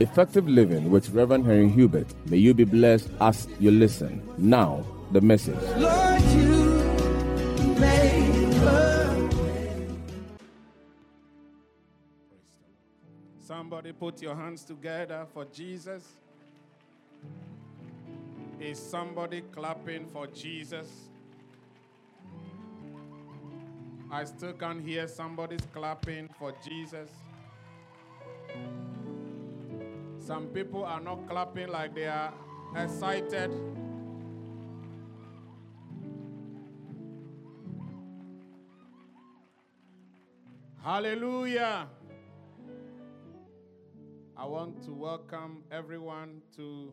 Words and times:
Effective 0.00 0.48
Living 0.48 0.90
with 0.90 1.10
Reverend 1.10 1.44
Henry 1.44 1.68
Hubert. 1.68 2.06
May 2.26 2.36
you 2.36 2.54
be 2.54 2.64
blessed 2.64 3.08
as 3.20 3.48
you 3.58 3.72
listen. 3.72 4.22
Now, 4.38 4.84
the 5.10 5.20
message. 5.20 5.58
Lord, 5.76 6.18
Somebody 13.40 13.92
put 13.92 14.22
your 14.22 14.36
hands 14.36 14.62
together 14.62 15.26
for 15.32 15.44
Jesus. 15.46 16.04
Is 18.60 18.78
somebody 18.78 19.42
clapping 19.52 20.06
for 20.12 20.26
Jesus? 20.28 20.86
I 24.10 24.24
still 24.24 24.52
can't 24.52 24.80
hear 24.80 25.08
somebody's 25.08 25.66
clapping 25.72 26.28
for 26.38 26.52
Jesus. 26.64 27.10
Some 30.28 30.48
people 30.48 30.84
are 30.84 31.00
not 31.00 31.26
clapping 31.26 31.68
like 31.68 31.94
they 31.94 32.06
are 32.06 32.34
excited. 32.76 33.50
Hallelujah. 40.84 41.88
I 44.36 44.44
want 44.44 44.82
to 44.82 44.92
welcome 44.92 45.64
everyone 45.72 46.42
to 46.56 46.92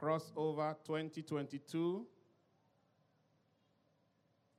Crossover 0.00 0.76
2022. 0.84 2.06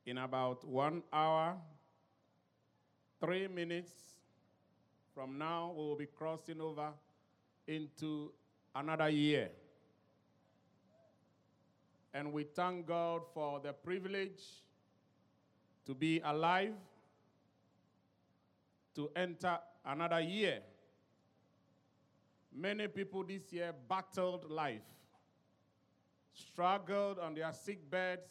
In 0.05 0.17
about 0.17 0.67
one 0.67 1.01
hour, 1.13 1.55
three 3.21 3.47
minutes 3.47 4.12
from 5.13 5.37
now, 5.37 5.73
we 5.75 5.83
will 5.83 5.95
be 5.95 6.07
crossing 6.07 6.59
over 6.59 6.89
into 7.67 8.31
another 8.75 9.09
year. 9.09 9.49
And 12.13 12.31
we 12.33 12.43
thank 12.43 12.87
God 12.87 13.21
for 13.33 13.59
the 13.59 13.73
privilege 13.73 14.41
to 15.85 15.93
be 15.93 16.21
alive, 16.23 16.73
to 18.95 19.09
enter 19.15 19.57
another 19.85 20.21
year. 20.21 20.59
Many 22.55 22.87
people 22.87 23.23
this 23.23 23.51
year 23.51 23.73
battled 23.89 24.49
life, 24.49 24.81
struggled 26.33 27.19
on 27.19 27.33
their 27.33 27.51
sick 27.53 27.89
beds 27.89 28.29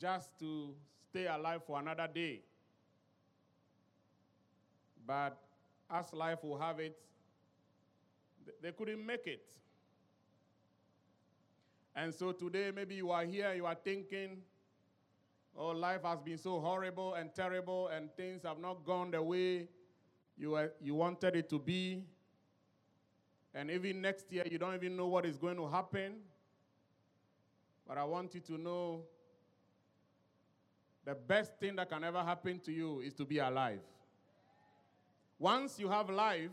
just 0.00 0.38
to 0.38 0.74
stay 1.08 1.26
alive 1.26 1.62
for 1.64 1.78
another 1.78 2.08
day. 2.12 2.42
But 5.06 5.38
as 5.90 6.12
life 6.12 6.42
will 6.42 6.58
have 6.58 6.80
it, 6.80 6.96
they 8.62 8.72
couldn't 8.72 9.04
make 9.04 9.26
it. 9.26 9.44
And 11.94 12.12
so 12.12 12.32
today, 12.32 12.70
maybe 12.74 12.96
you 12.96 13.10
are 13.10 13.24
here, 13.24 13.54
you 13.54 13.64
are 13.64 13.74
thinking, 13.74 14.38
oh, 15.56 15.68
life 15.68 16.02
has 16.04 16.20
been 16.20 16.36
so 16.36 16.60
horrible 16.60 17.14
and 17.14 17.34
terrible, 17.34 17.88
and 17.88 18.14
things 18.16 18.42
have 18.42 18.58
not 18.58 18.84
gone 18.84 19.10
the 19.10 19.22
way 19.22 19.68
you, 20.36 20.50
were, 20.50 20.72
you 20.82 20.94
wanted 20.94 21.36
it 21.36 21.48
to 21.50 21.58
be. 21.58 22.04
And 23.54 23.70
even 23.70 24.02
next 24.02 24.30
year, 24.30 24.44
you 24.50 24.58
don't 24.58 24.74
even 24.74 24.96
know 24.96 25.06
what 25.06 25.24
is 25.24 25.38
going 25.38 25.56
to 25.56 25.66
happen. 25.66 26.16
But 27.88 27.96
I 27.96 28.04
want 28.04 28.34
you 28.34 28.40
to 28.40 28.58
know 28.58 29.04
the 31.06 31.14
best 31.14 31.58
thing 31.58 31.76
that 31.76 31.88
can 31.88 32.04
ever 32.04 32.22
happen 32.22 32.58
to 32.60 32.72
you 32.72 33.00
is 33.00 33.14
to 33.14 33.24
be 33.24 33.38
alive. 33.38 33.80
Once 35.38 35.78
you 35.78 35.88
have 35.88 36.08
life, 36.08 36.50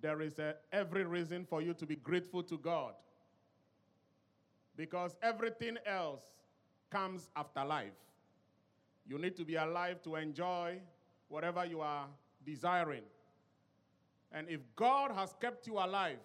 there 0.00 0.20
is 0.20 0.38
a, 0.38 0.54
every 0.72 1.04
reason 1.04 1.44
for 1.44 1.60
you 1.62 1.74
to 1.74 1.86
be 1.86 1.96
grateful 1.96 2.42
to 2.42 2.58
God. 2.58 2.94
Because 4.76 5.16
everything 5.22 5.76
else 5.86 6.22
comes 6.90 7.28
after 7.36 7.64
life. 7.64 7.92
You 9.06 9.18
need 9.18 9.36
to 9.36 9.44
be 9.44 9.56
alive 9.56 10.02
to 10.02 10.16
enjoy 10.16 10.78
whatever 11.28 11.64
you 11.64 11.80
are 11.80 12.06
desiring. 12.44 13.02
And 14.32 14.48
if 14.48 14.60
God 14.76 15.10
has 15.12 15.34
kept 15.40 15.66
you 15.66 15.78
alive, 15.78 16.18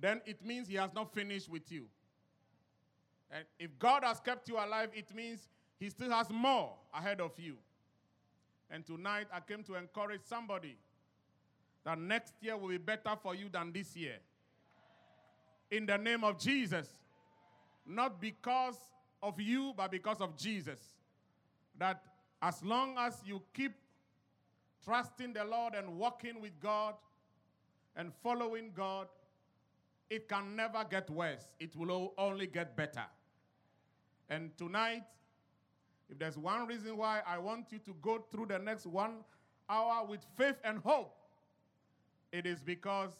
then 0.00 0.20
it 0.26 0.44
means 0.44 0.68
He 0.68 0.74
has 0.74 0.92
not 0.92 1.14
finished 1.14 1.48
with 1.48 1.70
you. 1.70 1.86
And 3.30 3.44
if 3.58 3.78
God 3.78 4.04
has 4.04 4.20
kept 4.20 4.48
you 4.48 4.56
alive, 4.56 4.90
it 4.94 5.14
means 5.14 5.48
He 5.78 5.88
still 5.88 6.10
has 6.10 6.28
more 6.30 6.74
ahead 6.92 7.20
of 7.20 7.32
you. 7.38 7.56
And 8.74 8.84
tonight, 8.84 9.28
I 9.32 9.38
came 9.38 9.62
to 9.62 9.76
encourage 9.76 10.22
somebody 10.24 10.76
that 11.84 11.96
next 11.96 12.32
year 12.40 12.56
will 12.56 12.70
be 12.70 12.76
better 12.76 13.12
for 13.22 13.32
you 13.32 13.48
than 13.48 13.72
this 13.72 13.94
year. 13.94 14.16
In 15.70 15.86
the 15.86 15.96
name 15.96 16.24
of 16.24 16.40
Jesus. 16.40 16.88
Not 17.86 18.20
because 18.20 18.76
of 19.22 19.40
you, 19.40 19.74
but 19.76 19.92
because 19.92 20.20
of 20.20 20.36
Jesus. 20.36 20.80
That 21.78 22.02
as 22.42 22.64
long 22.64 22.96
as 22.98 23.14
you 23.24 23.40
keep 23.54 23.74
trusting 24.84 25.34
the 25.34 25.44
Lord 25.44 25.74
and 25.76 25.96
walking 25.96 26.40
with 26.40 26.58
God 26.60 26.94
and 27.94 28.12
following 28.24 28.72
God, 28.74 29.06
it 30.10 30.28
can 30.28 30.56
never 30.56 30.84
get 30.90 31.08
worse. 31.10 31.44
It 31.60 31.76
will 31.76 32.12
only 32.18 32.48
get 32.48 32.76
better. 32.76 33.04
And 34.28 34.50
tonight, 34.56 35.04
if 36.14 36.20
there's 36.20 36.38
one 36.38 36.68
reason 36.68 36.96
why 36.96 37.22
I 37.26 37.38
want 37.38 37.72
you 37.72 37.80
to 37.80 37.94
go 38.00 38.24
through 38.30 38.46
the 38.46 38.58
next 38.60 38.86
one 38.86 39.24
hour 39.68 40.06
with 40.06 40.20
faith 40.38 40.54
and 40.62 40.78
hope, 40.78 41.12
it 42.30 42.46
is 42.46 42.62
because 42.62 43.10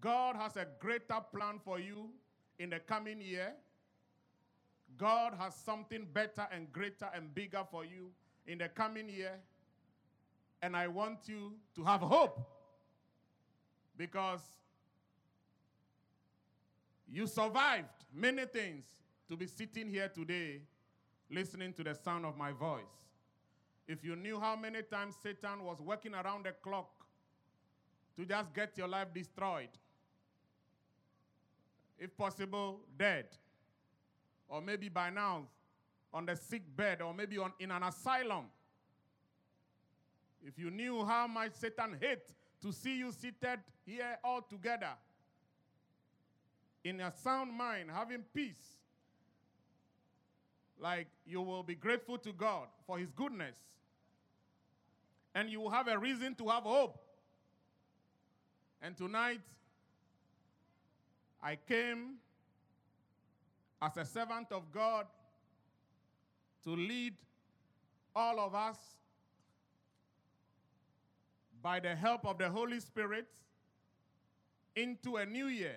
God 0.00 0.34
has 0.34 0.56
a 0.56 0.66
greater 0.80 1.20
plan 1.34 1.60
for 1.62 1.78
you 1.78 2.08
in 2.58 2.70
the 2.70 2.78
coming 2.78 3.20
year. 3.20 3.52
God 4.96 5.34
has 5.38 5.54
something 5.54 6.06
better 6.14 6.46
and 6.50 6.72
greater 6.72 7.10
and 7.14 7.34
bigger 7.34 7.62
for 7.70 7.84
you 7.84 8.10
in 8.46 8.56
the 8.56 8.68
coming 8.70 9.10
year. 9.10 9.32
And 10.62 10.74
I 10.74 10.88
want 10.88 11.18
you 11.26 11.52
to 11.76 11.84
have 11.84 12.00
hope 12.00 12.40
because 13.98 14.40
you 17.06 17.26
survived 17.26 17.88
many 18.14 18.46
things 18.46 18.86
to 19.28 19.36
be 19.36 19.46
sitting 19.46 19.90
here 19.90 20.08
today 20.08 20.62
listening 21.30 21.72
to 21.74 21.84
the 21.84 21.94
sound 21.94 22.24
of 22.24 22.36
my 22.36 22.52
voice. 22.52 22.82
If 23.86 24.04
you 24.04 24.16
knew 24.16 24.40
how 24.40 24.56
many 24.56 24.82
times 24.82 25.14
Satan 25.22 25.64
was 25.64 25.80
working 25.80 26.14
around 26.14 26.46
the 26.46 26.52
clock 26.52 26.90
to 28.16 28.24
just 28.24 28.54
get 28.54 28.76
your 28.76 28.88
life 28.88 29.08
destroyed, 29.14 29.68
if 31.98 32.16
possible, 32.16 32.80
dead, 32.98 33.26
or 34.48 34.60
maybe 34.60 34.88
by 34.88 35.10
now 35.10 35.46
on 36.12 36.26
the 36.26 36.36
sick 36.36 36.62
bed, 36.76 37.02
or 37.02 37.12
maybe 37.12 37.38
on, 37.38 37.52
in 37.58 37.70
an 37.70 37.82
asylum. 37.82 38.44
If 40.46 40.58
you 40.58 40.70
knew 40.70 41.04
how 41.04 41.26
much 41.26 41.54
Satan 41.54 41.96
hates 42.00 42.34
to 42.62 42.72
see 42.72 42.98
you 42.98 43.10
seated 43.10 43.60
here 43.84 44.18
all 44.22 44.42
together 44.42 44.92
in 46.84 47.00
a 47.00 47.10
sound 47.10 47.52
mind, 47.52 47.90
having 47.90 48.22
peace, 48.34 48.76
like 50.80 51.06
you 51.26 51.40
will 51.40 51.62
be 51.62 51.74
grateful 51.74 52.18
to 52.18 52.32
God 52.32 52.68
for 52.86 52.98
His 52.98 53.10
goodness. 53.12 53.56
And 55.34 55.50
you 55.50 55.60
will 55.60 55.70
have 55.70 55.88
a 55.88 55.98
reason 55.98 56.34
to 56.36 56.48
have 56.48 56.64
hope. 56.64 56.98
And 58.80 58.96
tonight, 58.96 59.40
I 61.42 61.56
came 61.56 62.16
as 63.80 63.96
a 63.96 64.04
servant 64.04 64.48
of 64.50 64.70
God 64.72 65.06
to 66.64 66.70
lead 66.70 67.14
all 68.14 68.38
of 68.40 68.54
us 68.54 68.78
by 71.62 71.80
the 71.80 71.94
help 71.94 72.26
of 72.26 72.38
the 72.38 72.48
Holy 72.48 72.78
Spirit 72.80 73.26
into 74.76 75.16
a 75.16 75.26
new 75.26 75.46
year. 75.46 75.76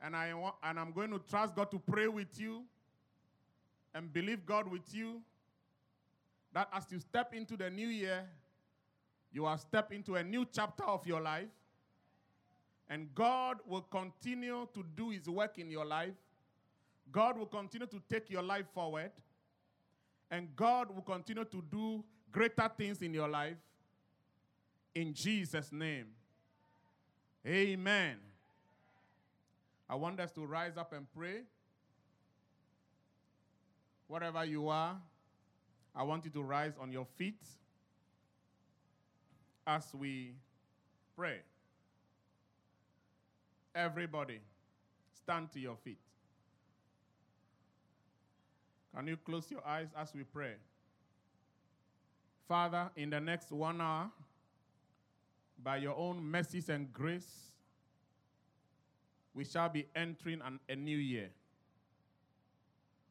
And, 0.00 0.14
I 0.14 0.32
and 0.62 0.78
I'm 0.78 0.92
going 0.92 1.10
to 1.10 1.18
trust 1.18 1.54
God 1.56 1.70
to 1.70 1.78
pray 1.78 2.08
with 2.08 2.38
you 2.38 2.64
and 3.94 4.12
believe 4.12 4.44
God 4.44 4.68
with 4.68 4.92
you 4.92 5.22
that 6.52 6.68
as 6.72 6.84
you 6.90 7.00
step 7.00 7.34
into 7.34 7.56
the 7.56 7.70
new 7.70 7.88
year, 7.88 8.24
you 9.32 9.44
are 9.46 9.58
step 9.58 9.92
into 9.92 10.14
a 10.14 10.22
new 10.22 10.46
chapter 10.50 10.84
of 10.84 11.06
your 11.06 11.20
life. 11.20 11.48
And 12.88 13.12
God 13.14 13.58
will 13.66 13.82
continue 13.82 14.68
to 14.72 14.84
do 14.94 15.10
his 15.10 15.28
work 15.28 15.58
in 15.58 15.70
your 15.70 15.84
life. 15.84 16.14
God 17.10 17.38
will 17.38 17.46
continue 17.46 17.86
to 17.86 18.00
take 18.08 18.30
your 18.30 18.42
life 18.42 18.66
forward. 18.72 19.10
And 20.30 20.54
God 20.54 20.94
will 20.94 21.02
continue 21.02 21.44
to 21.44 21.62
do 21.70 22.04
greater 22.30 22.70
things 22.76 23.02
in 23.02 23.12
your 23.12 23.28
life. 23.28 23.56
In 24.94 25.12
Jesus' 25.12 25.72
name. 25.72 26.06
Amen. 27.46 28.16
I 29.88 29.96
want 29.96 30.20
us 30.20 30.30
to 30.32 30.46
rise 30.46 30.76
up 30.76 30.92
and 30.92 31.06
pray. 31.12 31.42
Wherever 34.14 34.44
you 34.44 34.68
are, 34.68 34.96
I 35.92 36.04
want 36.04 36.24
you 36.24 36.30
to 36.30 36.40
rise 36.40 36.74
on 36.80 36.92
your 36.92 37.04
feet. 37.04 37.42
as 39.66 39.92
we 39.92 40.34
pray. 41.16 41.40
Everybody, 43.74 44.38
stand 45.20 45.50
to 45.54 45.58
your 45.58 45.74
feet. 45.74 45.98
Can 48.94 49.08
you 49.08 49.16
close 49.16 49.50
your 49.50 49.66
eyes 49.66 49.88
as 49.98 50.14
we 50.14 50.22
pray? 50.22 50.52
Father, 52.46 52.90
in 52.94 53.10
the 53.10 53.18
next 53.20 53.50
one 53.50 53.80
hour, 53.80 54.12
by 55.60 55.78
your 55.78 55.96
own 55.96 56.22
mercies 56.22 56.68
and 56.68 56.92
grace, 56.92 57.48
we 59.34 59.44
shall 59.44 59.70
be 59.70 59.88
entering 59.96 60.40
an, 60.40 60.60
a 60.68 60.76
new 60.76 60.98
year. 60.98 61.30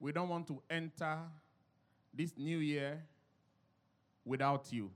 We 0.04 0.12
don't 0.12 0.28
want 0.28 0.48
to 0.48 0.62
enter 0.70 1.18
this 2.14 2.34
new 2.38 2.58
year 2.58 3.02
without 4.26 4.68
you. 4.70 4.92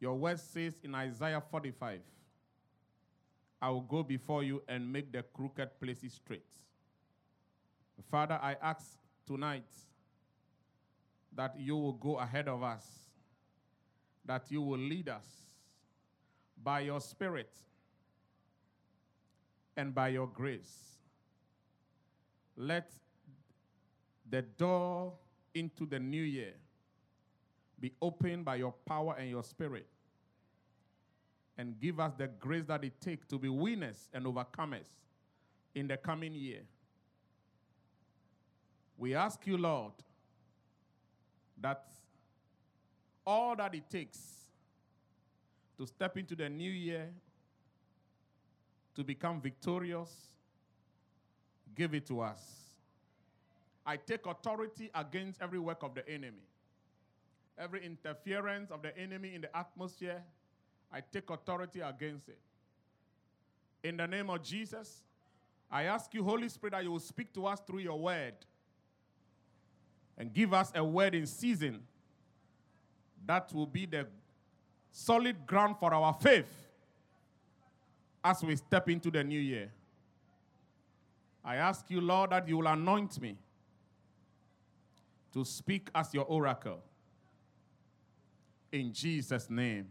Your 0.00 0.16
word 0.16 0.40
says 0.40 0.74
in 0.82 0.92
Isaiah 0.92 1.40
45, 1.40 2.00
I 3.62 3.70
will 3.70 3.82
go 3.82 4.02
before 4.02 4.42
you 4.42 4.60
and 4.66 4.92
make 4.92 5.12
the 5.12 5.22
crooked 5.22 5.78
places 5.80 6.14
straight. 6.14 6.42
Father, 8.10 8.40
I 8.42 8.56
ask 8.60 8.98
tonight 9.24 9.70
that 11.32 11.54
you 11.56 11.76
will 11.76 11.92
go 11.92 12.18
ahead 12.18 12.48
of 12.48 12.64
us, 12.64 12.84
that 14.24 14.50
you 14.50 14.62
will 14.62 14.80
lead 14.80 15.08
us 15.08 15.26
by 16.60 16.80
your 16.80 17.00
Spirit 17.00 17.54
and 19.76 19.94
by 19.94 20.08
your 20.08 20.26
grace. 20.26 20.98
Let 22.56 22.90
the 24.28 24.42
door 24.42 25.12
into 25.54 25.86
the 25.86 25.98
new 25.98 26.22
year 26.22 26.54
be 27.78 27.92
opened 28.00 28.44
by 28.44 28.56
your 28.56 28.72
power 28.86 29.14
and 29.18 29.28
your 29.28 29.42
spirit. 29.42 29.86
And 31.56 31.78
give 31.78 32.00
us 32.00 32.12
the 32.16 32.26
grace 32.26 32.64
that 32.66 32.82
it 32.82 33.00
takes 33.00 33.26
to 33.28 33.38
be 33.38 33.48
winners 33.48 34.08
and 34.12 34.24
overcomers 34.24 34.86
in 35.74 35.86
the 35.86 35.96
coming 35.96 36.32
year. 36.32 36.62
We 38.96 39.14
ask 39.14 39.46
you, 39.46 39.56
Lord, 39.56 39.92
that 41.60 41.84
all 43.26 43.54
that 43.56 43.74
it 43.74 43.88
takes 43.88 44.18
to 45.76 45.86
step 45.86 46.16
into 46.16 46.34
the 46.34 46.48
new 46.48 46.70
year, 46.70 47.10
to 48.94 49.04
become 49.04 49.40
victorious, 49.40 50.10
give 51.74 51.94
it 51.94 52.06
to 52.06 52.20
us. 52.20 52.63
I 53.86 53.96
take 53.96 54.26
authority 54.26 54.90
against 54.94 55.42
every 55.42 55.58
work 55.58 55.82
of 55.82 55.94
the 55.94 56.08
enemy, 56.08 56.42
every 57.58 57.84
interference 57.84 58.70
of 58.70 58.82
the 58.82 58.96
enemy 58.98 59.34
in 59.34 59.42
the 59.42 59.56
atmosphere. 59.56 60.22
I 60.92 61.00
take 61.00 61.28
authority 61.30 61.80
against 61.80 62.28
it. 62.28 62.38
In 63.82 63.96
the 63.96 64.06
name 64.06 64.30
of 64.30 64.42
Jesus, 64.42 65.02
I 65.70 65.84
ask 65.84 66.12
you, 66.14 66.24
Holy 66.24 66.48
Spirit, 66.48 66.72
that 66.72 66.84
you 66.84 66.92
will 66.92 67.00
speak 67.00 67.32
to 67.34 67.46
us 67.46 67.60
through 67.66 67.80
your 67.80 67.98
word 67.98 68.34
and 70.16 70.32
give 70.32 70.54
us 70.54 70.72
a 70.74 70.82
word 70.82 71.14
in 71.14 71.26
season 71.26 71.82
that 73.26 73.52
will 73.52 73.66
be 73.66 73.84
the 73.84 74.06
solid 74.90 75.46
ground 75.46 75.76
for 75.78 75.92
our 75.92 76.14
faith 76.14 76.68
as 78.22 78.42
we 78.42 78.56
step 78.56 78.88
into 78.88 79.10
the 79.10 79.22
new 79.22 79.40
year. 79.40 79.70
I 81.44 81.56
ask 81.56 81.84
you, 81.90 82.00
Lord, 82.00 82.30
that 82.30 82.48
you 82.48 82.56
will 82.56 82.68
anoint 82.68 83.20
me 83.20 83.36
to 85.34 85.44
speak 85.44 85.90
as 85.94 86.14
your 86.14 86.24
oracle. 86.24 86.82
In 88.72 88.92
Jesus' 88.92 89.50
name. 89.50 89.88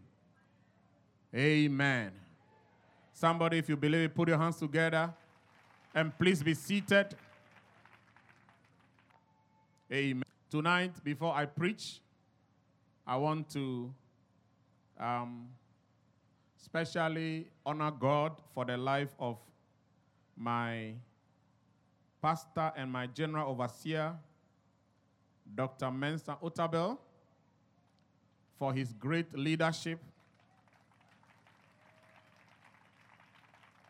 Amen. 1.36 2.12
Somebody, 3.14 3.60
if 3.60 3.70
you 3.70 3.78
believe 3.78 4.02
it, 4.02 4.16
put 4.16 4.30
your 4.30 4.38
hands 4.38 4.58
together 4.58 5.14
and 5.94 6.18
please 6.18 6.42
be 6.42 6.54
seated. 6.54 7.16
Amen. 9.92 10.24
Tonight, 10.50 11.04
before 11.04 11.36
I 11.36 11.46
preach, 11.46 12.00
I 13.06 13.18
want 13.18 13.50
to 13.52 13.94
um, 15.00 15.50
especially 16.62 17.48
honor 17.66 17.92
God 17.92 18.42
for 18.54 18.64
the 18.66 18.78
life 18.78 19.14
of 19.20 19.38
my 20.38 20.94
pastor 22.22 22.72
and 22.78 22.92
my 22.92 23.08
general 23.08 23.50
overseer, 23.50 24.16
Dr. 25.56 25.92
Mensa 25.92 26.38
Otabil, 26.42 26.98
for 28.58 28.74
his 28.74 28.94
great 28.94 29.38
leadership. 29.38 30.00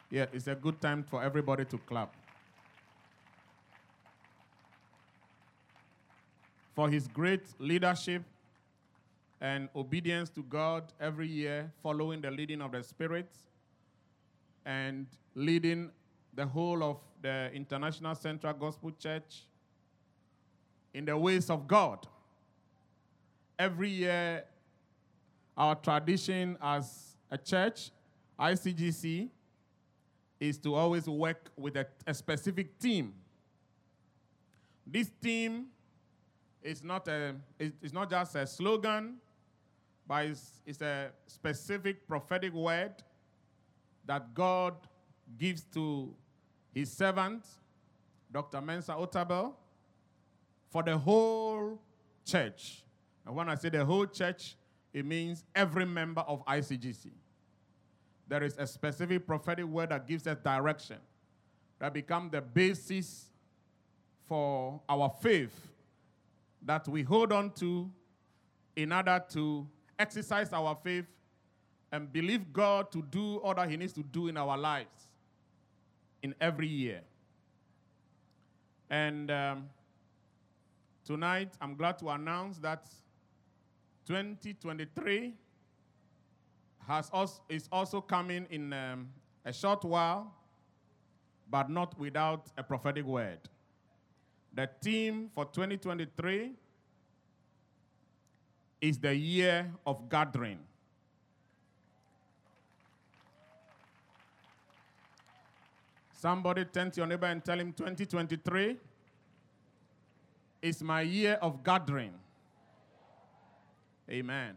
Yeah, 0.09 0.25
it's 0.31 0.47
a 0.47 0.55
good 0.55 0.79
time 0.81 1.03
for 1.03 1.23
everybody 1.23 1.65
to 1.65 1.77
clap. 1.77 2.13
For 6.75 6.89
his 6.89 7.07
great 7.07 7.45
leadership 7.59 8.23
and 9.39 9.69
obedience 9.75 10.29
to 10.31 10.43
God 10.43 10.91
every 10.99 11.27
year, 11.27 11.71
following 11.81 12.21
the 12.21 12.31
leading 12.31 12.61
of 12.61 12.71
the 12.71 12.83
Spirit, 12.83 13.29
and 14.65 15.05
leading 15.35 15.91
the 16.33 16.45
whole 16.45 16.83
of 16.83 16.97
the 17.21 17.51
International 17.53 18.15
Central 18.15 18.53
Gospel 18.53 18.91
Church 18.91 19.43
in 20.93 21.05
the 21.05 21.17
ways 21.17 21.49
of 21.49 21.67
God. 21.67 22.07
Every 23.57 23.89
year, 23.89 24.43
our 25.55 25.75
tradition 25.75 26.57
as 26.61 27.15
a 27.29 27.37
church, 27.37 27.91
ICGC, 28.39 29.29
is 30.39 30.57
to 30.57 30.75
always 30.75 31.07
work 31.07 31.51
with 31.55 31.77
a, 31.77 31.87
a 32.05 32.13
specific 32.13 32.77
team. 32.79 33.13
This 34.85 35.09
team 35.21 35.67
is 36.61 36.83
not, 36.83 37.07
a, 37.07 37.35
it's 37.59 37.93
not 37.93 38.09
just 38.09 38.35
a 38.35 38.45
slogan, 38.45 39.15
but 40.07 40.25
it's, 40.25 40.61
it's 40.65 40.81
a 40.81 41.11
specific 41.27 42.07
prophetic 42.07 42.53
word 42.53 42.93
that 44.05 44.33
God 44.33 44.75
gives 45.37 45.63
to 45.73 46.13
his 46.73 46.91
servant, 46.91 47.45
Dr. 48.31 48.59
Mensa 48.61 48.93
Otabil, 48.93 49.53
for 50.73 50.81
the 50.81 50.97
whole 50.97 51.79
church. 52.25 52.83
And 53.27 53.35
when 53.35 53.47
I 53.47 53.53
say 53.53 53.69
the 53.69 53.85
whole 53.85 54.07
church, 54.07 54.57
it 54.91 55.05
means 55.05 55.43
every 55.55 55.85
member 55.85 56.21
of 56.21 56.43
ICGC. 56.47 57.11
There 58.27 58.41
is 58.41 58.57
a 58.57 58.65
specific 58.65 59.27
prophetic 59.27 59.65
word 59.65 59.89
that 59.89 60.07
gives 60.07 60.25
us 60.25 60.39
direction, 60.43 60.97
that 61.77 61.93
becomes 61.93 62.31
the 62.31 62.41
basis 62.41 63.29
for 64.27 64.81
our 64.89 65.13
faith 65.21 65.67
that 66.63 66.87
we 66.87 67.03
hold 67.03 67.31
on 67.31 67.51
to 67.51 67.91
in 68.75 68.91
order 68.91 69.23
to 69.29 69.67
exercise 69.99 70.51
our 70.53 70.75
faith 70.83 71.05
and 71.91 72.11
believe 72.11 72.51
God 72.51 72.91
to 72.93 73.03
do 73.03 73.37
all 73.37 73.53
that 73.53 73.69
He 73.69 73.77
needs 73.77 73.93
to 73.93 74.01
do 74.01 74.27
in 74.27 74.37
our 74.37 74.57
lives 74.57 75.07
in 76.23 76.33
every 76.41 76.67
year. 76.67 77.01
And 78.89 79.29
um, 79.29 79.65
tonight, 81.05 81.53
I'm 81.61 81.75
glad 81.75 81.97
to 81.99 82.09
announce 82.09 82.57
that 82.59 82.87
2023 84.07 85.33
has 86.87 87.09
also, 87.11 87.41
is 87.49 87.67
also 87.71 88.01
coming 88.01 88.45
in 88.49 88.73
um, 88.73 89.09
a 89.45 89.53
short 89.53 89.83
while, 89.83 90.33
but 91.49 91.69
not 91.69 91.97
without 91.99 92.47
a 92.57 92.63
prophetic 92.63 93.05
word. 93.05 93.39
The 94.53 94.69
theme 94.81 95.29
for 95.33 95.45
2023 95.45 96.51
is 98.81 98.97
the 98.97 99.15
year 99.15 99.71
of 99.85 100.09
gathering. 100.09 100.59
Somebody 106.13 106.65
turn 106.65 106.91
to 106.91 107.01
your 107.01 107.07
neighbor 107.07 107.25
and 107.25 107.43
tell 107.43 107.59
him 107.59 107.73
2023 107.73 108.77
is 110.63 110.81
my 110.81 111.01
year 111.01 111.37
of 111.41 111.61
gathering. 111.61 112.13
Amen. 114.09 114.55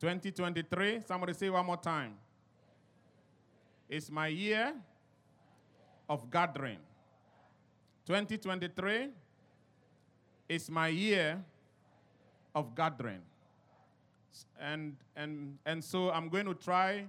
2023, 0.00 1.00
somebody 1.04 1.32
say 1.32 1.50
one 1.50 1.66
more 1.66 1.76
time. 1.76 2.14
It's 3.88 4.08
my 4.08 4.28
year 4.28 4.72
of 6.08 6.30
gathering. 6.30 6.78
2023 8.06 9.08
is 10.48 10.70
my 10.70 10.88
year 10.88 11.42
of 12.54 12.72
gathering. 12.76 13.22
And, 14.60 14.94
and, 15.16 15.58
and 15.66 15.82
so 15.82 16.12
I'm 16.12 16.28
going 16.28 16.46
to 16.46 16.54
try 16.54 17.06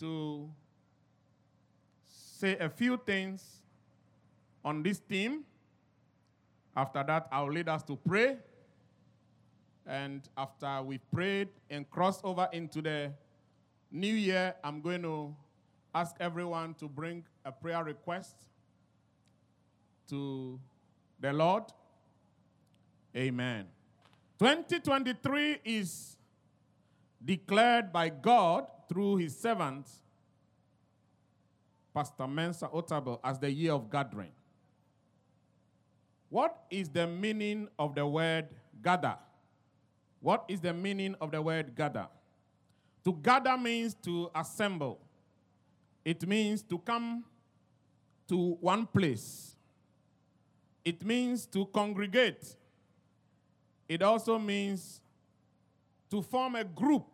to 0.00 0.46
say 2.06 2.58
a 2.58 2.68
few 2.68 2.98
things 2.98 3.62
on 4.62 4.82
this 4.82 4.98
theme. 4.98 5.44
After 6.76 7.02
that, 7.02 7.26
I'll 7.32 7.50
lead 7.50 7.68
us 7.68 7.82
to 7.84 7.96
pray. 7.96 8.36
And 9.86 10.28
after 10.36 10.82
we've 10.82 11.10
prayed 11.10 11.48
and 11.70 11.88
crossed 11.88 12.20
over 12.24 12.48
into 12.52 12.82
the 12.82 13.12
new 13.90 14.12
year, 14.12 14.54
I'm 14.62 14.82
going 14.82 15.02
to 15.02 15.34
ask 15.94 16.14
everyone 16.20 16.74
to 16.74 16.88
bring 16.88 17.24
a 17.44 17.52
prayer 17.52 17.82
request 17.82 18.34
to 20.10 20.60
the 21.18 21.32
Lord. 21.32 21.64
Amen. 23.16 23.66
2023 24.38 25.60
is 25.64 26.18
declared 27.24 27.90
by 27.92 28.10
God 28.10 28.66
through 28.88 29.16
his 29.16 29.34
servant, 29.34 29.88
Pastor 31.94 32.26
Mensa 32.26 32.68
Otabil, 32.68 33.18
as 33.24 33.38
the 33.38 33.50
year 33.50 33.72
of 33.72 33.90
gathering. 33.90 34.32
What 36.28 36.64
is 36.70 36.88
the 36.88 37.06
meaning 37.06 37.68
of 37.78 37.94
the 37.94 38.06
word 38.06 38.48
gather? 38.82 39.16
What 40.20 40.44
is 40.48 40.60
the 40.60 40.72
meaning 40.72 41.14
of 41.20 41.30
the 41.30 41.40
word 41.40 41.74
gather? 41.74 42.08
To 43.04 43.12
gather 43.12 43.56
means 43.56 43.94
to 44.02 44.30
assemble, 44.34 44.98
it 46.04 46.26
means 46.26 46.62
to 46.62 46.78
come 46.78 47.24
to 48.26 48.56
one 48.60 48.86
place, 48.86 49.54
it 50.84 51.04
means 51.04 51.46
to 51.46 51.66
congregate, 51.66 52.56
it 53.88 54.02
also 54.02 54.38
means 54.38 55.00
to 56.10 56.22
form 56.22 56.56
a 56.56 56.64
group. 56.64 57.06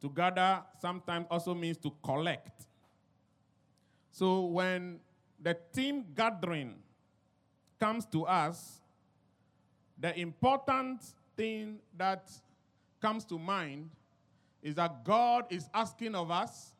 To 0.00 0.10
gather 0.10 0.62
sometimes 0.80 1.26
also 1.30 1.54
means 1.54 1.78
to 1.78 1.92
collect. 2.02 2.66
So 4.10 4.46
when 4.46 5.00
the 5.40 5.56
team 5.72 6.04
gathering 6.14 6.74
comes 7.78 8.06
to 8.06 8.24
us, 8.24 8.80
the 9.98 10.18
important 10.18 11.02
thing 11.36 11.78
that 11.96 12.30
comes 13.00 13.24
to 13.26 13.38
mind 13.38 13.90
is 14.62 14.74
that 14.74 15.04
God 15.04 15.46
is 15.50 15.68
asking 15.72 16.14
of 16.14 16.30
us 16.30 16.74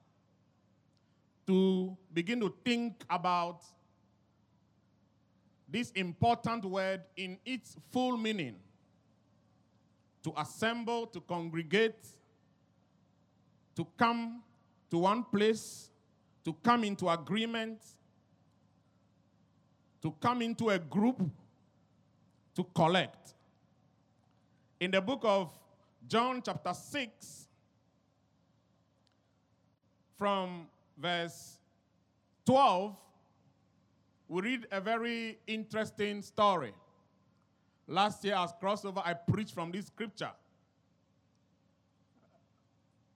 to 1.47 1.97
begin 2.12 2.41
to 2.41 2.53
think 2.65 3.05
about 3.09 3.62
this 5.69 5.91
important 5.93 6.65
word 6.65 7.03
in 7.17 7.38
its 7.45 7.76
full 7.91 8.17
meaning 8.17 8.57
to 10.23 10.33
assemble, 10.37 11.07
to 11.07 11.21
congregate, 11.21 12.05
to 13.76 13.87
come 13.97 14.43
to 14.91 14.99
one 14.99 15.23
place, 15.23 15.91
to 16.45 16.53
come 16.65 16.83
into 16.83 17.09
agreement, 17.09 17.79
to 20.03 20.15
come 20.21 20.43
into 20.43 20.71
a 20.71 20.79
group, 20.79 21.21
to 22.55 22.65
collect. 22.75 23.35
In 24.81 24.91
the 24.91 25.00
book 25.00 25.21
of 25.25 25.50
John, 26.07 26.43
chapter 26.45 26.73
6, 26.73 27.49
from 30.17 30.67
verse 30.97 31.59
12, 32.45 32.97
we 34.29 34.43
read 34.43 34.67
a 34.71 34.81
very 34.81 35.38
interesting 35.47 36.23
story. 36.23 36.73
Last 37.87 38.25
year, 38.25 38.35
as 38.35 38.53
crossover, 38.61 39.03
I 39.05 39.15
preached 39.15 39.55
from 39.55 39.71
this 39.71 39.87
scripture. 39.87 40.33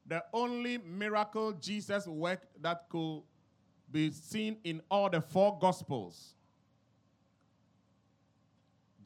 The 0.07 0.25
only 0.33 0.79
miracle 0.79 1.53
Jesus 1.53 2.07
worked 2.07 2.63
that 2.63 2.89
could 2.89 3.23
be 3.91 4.11
seen 4.11 4.57
in 4.65 4.81
all 4.91 5.11
the 5.11 5.21
four 5.21 5.59
gospels. 5.61 6.35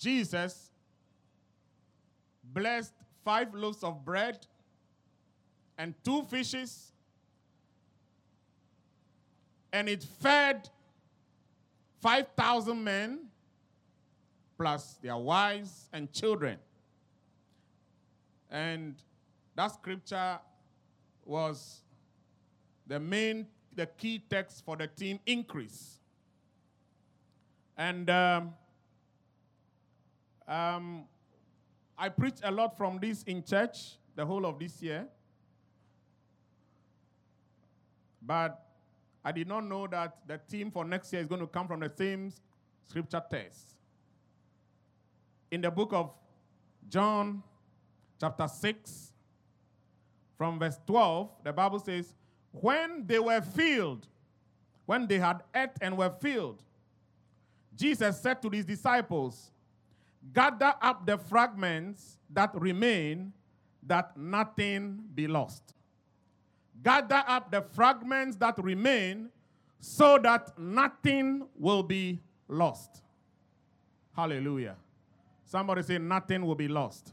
Jesus 0.04 0.70
blessed 2.52 2.92
five 3.24 3.54
loaves 3.54 3.82
of 3.82 4.04
bread 4.04 4.46
and 5.78 5.94
two 6.04 6.24
fishes, 6.24 6.92
and 9.72 9.88
it 9.88 10.04
fed 10.20 10.68
5,000 12.02 12.84
men 12.84 13.20
plus 14.58 14.98
their 15.00 15.16
wives 15.16 15.88
and 15.90 16.12
children. 16.12 16.58
And 18.50 18.96
that 19.56 19.68
scripture 19.68 20.38
was 21.24 21.80
the 22.86 23.00
main, 23.00 23.46
the 23.74 23.86
key 23.86 24.22
text 24.28 24.66
for 24.66 24.76
the 24.76 24.86
team 24.86 25.18
increase. 25.24 25.98
And 27.78 28.10
um, 28.10 28.52
um, 30.46 31.04
I 31.96 32.08
preached 32.08 32.40
a 32.42 32.50
lot 32.50 32.76
from 32.76 32.98
this 32.98 33.22
in 33.22 33.42
church 33.42 33.96
the 34.14 34.24
whole 34.24 34.46
of 34.46 34.58
this 34.58 34.82
year. 34.82 35.06
But 38.20 38.64
I 39.24 39.32
did 39.32 39.48
not 39.48 39.64
know 39.64 39.86
that 39.86 40.18
the 40.26 40.38
theme 40.38 40.70
for 40.70 40.84
next 40.84 41.12
year 41.12 41.22
is 41.22 41.28
going 41.28 41.40
to 41.40 41.46
come 41.46 41.66
from 41.66 41.80
the 41.80 41.90
same 41.94 42.32
scripture 42.86 43.22
text. 43.30 43.74
In 45.50 45.60
the 45.60 45.70
book 45.70 45.92
of 45.92 46.12
John, 46.88 47.42
chapter 48.20 48.48
6, 48.48 49.12
from 50.36 50.58
verse 50.58 50.78
12, 50.86 51.30
the 51.44 51.52
Bible 51.52 51.78
says, 51.78 52.14
When 52.52 53.06
they 53.06 53.18
were 53.18 53.40
filled, 53.40 54.06
when 54.86 55.06
they 55.06 55.18
had 55.18 55.42
ate 55.54 55.70
and 55.80 55.96
were 55.96 56.10
filled, 56.10 56.62
Jesus 57.76 58.20
said 58.20 58.42
to 58.42 58.50
his 58.50 58.64
disciples, 58.64 59.50
Gather 60.32 60.74
up 60.80 61.06
the 61.06 61.18
fragments 61.18 62.18
that 62.30 62.50
remain, 62.54 63.32
that 63.82 64.16
nothing 64.16 65.04
be 65.14 65.26
lost. 65.26 65.74
Gather 66.82 67.22
up 67.26 67.50
the 67.50 67.62
fragments 67.62 68.36
that 68.36 68.58
remain, 68.62 69.28
so 69.78 70.18
that 70.18 70.58
nothing 70.58 71.46
will 71.58 71.82
be 71.82 72.18
lost. 72.48 73.02
Hallelujah. 74.16 74.76
Somebody 75.44 75.82
say, 75.82 75.98
Nothing 75.98 76.44
will 76.46 76.54
be 76.54 76.68
lost. 76.68 77.12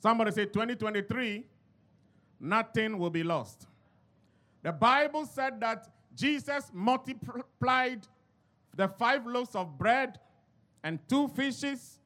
Somebody 0.00 0.30
say, 0.30 0.46
2023, 0.46 1.44
nothing 2.40 2.98
will 2.98 3.10
be 3.10 3.22
lost. 3.22 3.66
The 4.62 4.72
Bible 4.72 5.26
said 5.26 5.60
that 5.60 5.88
Jesus 6.16 6.70
multiplied 6.72 8.06
the 8.74 8.88
five 8.88 9.26
loaves 9.26 9.54
of 9.54 9.76
bread 9.78 10.18
and 10.82 10.98
two 11.08 11.28
fishes 11.28 11.98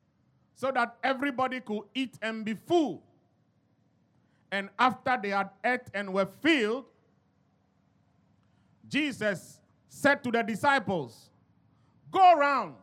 so 0.55 0.71
that 0.71 0.97
everybody 1.03 1.61
could 1.61 1.83
eat 1.95 2.15
and 2.23 2.45
be 2.45 2.55
full. 2.55 3.03
And 4.51 4.69
after 4.79 5.19
they 5.21 5.31
had 5.31 5.51
ate 5.65 5.89
and 5.93 6.13
were 6.13 6.27
filled, 6.27 6.85
Jesus 8.89 9.59
said 9.89 10.23
to 10.25 10.31
the 10.31 10.43
disciples, 10.43 11.31
Go 12.11 12.35
around. 12.35 12.75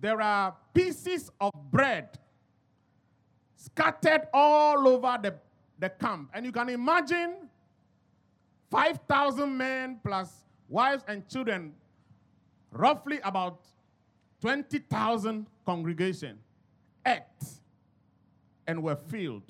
There 0.00 0.20
are 0.20 0.54
pieces 0.72 1.30
of 1.40 1.52
bread 1.70 2.18
scattered 3.56 4.28
all 4.32 4.88
over 4.88 5.18
the, 5.22 5.34
the 5.78 5.90
camp. 5.90 6.30
And 6.32 6.46
you 6.46 6.52
can 6.52 6.68
imagine 6.68 7.48
5,000 8.70 9.56
men 9.56 10.00
plus 10.04 10.44
wives 10.68 11.04
and 11.08 11.28
children, 11.28 11.72
roughly 12.70 13.20
about 13.24 13.60
20,000 14.46 15.44
congregation 15.64 16.38
ate 17.04 17.48
and 18.64 18.80
were 18.80 18.94
filled. 18.94 19.42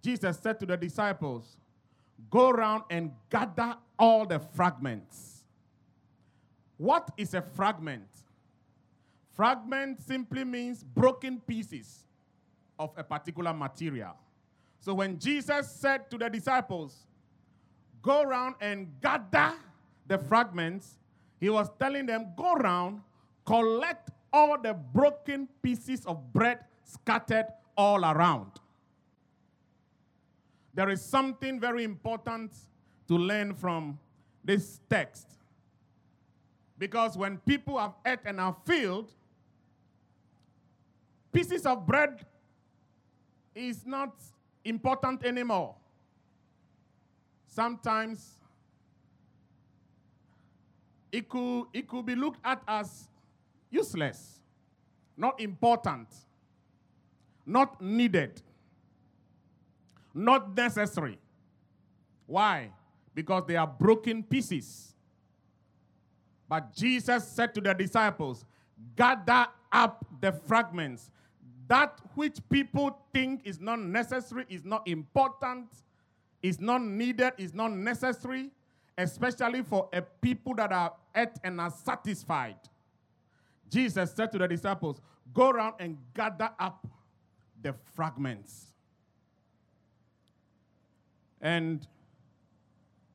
Jesus 0.00 0.38
said 0.38 0.60
to 0.60 0.66
the 0.66 0.76
disciples, 0.76 1.56
Go 2.30 2.50
around 2.50 2.84
and 2.90 3.10
gather 3.28 3.74
all 3.98 4.24
the 4.24 4.38
fragments. 4.38 5.42
What 6.76 7.10
is 7.16 7.34
a 7.34 7.42
fragment? 7.42 8.06
Fragment 9.32 9.98
simply 10.00 10.44
means 10.44 10.84
broken 10.84 11.40
pieces 11.40 12.06
of 12.78 12.92
a 12.96 13.02
particular 13.02 13.52
material. 13.52 14.14
So 14.78 14.94
when 14.94 15.18
Jesus 15.18 15.72
said 15.72 16.08
to 16.12 16.18
the 16.18 16.28
disciples, 16.28 16.94
Go 18.00 18.22
around 18.22 18.54
and 18.60 18.92
gather 19.00 19.54
the 20.06 20.18
fragments, 20.18 20.98
he 21.40 21.50
was 21.50 21.68
telling 21.80 22.06
them, 22.06 22.28
Go 22.36 22.54
around, 22.54 23.00
collect 23.48 24.10
all 24.30 24.60
the 24.60 24.74
broken 24.74 25.48
pieces 25.62 26.04
of 26.04 26.34
bread 26.34 26.58
scattered 26.84 27.46
all 27.78 28.04
around. 28.04 28.52
There 30.74 30.90
is 30.90 31.02
something 31.02 31.58
very 31.58 31.82
important 31.82 32.52
to 33.08 33.14
learn 33.16 33.54
from 33.54 33.98
this 34.44 34.80
text. 34.90 35.26
Because 36.76 37.16
when 37.16 37.38
people 37.38 37.78
have 37.78 37.94
ate 38.04 38.18
and 38.26 38.38
are 38.38 38.54
filled, 38.66 39.10
pieces 41.32 41.64
of 41.64 41.86
bread 41.86 42.26
is 43.54 43.86
not 43.86 44.14
important 44.62 45.24
anymore. 45.24 45.74
Sometimes 47.46 48.34
it 51.10 51.30
could, 51.30 51.64
it 51.72 51.88
could 51.88 52.04
be 52.04 52.14
looked 52.14 52.40
at 52.44 52.62
as 52.68 53.07
useless, 53.70 54.40
not 55.16 55.40
important. 55.40 56.08
not 57.48 57.80
needed, 57.80 58.42
not 60.12 60.54
necessary. 60.54 61.18
Why? 62.26 62.70
Because 63.14 63.44
they 63.46 63.56
are 63.56 63.66
broken 63.66 64.22
pieces. 64.22 64.94
But 66.48 66.74
Jesus 66.74 67.26
said 67.26 67.54
to 67.54 67.60
the 67.60 67.72
disciples, 67.74 68.44
Gather 68.94 69.46
up 69.72 70.04
the 70.20 70.32
fragments. 70.32 71.10
That 71.66 71.98
which 72.14 72.38
people 72.50 72.98
think 73.12 73.42
is 73.44 73.60
not 73.60 73.80
necessary, 73.80 74.44
is 74.48 74.64
not 74.64 74.86
important, 74.88 75.66
is 76.42 76.60
not 76.60 76.82
needed, 76.82 77.32
is 77.38 77.52
not 77.54 77.72
necessary, 77.72 78.50
especially 78.96 79.62
for 79.62 79.88
a 79.92 80.00
people 80.02 80.54
that 80.54 80.72
are 80.72 80.92
at 81.14 81.38
and 81.44 81.60
are 81.60 81.70
satisfied. 81.70 82.56
Jesus 83.68 84.12
said 84.12 84.32
to 84.32 84.38
the 84.38 84.48
disciples, 84.48 85.00
Go 85.32 85.50
around 85.50 85.74
and 85.78 85.98
gather 86.14 86.50
up 86.58 86.86
the 87.60 87.74
fragments. 87.94 88.66
And 91.40 91.86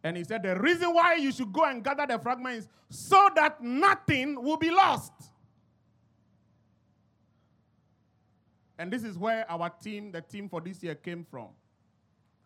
and 0.03 0.17
he 0.17 0.23
said, 0.23 0.43
The 0.43 0.59
reason 0.59 0.93
why 0.93 1.15
you 1.15 1.31
should 1.31 1.51
go 1.51 1.63
and 1.63 1.83
gather 1.83 2.05
the 2.05 2.19
fragments 2.19 2.67
so 2.89 3.29
that 3.35 3.61
nothing 3.63 4.41
will 4.41 4.57
be 4.57 4.69
lost. 4.69 5.13
And 8.77 8.91
this 8.91 9.03
is 9.03 9.17
where 9.17 9.49
our 9.49 9.69
team, 9.69 10.11
the 10.11 10.21
team 10.21 10.49
for 10.49 10.59
this 10.59 10.83
year, 10.83 10.95
came 10.95 11.23
from, 11.23 11.49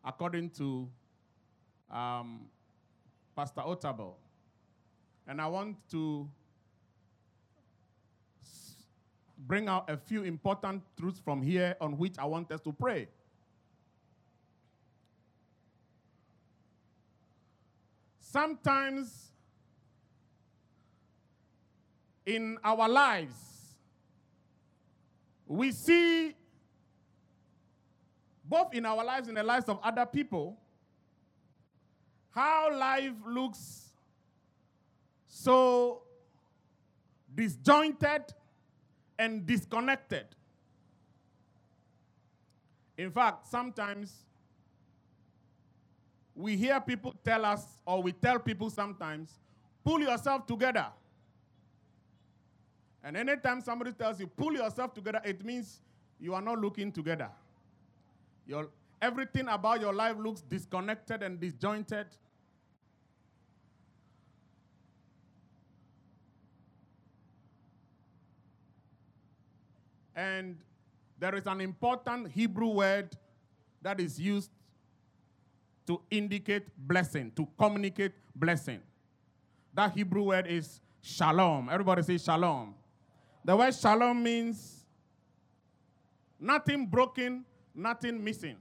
according 0.06 0.52
to 0.52 0.88
um, 1.90 2.42
Pastor 3.36 3.62
Otabil. 3.62 4.14
And 5.28 5.42
I 5.42 5.48
want 5.48 5.78
to 5.92 6.30
bring 9.38 9.68
out 9.68 9.90
a 9.90 9.98
few 9.98 10.24
important 10.24 10.84
truths 11.00 11.20
from 11.20 11.42
here 11.42 11.76
on 11.80 11.98
which 11.98 12.18
I 12.18 12.26
want 12.26 12.52
us 12.52 12.62
to 12.62 12.72
pray. 12.72 13.08
Sometimes 18.20 19.32
in 22.26 22.58
our 22.64 22.90
lives, 22.90 23.36
we 25.46 25.72
see, 25.72 26.36
both 28.44 28.74
in 28.74 28.86
our 28.86 29.04
lives 29.04 29.28
and 29.28 29.38
the 29.38 29.44
lives 29.44 29.70
of 29.70 29.80
other 29.82 30.06
people, 30.06 30.58
how 32.32 32.78
life 32.78 33.14
looks 33.26 33.92
so 35.28 36.02
disjointed 37.34 38.24
and 39.20 39.46
disconnected. 39.46 40.26
In 42.98 43.12
fact, 43.12 43.48
sometimes 43.48 44.14
we 46.36 46.56
hear 46.56 46.80
people 46.80 47.16
tell 47.24 47.46
us, 47.46 47.66
or 47.86 48.02
we 48.02 48.12
tell 48.12 48.40
people 48.40 48.70
sometimes, 48.70 49.32
pull 49.84 50.00
yourself 50.00 50.46
together. 50.46 50.88
And 53.04 53.16
anytime 53.16 53.62
somebody 53.62 53.92
tells 53.92 54.20
you, 54.20 54.28
pull 54.28 54.54
yourself 54.54 54.94
together, 54.94 55.22
it 55.24 55.44
means 55.44 55.82
you 56.20 56.34
are 56.34 56.42
not 56.42 56.60
looking 56.60 56.92
together. 56.92 57.30
Your, 58.46 58.70
everything 59.02 59.48
about 59.48 59.82
your 59.82 59.94
life 59.94 60.16
looks 60.18 60.42
disconnected 60.42 61.24
and 61.24 61.40
disjointed. 61.40 62.08
And 70.18 70.58
there 71.20 71.36
is 71.36 71.46
an 71.46 71.62
important 71.62 72.32
Hebrew 72.32 72.70
word 72.70 73.16
that 73.84 74.00
is 74.00 74.20
used 74.20 74.50
to 75.86 76.02
indicate 76.10 76.64
blessing, 76.76 77.32
to 77.36 77.48
communicate 77.58 78.14
blessing. 78.36 78.82
That 79.76 79.94
Hebrew 79.94 80.24
word 80.24 80.48
is 80.48 80.82
shalom. 81.02 81.70
Everybody 81.72 82.02
say 82.02 82.18
shalom. 82.18 82.74
The 83.46 83.56
word 83.56 83.76
shalom 83.76 84.24
means 84.24 84.86
nothing 86.40 86.88
broken, 86.88 87.46
nothing 87.76 88.22
missing. 88.22 88.58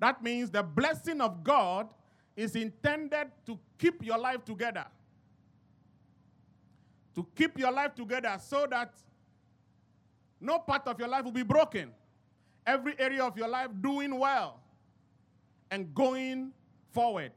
That 0.00 0.22
means 0.22 0.50
the 0.50 0.64
blessing 0.64 1.20
of 1.20 1.44
God 1.44 1.88
is 2.36 2.56
intended 2.56 3.28
to 3.46 3.56
keep 3.78 4.04
your 4.04 4.18
life 4.18 4.44
together. 4.44 4.86
To 7.14 7.24
keep 7.34 7.56
your 7.58 7.70
life 7.70 7.94
together 7.94 8.36
so 8.42 8.66
that 8.68 8.92
no 10.46 10.60
part 10.60 10.86
of 10.86 10.98
your 10.98 11.08
life 11.08 11.24
will 11.24 11.32
be 11.32 11.42
broken. 11.42 11.90
Every 12.66 12.98
area 12.98 13.24
of 13.24 13.36
your 13.36 13.48
life 13.48 13.68
doing 13.80 14.18
well 14.18 14.60
and 15.70 15.94
going 15.94 16.52
forward 16.92 17.32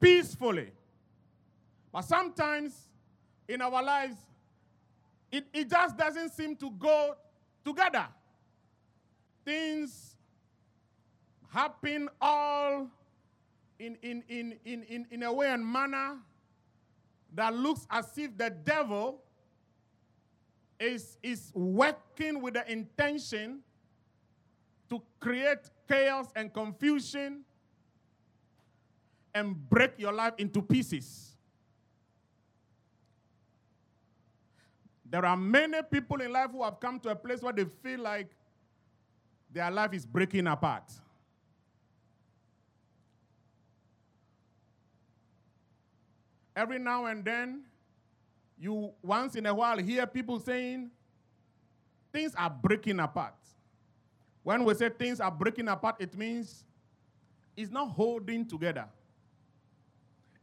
peacefully. 0.00 0.70
But 1.92 2.02
sometimes 2.02 2.88
in 3.48 3.62
our 3.62 3.82
lives, 3.82 4.16
it, 5.30 5.46
it 5.52 5.70
just 5.70 5.96
doesn't 5.96 6.30
seem 6.30 6.56
to 6.56 6.70
go 6.72 7.16
together. 7.64 8.06
Things 9.44 10.16
happen 11.48 12.08
all 12.20 12.88
in, 13.78 13.96
in, 14.02 14.22
in, 14.28 14.58
in, 14.64 14.82
in, 14.84 15.06
in 15.10 15.22
a 15.22 15.32
way 15.32 15.50
and 15.50 15.64
manner 15.64 16.18
that 17.34 17.54
looks 17.54 17.86
as 17.90 18.06
if 18.16 18.36
the 18.36 18.50
devil 18.50 19.22
is, 20.80 21.18
is 21.22 21.50
working 21.54 22.40
with 22.40 22.54
the 22.54 22.70
intention 22.70 23.60
to 24.88 25.02
create 25.20 25.58
chaos 25.88 26.28
and 26.36 26.52
confusion 26.52 27.44
and 29.34 29.68
break 29.68 29.92
your 29.98 30.12
life 30.12 30.34
into 30.38 30.62
pieces. 30.62 31.36
There 35.10 35.24
are 35.24 35.36
many 35.36 35.82
people 35.90 36.20
in 36.20 36.32
life 36.32 36.50
who 36.50 36.62
have 36.62 36.78
come 36.80 37.00
to 37.00 37.08
a 37.08 37.16
place 37.16 37.40
where 37.40 37.52
they 37.52 37.64
feel 37.64 38.00
like 38.00 38.30
their 39.50 39.70
life 39.70 39.94
is 39.94 40.04
breaking 40.04 40.46
apart. 40.46 40.92
Every 46.54 46.78
now 46.78 47.06
and 47.06 47.24
then, 47.24 47.62
you 48.60 48.92
once 49.02 49.36
in 49.36 49.46
a 49.46 49.54
while 49.54 49.78
hear 49.78 50.06
people 50.06 50.40
saying 50.40 50.90
things 52.12 52.34
are 52.34 52.50
breaking 52.50 53.00
apart. 53.00 53.34
When 54.42 54.64
we 54.64 54.74
say 54.74 54.88
things 54.88 55.20
are 55.20 55.30
breaking 55.30 55.68
apart, 55.68 55.96
it 55.98 56.16
means 56.16 56.64
it's 57.56 57.70
not 57.70 57.90
holding 57.90 58.46
together. 58.46 58.86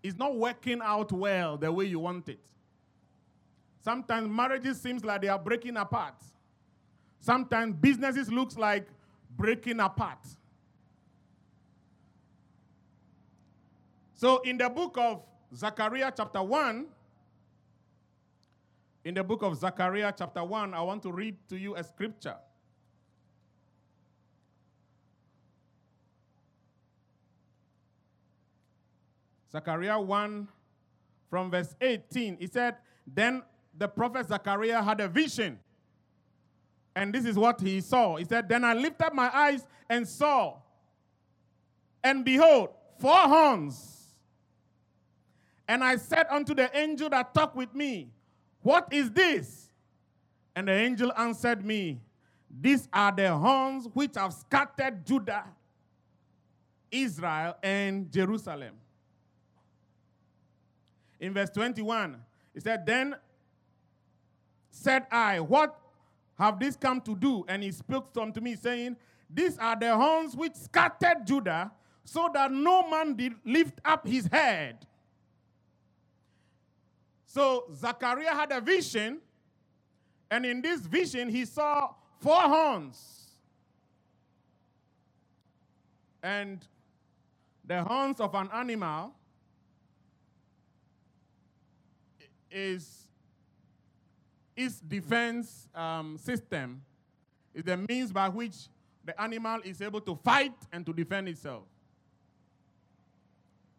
It's 0.03 0.17
not 0.17 0.35
working 0.35 0.81
out 0.83 1.11
well 1.11 1.57
the 1.57 1.71
way 1.71 1.85
you 1.85 1.99
want 1.99 2.29
it. 2.29 2.39
Sometimes 3.81 4.29
marriages 4.29 4.79
seems 4.79 5.03
like 5.03 5.21
they 5.21 5.27
are 5.27 5.39
breaking 5.39 5.77
apart. 5.77 6.15
Sometimes 7.19 7.75
businesses 7.75 8.31
looks 8.31 8.57
like 8.57 8.87
breaking 9.35 9.79
apart. 9.79 10.19
So 14.13 14.39
in 14.39 14.57
the 14.57 14.69
book 14.69 14.97
of 14.97 15.23
Zechariah 15.53 16.11
chapter 16.15 16.41
1, 16.41 16.85
in 19.05 19.13
the 19.13 19.23
book 19.23 19.43
of 19.43 19.55
Zechariah, 19.55 20.11
chapter 20.17 20.43
1, 20.43 20.73
I 20.73 20.81
want 20.81 21.03
to 21.03 21.11
read 21.11 21.37
to 21.49 21.57
you 21.57 21.75
a 21.75 21.83
scripture. 21.83 22.37
Zechariah 29.51 30.01
1, 30.01 30.47
from 31.29 31.51
verse 31.51 31.75
18, 31.79 32.37
he 32.39 32.47
said, 32.47 32.77
Then 33.05 33.43
the 33.77 33.87
prophet 33.87 34.27
Zechariah 34.27 34.81
had 34.81 34.99
a 34.99 35.07
vision. 35.07 35.59
And 36.95 37.13
this 37.13 37.25
is 37.25 37.35
what 37.35 37.61
he 37.61 37.81
saw. 37.81 38.15
He 38.15 38.25
said, 38.25 38.49
Then 38.49 38.63
I 38.63 38.73
lifted 38.73 39.13
my 39.13 39.29
eyes 39.31 39.67
and 39.87 40.07
saw, 40.07 40.57
and 42.03 42.25
behold, 42.25 42.69
four 42.97 43.15
horns. 43.15 43.91
And 45.67 45.83
I 45.83 45.97
said 45.97 46.25
unto 46.31 46.55
the 46.55 46.75
angel 46.75 47.09
that 47.09 47.33
talked 47.33 47.55
with 47.55 47.73
me, 47.75 48.14
what 48.65 48.91
is 48.91 49.11
this? 49.11 49.69
And 50.55 50.67
the 50.67 50.71
angel 50.71 51.13
answered 51.15 51.63
me, 51.63 52.01
These 52.49 52.89
are 52.91 53.11
the 53.11 53.31
horns 53.31 53.87
which 53.93 54.15
have 54.15 54.33
scattered 54.33 55.05
Judah, 55.05 55.43
Israel, 56.89 57.55
and 57.61 58.11
Jerusalem. 58.11 58.73
In 61.19 61.31
verse 61.31 61.51
21, 61.51 62.17
he 62.55 62.59
said, 62.59 62.87
Then 62.87 63.15
said 64.71 65.05
I, 65.11 65.41
What 65.41 65.79
have 66.39 66.59
these 66.59 66.75
come 66.75 67.01
to 67.01 67.15
do? 67.15 67.45
And 67.47 67.61
he 67.61 67.71
spoke 67.71 68.17
unto 68.19 68.41
me, 68.41 68.55
saying, 68.55 68.95
These 69.29 69.59
are 69.59 69.79
the 69.79 69.95
horns 69.95 70.35
which 70.35 70.55
scattered 70.55 71.27
Judah, 71.27 71.71
so 72.03 72.31
that 72.33 72.51
no 72.51 72.89
man 72.89 73.13
did 73.13 73.33
lift 73.45 73.79
up 73.85 74.07
his 74.07 74.25
head. 74.25 74.87
So 77.35 77.65
Zechariah 77.75 78.33
had 78.33 78.53
a 78.53 78.61
vision, 78.61 79.19
and 80.31 80.45
in 80.45 80.61
this 80.61 80.79
vision, 80.79 81.27
he 81.27 81.43
saw 81.43 81.89
four 82.21 82.39
horns. 82.39 83.25
And 86.23 86.65
the 87.65 87.83
horns 87.83 88.21
of 88.21 88.33
an 88.35 88.47
animal 88.53 89.11
is 92.49 93.05
its 94.55 94.79
defense 94.79 95.67
um, 95.75 96.17
system 96.17 96.81
is 97.53 97.65
the 97.65 97.75
means 97.75 98.13
by 98.13 98.29
which 98.29 98.69
the 99.03 99.21
animal 99.21 99.59
is 99.65 99.81
able 99.81 99.99
to 99.99 100.15
fight 100.15 100.55
and 100.71 100.85
to 100.85 100.93
defend 100.93 101.27
itself. 101.27 101.63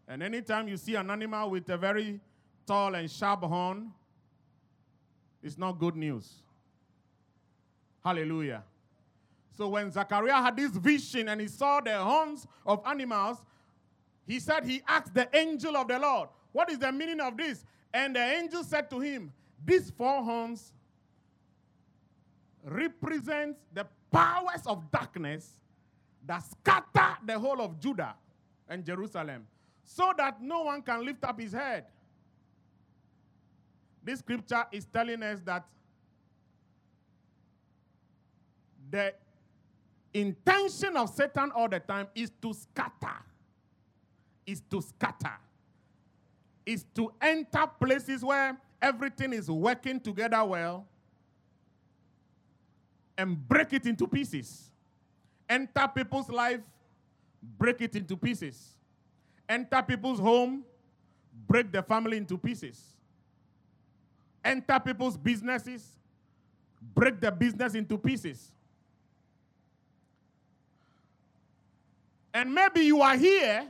And 0.06 0.22
anytime 0.22 0.68
you 0.68 0.76
see 0.76 0.94
an 0.94 1.08
animal 1.08 1.48
with 1.48 1.66
a 1.70 1.78
very 1.78 2.20
tall 2.66 2.94
and 2.94 3.10
sharp 3.10 3.42
horn, 3.42 3.92
it's 5.42 5.56
not 5.56 5.78
good 5.78 5.96
news. 5.96 6.42
Hallelujah. 8.04 8.64
So 9.56 9.68
when 9.68 9.90
Zechariah 9.90 10.42
had 10.42 10.56
this 10.56 10.72
vision 10.72 11.28
and 11.28 11.40
he 11.40 11.48
saw 11.48 11.80
the 11.80 11.96
horns 11.96 12.46
of 12.66 12.82
animals, 12.86 13.38
he 14.26 14.38
said 14.40 14.64
he 14.64 14.82
asked 14.86 15.14
the 15.14 15.28
angel 15.34 15.76
of 15.76 15.88
the 15.88 15.98
Lord, 15.98 16.28
What 16.52 16.70
is 16.70 16.78
the 16.78 16.92
meaning 16.92 17.20
of 17.20 17.36
this? 17.36 17.64
And 17.94 18.14
the 18.14 18.20
angel 18.20 18.64
said 18.64 18.90
to 18.90 19.00
him, 19.00 19.32
These 19.64 19.90
four 19.90 20.22
horns 20.22 20.72
represent 22.64 23.56
the 23.72 23.86
powers 24.10 24.66
of 24.66 24.90
darkness 24.90 25.60
that 26.26 26.42
scatter 26.44 27.16
the 27.24 27.38
whole 27.38 27.60
of 27.60 27.78
Judah 27.80 28.14
and 28.68 28.84
Jerusalem, 28.84 29.46
so 29.84 30.12
that 30.18 30.42
no 30.42 30.62
one 30.62 30.82
can 30.82 31.04
lift 31.04 31.24
up 31.24 31.40
his 31.40 31.52
head. 31.52 31.86
This 34.06 34.20
scripture 34.20 34.64
is 34.70 34.84
telling 34.84 35.20
us 35.24 35.40
that 35.44 35.66
the 38.88 39.12
intention 40.14 40.96
of 40.96 41.10
Satan 41.10 41.50
all 41.56 41.68
the 41.68 41.80
time 41.80 42.06
is 42.14 42.30
to 42.40 42.54
scatter. 42.54 43.16
Is 44.46 44.62
to 44.70 44.80
scatter. 44.80 45.32
Is 46.64 46.84
to 46.94 47.12
enter 47.20 47.66
places 47.80 48.24
where 48.24 48.56
everything 48.80 49.32
is 49.32 49.50
working 49.50 49.98
together 49.98 50.44
well 50.44 50.86
and 53.18 53.36
break 53.48 53.72
it 53.72 53.86
into 53.86 54.06
pieces. 54.06 54.70
Enter 55.48 55.88
people's 55.92 56.28
life, 56.28 56.60
break 57.58 57.80
it 57.80 57.96
into 57.96 58.16
pieces. 58.16 58.76
Enter 59.48 59.82
people's 59.82 60.20
home, 60.20 60.62
break 61.48 61.72
the 61.72 61.82
family 61.82 62.18
into 62.18 62.38
pieces. 62.38 62.95
Enter 64.46 64.78
people's 64.78 65.16
businesses, 65.16 65.84
break 66.94 67.20
the 67.20 67.32
business 67.32 67.74
into 67.74 67.98
pieces. 67.98 68.52
And 72.32 72.54
maybe 72.54 72.82
you 72.82 73.02
are 73.02 73.16
here 73.16 73.66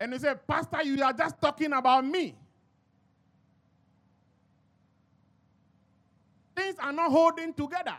and 0.00 0.12
you 0.12 0.18
say, 0.18 0.34
Pastor, 0.48 0.82
you 0.82 1.00
are 1.04 1.12
just 1.12 1.40
talking 1.40 1.72
about 1.72 2.04
me. 2.04 2.34
Things 6.56 6.74
are 6.80 6.92
not 6.92 7.12
holding 7.12 7.52
together. 7.52 7.96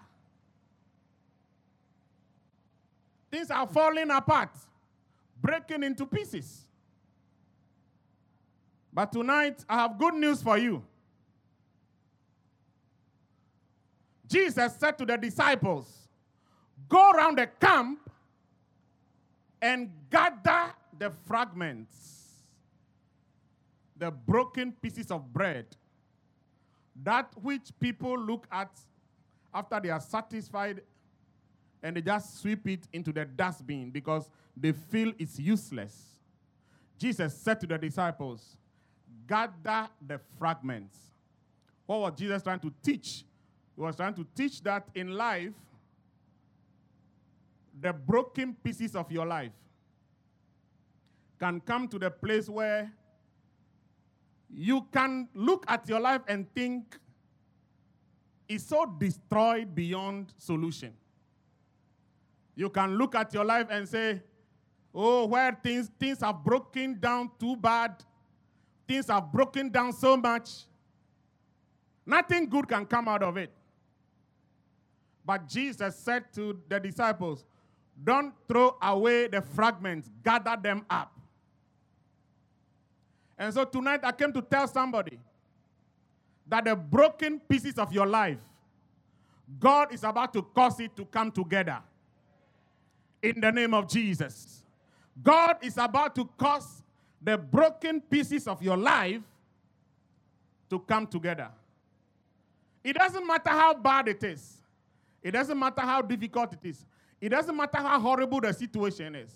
Things 3.32 3.50
are 3.50 3.66
falling 3.66 4.12
apart, 4.12 4.50
breaking 5.42 5.84
into 5.84 6.06
pieces. 6.06 6.66
But 8.94 9.12
tonight, 9.12 9.64
I 9.70 9.76
have 9.76 9.98
good 9.98 10.16
news 10.16 10.42
for 10.42 10.58
you. 10.58 10.84
Jesus 14.28 14.76
said 14.78 14.98
to 14.98 15.06
the 15.06 15.18
disciples, 15.18 16.08
Go 16.88 17.12
around 17.12 17.38
the 17.38 17.48
camp 17.48 18.10
and 19.62 19.92
gather 20.10 20.74
the 20.98 21.12
fragments, 21.26 22.44
the 23.96 24.12
broken 24.12 24.72
pieces 24.74 25.12
of 25.12 25.32
bread, 25.32 25.66
that 27.04 27.32
which 27.42 27.70
people 27.80 28.18
look 28.18 28.48
at 28.52 28.70
after 29.54 29.80
they 29.80 29.90
are 29.90 30.00
satisfied 30.00 30.82
and 31.84 31.96
they 31.96 32.02
just 32.02 32.42
sweep 32.42 32.68
it 32.68 32.88
into 32.94 33.12
the 33.12 33.26
dustbin 33.26 33.90
because 33.90 34.30
they 34.56 34.72
feel 34.72 35.14
it's 35.18 35.40
useless. 35.40 36.20
Jesus 36.98 37.36
said 37.36 37.60
to 37.62 37.68
the 37.68 37.78
disciples, 37.78 38.58
Gather 39.32 39.88
the 40.06 40.20
fragments. 40.38 40.98
What 41.86 42.02
was 42.02 42.14
Jesus 42.18 42.44
trying 42.44 42.60
to 42.60 42.74
teach? 42.84 43.24
He 43.78 43.82
was 43.82 43.96
trying 43.96 44.14
to 44.16 44.28
teach 44.36 44.62
that 44.64 44.90
in 44.94 45.12
life, 45.12 45.54
the 47.80 47.94
broken 47.94 48.54
pieces 48.62 48.94
of 48.94 49.10
your 49.10 49.26
life 49.26 49.54
can 51.40 51.62
come 51.62 51.88
to 51.88 51.98
the 51.98 52.12
place 52.12 52.50
where 52.50 52.92
you 54.50 54.86
can 54.92 55.30
look 55.34 55.64
at 55.70 55.88
your 55.88 56.02
life 56.02 56.24
and 56.28 56.54
think 56.54 57.00
it's 58.50 58.66
so 58.66 58.86
destroyed 58.86 59.74
beyond 59.74 60.34
solution. 60.38 60.94
You 62.54 62.70
can 62.70 62.98
look 62.98 63.16
at 63.16 63.34
your 63.34 63.46
life 63.46 63.68
and 63.70 63.88
say, 63.88 64.22
oh, 64.94 65.26
where 65.26 65.58
things, 65.64 65.90
things 65.98 66.22
are 66.22 66.34
broken 66.34 67.00
down 67.00 67.32
too 67.40 67.56
bad, 67.56 68.04
things 68.92 69.08
have 69.08 69.32
broken 69.32 69.70
down 69.70 69.94
so 69.94 70.18
much, 70.18 70.66
nothing 72.06 72.46
good 72.46 72.68
can 72.68 72.86
come 72.86 73.08
out 73.08 73.24
of 73.24 73.38
it. 73.38 73.50
But 75.26 75.48
Jesus 75.48 75.96
said 75.96 76.26
to 76.34 76.60
the 76.68 76.80
disciples, 76.80 77.46
don't 78.04 78.34
throw 78.50 78.76
away 78.82 79.28
the 79.28 79.42
fragments, 79.42 80.10
gather 80.24 80.58
them 80.62 80.86
up. 80.90 81.18
And 83.38 83.54
so 83.54 83.64
tonight 83.64 84.02
I 84.04 84.12
came 84.12 84.34
to 84.34 84.42
tell 84.42 84.68
somebody 84.68 85.20
that 86.48 86.66
the 86.66 86.76
broken 86.76 87.40
pieces 87.40 87.78
of 87.78 87.94
your 87.94 88.06
life, 88.06 88.40
God 89.60 89.94
is 89.94 90.04
about 90.04 90.34
to 90.34 90.42
cause 90.42 90.80
it 90.80 90.96
to 90.98 91.06
come 91.06 91.32
together. 91.32 91.80
In 93.22 93.40
the 93.40 93.52
name 93.52 93.74
of 93.74 93.88
Jesus. 93.88 94.64
God 95.24 95.58
is 95.62 95.78
about 95.78 96.16
to 96.16 96.26
cause 96.38 96.81
the 97.22 97.38
broken 97.38 98.02
pieces 98.02 98.48
of 98.48 98.62
your 98.62 98.78
life 98.78 99.22
to 100.70 100.80
come 100.80 101.06
together. 101.06 101.50
It 102.84 102.94
doesn't 102.94 103.26
matter 103.26 103.52
how 103.52 103.74
bad 103.76 104.08
it 104.08 104.24
is, 104.24 104.58
it 105.22 105.32
doesn't 105.32 105.58
matter 105.58 105.82
how 105.82 106.02
difficult 106.02 106.54
it 106.54 106.68
is, 106.68 106.86
it 107.20 107.30
doesn't 107.30 107.56
matter 107.56 107.78
how 107.78 108.00
horrible 108.00 108.42
the 108.42 108.54
situation 108.54 109.16
is. 109.16 109.32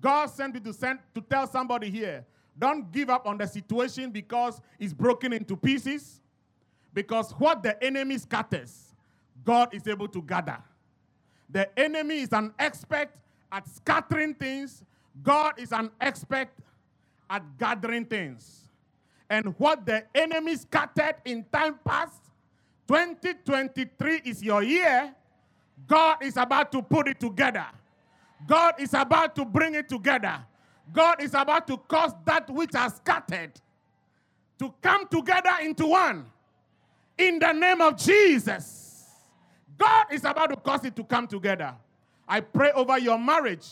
God 0.00 0.26
sent 0.26 0.54
me 0.54 0.60
to, 0.60 0.72
send, 0.72 0.98
to 1.14 1.20
tell 1.20 1.46
somebody 1.46 1.90
here 1.90 2.24
don't 2.58 2.90
give 2.90 3.10
up 3.10 3.26
on 3.26 3.36
the 3.38 3.46
situation 3.46 4.10
because 4.10 4.60
it's 4.78 4.92
broken 4.92 5.32
into 5.32 5.56
pieces. 5.56 6.20
Because 6.94 7.32
what 7.32 7.62
the 7.62 7.82
enemy 7.84 8.16
scatters, 8.16 8.94
God 9.44 9.74
is 9.74 9.86
able 9.86 10.08
to 10.08 10.22
gather. 10.22 10.58
The 11.50 11.78
enemy 11.78 12.20
is 12.20 12.32
an 12.32 12.54
expert 12.58 13.10
at 13.52 13.68
scattering 13.68 14.34
things, 14.34 14.82
God 15.22 15.54
is 15.58 15.72
an 15.72 15.90
expert 16.00 16.48
at 17.28 17.58
gathering 17.58 18.04
things. 18.04 18.62
And 19.28 19.54
what 19.58 19.84
the 19.84 20.04
enemy 20.14 20.56
scattered 20.56 21.16
in 21.24 21.44
time 21.52 21.78
past, 21.84 22.20
2023 22.88 24.22
is 24.24 24.42
your 24.42 24.62
year. 24.62 25.14
God 25.86 26.18
is 26.22 26.36
about 26.36 26.70
to 26.72 26.82
put 26.82 27.08
it 27.08 27.18
together. 27.18 27.66
God 28.46 28.74
is 28.78 28.94
about 28.94 29.34
to 29.36 29.44
bring 29.44 29.74
it 29.74 29.88
together. 29.88 30.38
God 30.92 31.20
is 31.20 31.34
about 31.34 31.66
to 31.66 31.76
cause 31.76 32.12
that 32.24 32.48
which 32.48 32.70
has 32.74 32.96
scattered 32.96 33.52
to 34.58 34.72
come 34.80 35.06
together 35.08 35.50
into 35.62 35.86
one. 35.86 36.26
In 37.18 37.38
the 37.38 37.52
name 37.52 37.80
of 37.80 37.96
Jesus. 37.96 38.86
God 39.76 40.06
is 40.12 40.24
about 40.24 40.50
to 40.50 40.56
cause 40.56 40.84
it 40.84 40.94
to 40.96 41.04
come 41.04 41.26
together. 41.26 41.74
I 42.28 42.40
pray 42.40 42.70
over 42.72 42.98
your 42.98 43.18
marriage 43.18 43.66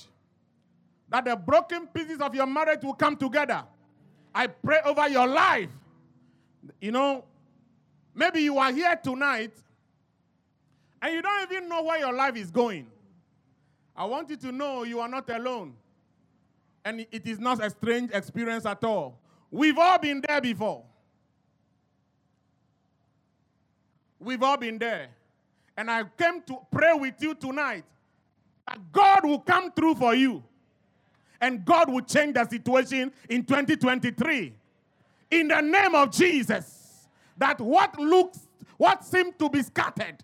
that 1.08 1.24
the 1.24 1.36
broken 1.36 1.86
pieces 1.88 2.20
of 2.20 2.34
your 2.34 2.46
marriage 2.46 2.82
will 2.82 2.94
come 2.94 3.16
together. 3.16 3.64
I 4.34 4.46
pray 4.48 4.78
over 4.84 5.08
your 5.08 5.26
life. 5.26 5.70
You 6.80 6.92
know, 6.92 7.24
maybe 8.14 8.40
you 8.40 8.58
are 8.58 8.72
here 8.72 8.98
tonight 9.02 9.52
and 11.00 11.14
you 11.14 11.22
don't 11.22 11.52
even 11.52 11.68
know 11.68 11.82
where 11.82 11.98
your 11.98 12.12
life 12.12 12.36
is 12.36 12.50
going. 12.50 12.86
I 13.94 14.06
want 14.06 14.30
you 14.30 14.36
to 14.36 14.52
know 14.52 14.84
you 14.84 15.00
are 15.00 15.08
not 15.08 15.28
alone. 15.30 15.74
And 16.84 17.06
it 17.12 17.26
is 17.26 17.38
not 17.38 17.62
a 17.62 17.70
strange 17.70 18.10
experience 18.12 18.66
at 18.66 18.82
all. 18.82 19.18
We've 19.50 19.78
all 19.78 19.98
been 19.98 20.22
there 20.26 20.40
before. 20.40 20.82
We've 24.18 24.42
all 24.42 24.56
been 24.56 24.78
there. 24.78 25.08
And 25.76 25.90
I 25.90 26.04
came 26.16 26.42
to 26.42 26.58
pray 26.70 26.94
with 26.94 27.14
you 27.20 27.34
tonight 27.34 27.84
that 28.66 28.78
God 28.92 29.24
will 29.24 29.40
come 29.40 29.72
through 29.72 29.96
for 29.96 30.14
you. 30.14 30.42
And 31.40 31.64
God 31.64 31.90
will 31.90 32.02
change 32.02 32.34
the 32.34 32.48
situation 32.48 33.12
in 33.28 33.44
2023. 33.44 34.54
In 35.30 35.48
the 35.48 35.60
name 35.60 35.94
of 35.94 36.10
Jesus. 36.10 37.08
That 37.36 37.60
what 37.60 37.98
looks, 37.98 38.38
what 38.76 39.04
seemed 39.04 39.38
to 39.38 39.48
be 39.48 39.62
scattered, 39.62 40.22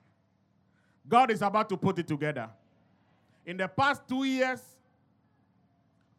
God 1.08 1.30
is 1.30 1.42
about 1.42 1.68
to 1.70 1.76
put 1.76 1.98
it 1.98 2.06
together. 2.06 2.48
In 3.44 3.56
the 3.56 3.66
past 3.66 4.02
two 4.08 4.24
years, 4.24 4.60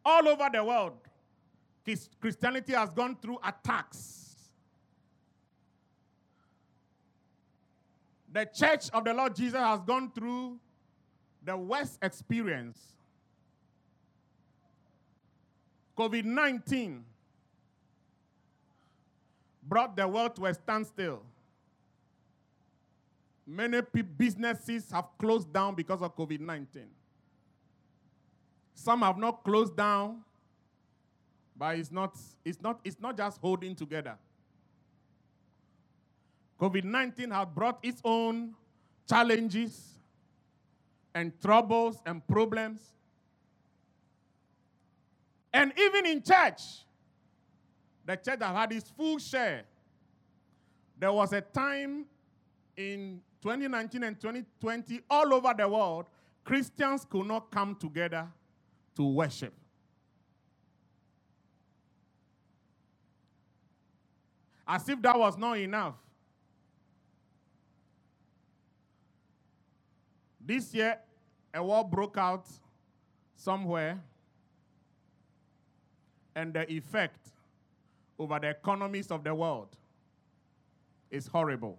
all 0.04 0.28
over 0.28 0.48
the 0.52 0.62
world, 0.62 0.92
Christianity 2.20 2.74
has 2.74 2.90
gone 2.90 3.16
through 3.16 3.38
attacks. 3.44 4.36
The 8.32 8.46
church 8.46 8.90
of 8.92 9.04
the 9.04 9.12
Lord 9.12 9.34
Jesus 9.34 9.60
has 9.60 9.80
gone 9.80 10.10
through 10.10 10.58
the 11.44 11.56
worst 11.56 11.98
experience. 12.02 12.78
COVID 16.02 16.24
19 16.24 17.04
brought 19.62 19.94
the 19.94 20.08
world 20.08 20.34
to 20.34 20.46
a 20.46 20.52
standstill. 20.54 21.22
Many 23.46 23.80
businesses 24.18 24.90
have 24.90 25.04
closed 25.16 25.52
down 25.52 25.76
because 25.76 26.02
of 26.02 26.16
COVID 26.16 26.40
19. 26.40 26.86
Some 28.74 29.02
have 29.02 29.16
not 29.16 29.44
closed 29.44 29.76
down, 29.76 30.22
but 31.56 31.78
it's 31.78 31.92
not, 31.92 32.18
it's 32.44 32.60
not, 32.60 32.80
it's 32.82 32.98
not 32.98 33.16
just 33.16 33.40
holding 33.40 33.76
together. 33.76 34.16
COVID 36.60 36.82
19 36.82 37.30
has 37.30 37.46
brought 37.54 37.78
its 37.80 38.00
own 38.04 38.54
challenges 39.08 40.00
and 41.14 41.32
troubles 41.40 42.02
and 42.04 42.26
problems. 42.26 42.90
And 45.52 45.72
even 45.78 46.06
in 46.06 46.22
church, 46.22 46.62
the 48.04 48.16
church 48.16 48.40
has 48.40 48.56
had 48.56 48.72
its 48.72 48.90
full 48.90 49.18
share. 49.18 49.62
There 50.98 51.12
was 51.12 51.32
a 51.32 51.40
time 51.40 52.06
in 52.76 53.20
2019 53.42 54.02
and 54.04 54.20
2020, 54.20 55.00
all 55.10 55.34
over 55.34 55.52
the 55.56 55.68
world, 55.68 56.06
Christians 56.44 57.04
could 57.04 57.26
not 57.26 57.50
come 57.50 57.74
together 57.74 58.26
to 58.96 59.04
worship. 59.04 59.52
As 64.66 64.88
if 64.88 65.02
that 65.02 65.18
was 65.18 65.36
not 65.36 65.58
enough. 65.58 65.94
This 70.40 70.72
year, 70.74 70.98
a 71.52 71.62
war 71.62 71.84
broke 71.84 72.16
out 72.16 72.46
somewhere, 73.36 74.00
and 76.34 76.54
the 76.54 76.70
effect 76.70 77.28
over 78.18 78.38
the 78.38 78.50
economies 78.50 79.10
of 79.10 79.24
the 79.24 79.34
world 79.34 79.68
is 81.10 81.26
horrible. 81.26 81.78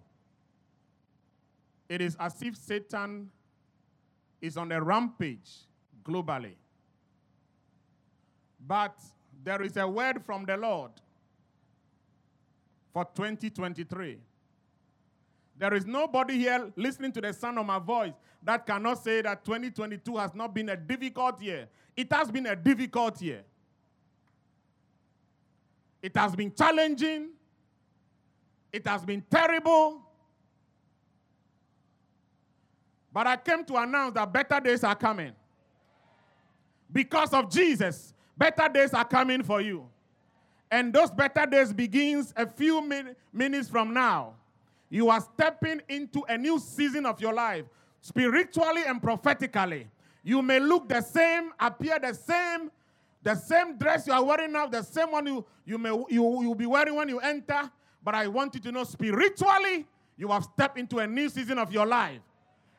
It 1.88 2.00
is 2.00 2.16
as 2.18 2.40
if 2.42 2.56
Satan 2.56 3.30
is 4.40 4.56
on 4.56 4.72
a 4.72 4.80
rampage 4.80 5.50
globally. 6.04 6.54
But 8.66 8.98
there 9.42 9.62
is 9.62 9.76
a 9.76 9.86
word 9.86 10.24
from 10.24 10.44
the 10.44 10.56
Lord 10.56 10.92
for 12.92 13.04
2023. 13.14 14.18
There 15.56 15.74
is 15.74 15.86
nobody 15.86 16.38
here 16.38 16.72
listening 16.76 17.12
to 17.12 17.20
the 17.20 17.32
sound 17.32 17.58
of 17.58 17.66
my 17.66 17.78
voice 17.78 18.12
that 18.42 18.66
cannot 18.66 19.02
say 19.02 19.22
that 19.22 19.44
2022 19.44 20.16
has 20.16 20.34
not 20.34 20.54
been 20.54 20.68
a 20.68 20.76
difficult 20.76 21.40
year. 21.40 21.68
It 21.96 22.12
has 22.12 22.30
been 22.30 22.46
a 22.46 22.56
difficult 22.56 23.20
year. 23.22 23.42
It 26.04 26.14
has 26.18 26.36
been 26.36 26.52
challenging. 26.54 27.30
It 28.70 28.86
has 28.86 29.06
been 29.06 29.22
terrible. 29.30 30.02
But 33.10 33.26
I 33.26 33.38
came 33.38 33.64
to 33.64 33.76
announce 33.76 34.12
that 34.12 34.30
better 34.30 34.60
days 34.60 34.84
are 34.84 34.94
coming. 34.94 35.32
Because 36.92 37.32
of 37.32 37.50
Jesus, 37.50 38.12
better 38.36 38.68
days 38.68 38.92
are 38.92 39.06
coming 39.06 39.42
for 39.42 39.62
you. 39.62 39.88
And 40.70 40.92
those 40.92 41.10
better 41.10 41.46
days 41.46 41.72
begins 41.72 42.34
a 42.36 42.46
few 42.46 42.82
min- 42.82 43.16
minutes 43.32 43.70
from 43.70 43.94
now. 43.94 44.34
You 44.90 45.08
are 45.08 45.22
stepping 45.22 45.80
into 45.88 46.22
a 46.28 46.36
new 46.36 46.58
season 46.58 47.06
of 47.06 47.18
your 47.18 47.32
life, 47.32 47.64
spiritually 48.02 48.82
and 48.86 49.02
prophetically. 49.02 49.88
You 50.22 50.42
may 50.42 50.60
look 50.60 50.86
the 50.86 51.00
same, 51.00 51.52
appear 51.58 51.98
the 51.98 52.12
same, 52.12 52.70
the 53.24 53.34
same 53.34 53.78
dress 53.78 54.06
you 54.06 54.12
are 54.12 54.22
wearing 54.22 54.52
now, 54.52 54.66
the 54.66 54.82
same 54.82 55.10
one 55.10 55.26
you, 55.26 55.44
you 55.64 55.78
may 55.78 55.88
you 55.88 56.42
you'll 56.42 56.54
be 56.54 56.66
wearing 56.66 56.94
when 56.94 57.08
you 57.08 57.18
enter. 57.20 57.70
But 58.04 58.14
I 58.14 58.26
want 58.28 58.54
you 58.54 58.60
to 58.60 58.70
know 58.70 58.84
spiritually, 58.84 59.86
you 60.18 60.28
have 60.28 60.44
stepped 60.44 60.78
into 60.78 60.98
a 60.98 61.06
new 61.06 61.30
season 61.30 61.58
of 61.58 61.72
your 61.72 61.86
life. 61.86 62.20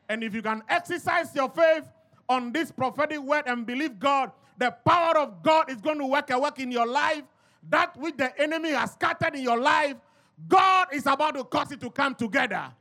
And 0.08 0.24
if 0.24 0.36
you 0.36 0.44
can 0.44 0.62
exercise 0.70 1.34
your 1.36 1.50
faith 1.50 1.86
on 2.30 2.52
this 2.52 2.72
prophetic 2.72 3.20
word 3.20 3.46
and 3.48 3.66
believe 3.66 4.00
God, 4.00 4.32
the 4.60 4.70
power 4.70 5.18
of 5.18 5.42
God 5.42 5.72
is 5.72 5.82
going 5.82 5.98
to 5.98 6.06
work 6.06 6.30
a 6.30 6.40
work 6.40 6.60
in 6.60 6.72
your 6.72 6.86
life. 6.86 7.24
That 7.68 7.98
which 7.98 8.16
the 8.16 8.40
enemy 8.40 8.70
has 8.70 8.92
scattered 8.92 9.34
in 9.34 9.42
your 9.42 9.60
life, 9.60 9.96
God 10.48 10.90
is 10.94 11.08
about 11.08 11.34
to 11.34 11.44
cause 11.44 11.72
it 11.72 11.82
to 11.82 11.90
come 11.90 12.14
together. 12.14 12.72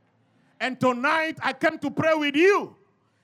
And 0.59 0.79
tonight 0.79 1.39
I 1.41 1.53
came 1.53 1.79
to 1.79 1.89
pray 1.89 2.13
with 2.13 2.35
you 2.35 2.75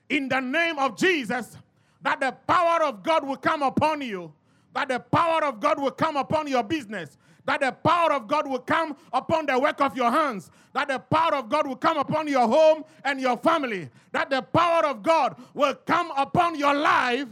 in 0.08 0.28
the 0.28 0.40
name 0.40 0.80
of 0.80 0.96
Jesus 0.96 1.56
that 2.02 2.20
the 2.20 2.32
power 2.46 2.84
of 2.84 3.02
God 3.02 3.26
will 3.26 3.36
come 3.36 3.62
upon 3.62 4.00
you, 4.00 4.32
that 4.74 4.88
the 4.88 5.00
power 5.00 5.44
of 5.44 5.60
God 5.60 5.80
will 5.80 5.90
come 5.90 6.16
upon 6.16 6.46
your 6.48 6.62
business, 6.62 7.18
that 7.44 7.60
the 7.60 7.72
power 7.72 8.12
of 8.12 8.28
God 8.28 8.48
will 8.48 8.58
come 8.58 8.96
upon 9.12 9.46
the 9.46 9.58
work 9.58 9.80
of 9.80 9.96
your 9.96 10.10
hands, 10.10 10.50
that 10.72 10.88
the 10.88 10.98
power 10.98 11.34
of 11.34 11.48
God 11.48 11.66
will 11.66 11.76
come 11.76 11.98
upon 11.98 12.28
your 12.28 12.46
home 12.46 12.84
and 13.04 13.20
your 13.20 13.36
family, 13.36 13.88
that 14.12 14.30
the 14.30 14.42
power 14.42 14.86
of 14.86 15.02
God 15.02 15.36
will 15.54 15.74
come 15.74 16.10
upon 16.16 16.58
your 16.58 16.74
life, 16.74 17.28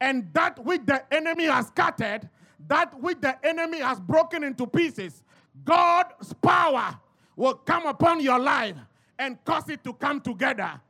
and 0.00 0.32
that 0.34 0.62
which 0.64 0.82
the 0.84 1.02
enemy 1.12 1.44
has 1.44 1.68
scattered, 1.68 2.28
that 2.68 2.98
which 3.00 3.20
the 3.20 3.46
enemy 3.46 3.80
has 3.80 3.98
broken 3.98 4.44
into 4.44 4.66
pieces, 4.66 5.22
God's 5.64 6.32
power 6.34 6.98
will 7.34 7.54
come 7.54 7.86
upon 7.86 8.20
your 8.20 8.38
life 8.38 8.76
and 9.18 9.42
cause 9.44 9.68
it 9.70 9.82
to 9.84 9.94
come 9.94 10.20
together. 10.20 10.80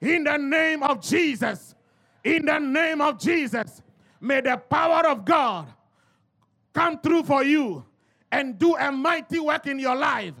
In 0.00 0.24
the 0.24 0.36
name 0.36 0.82
of 0.82 1.00
Jesus, 1.00 1.74
in 2.24 2.46
the 2.46 2.58
name 2.58 3.00
of 3.00 3.18
Jesus, 3.18 3.82
may 4.20 4.40
the 4.40 4.56
power 4.56 5.06
of 5.08 5.24
God 5.24 5.68
come 6.72 6.98
through 6.98 7.22
for 7.24 7.42
you 7.42 7.84
and 8.30 8.58
do 8.58 8.76
a 8.76 8.92
mighty 8.92 9.38
work 9.38 9.66
in 9.66 9.78
your 9.78 9.96
life 9.96 10.34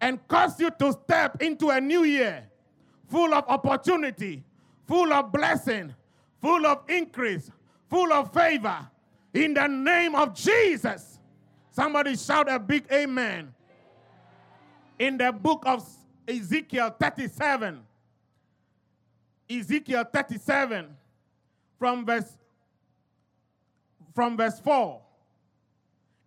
and 0.00 0.26
cause 0.26 0.58
you 0.58 0.70
to 0.78 0.92
step 0.92 1.42
into 1.42 1.70
a 1.70 1.80
new 1.80 2.04
year 2.04 2.50
full 3.08 3.34
of 3.34 3.44
opportunity, 3.48 4.42
full 4.86 5.12
of 5.12 5.32
blessing, 5.32 5.94
full 6.40 6.66
of 6.66 6.82
increase, 6.88 7.50
full 7.88 8.12
of 8.12 8.32
favor. 8.32 8.88
In 9.34 9.54
the 9.54 9.66
name 9.66 10.14
of 10.14 10.34
Jesus. 10.34 11.18
Somebody 11.70 12.16
shout 12.16 12.50
a 12.50 12.58
big 12.58 12.84
amen. 12.92 13.52
In 14.98 15.16
the 15.16 15.32
book 15.32 15.62
of 15.66 15.86
Ezekiel 16.26 16.94
37, 16.98 17.80
Ezekiel 19.48 20.04
37, 20.12 20.96
from 21.80 22.04
verse 22.04 22.36
from 24.14 24.36
verse 24.36 24.60
4. 24.60 25.00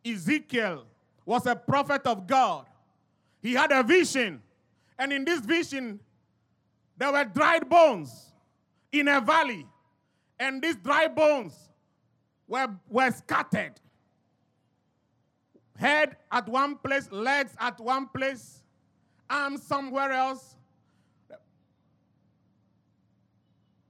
Ezekiel 0.04 0.86
was 1.26 1.46
a 1.46 1.56
prophet 1.56 2.02
of 2.08 2.26
God. 2.26 2.66
He 3.42 3.54
had 3.54 3.72
a 3.72 3.84
vision, 3.84 4.42
and 4.98 5.14
in 5.14 5.24
this 5.24 5.42
vision, 5.42 6.00
there 6.98 7.12
were 7.12 7.26
dried 7.26 7.70
bones 7.70 8.32
in 8.92 9.08
a 9.08 9.22
valley, 9.22 9.68
and 10.40 10.62
these 10.62 10.76
dry 10.78 11.08
bones 11.08 11.54
were, 12.48 12.70
were 12.90 13.12
scattered. 13.12 13.74
Head 15.78 16.16
at 16.32 16.48
one 16.48 16.78
place, 16.78 17.12
legs 17.12 17.54
at 17.60 17.80
one 17.80 18.08
place, 18.08 18.64
arms 19.30 19.62
somewhere 19.64 20.12
else. 20.12 20.56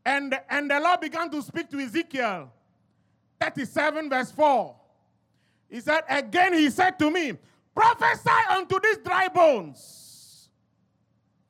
And, 0.05 0.37
and 0.49 0.69
the 0.69 0.79
Lord 0.79 0.99
began 0.99 1.29
to 1.31 1.41
speak 1.41 1.69
to 1.69 1.79
Ezekiel 1.79 2.51
37, 3.39 4.09
verse 4.09 4.31
4. 4.31 4.75
He 5.69 5.79
said, 5.79 6.03
Again, 6.09 6.53
he 6.53 6.69
said 6.69 6.99
to 6.99 7.09
me, 7.09 7.33
Prophesy 7.75 8.29
unto 8.51 8.79
these 8.79 8.97
dry 8.97 9.27
bones, 9.27 10.49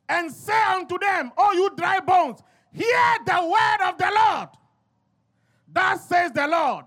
and 0.07 0.31
say 0.31 0.61
unto 0.69 0.97
them, 0.97 1.31
O 1.37 1.51
you 1.51 1.69
dry 1.75 1.99
bones, 1.99 2.39
hear 2.71 3.17
the 3.25 3.43
word 3.43 3.89
of 3.89 3.97
the 3.97 4.09
Lord. 4.15 4.49
Thus 5.67 6.07
says 6.07 6.31
the 6.31 6.47
Lord, 6.47 6.85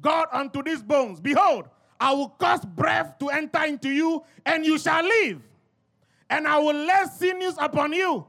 God 0.00 0.26
unto 0.32 0.62
these 0.62 0.82
bones, 0.82 1.20
Behold, 1.20 1.68
I 2.00 2.12
will 2.12 2.28
cause 2.28 2.64
breath 2.64 3.18
to 3.20 3.30
enter 3.30 3.64
into 3.64 3.88
you, 3.88 4.22
and 4.44 4.64
you 4.64 4.78
shall 4.78 5.02
live. 5.02 5.40
And 6.30 6.46
I 6.46 6.58
will 6.58 6.74
lay 6.74 7.04
sinews 7.16 7.54
upon 7.58 7.92
you, 7.92 8.26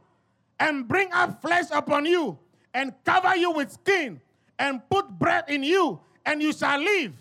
and 0.60 0.88
bring 0.88 1.12
up 1.12 1.42
flesh 1.42 1.66
upon 1.72 2.06
you, 2.06 2.38
and 2.74 2.94
cover 3.04 3.36
you 3.36 3.52
with 3.52 3.72
skin, 3.72 4.22
and 4.58 4.82
put 4.90 5.10
breath 5.10 5.50
in 5.50 5.64
you, 5.64 6.00
and 6.26 6.42
you 6.42 6.54
shall 6.54 6.80
live. 6.80 7.14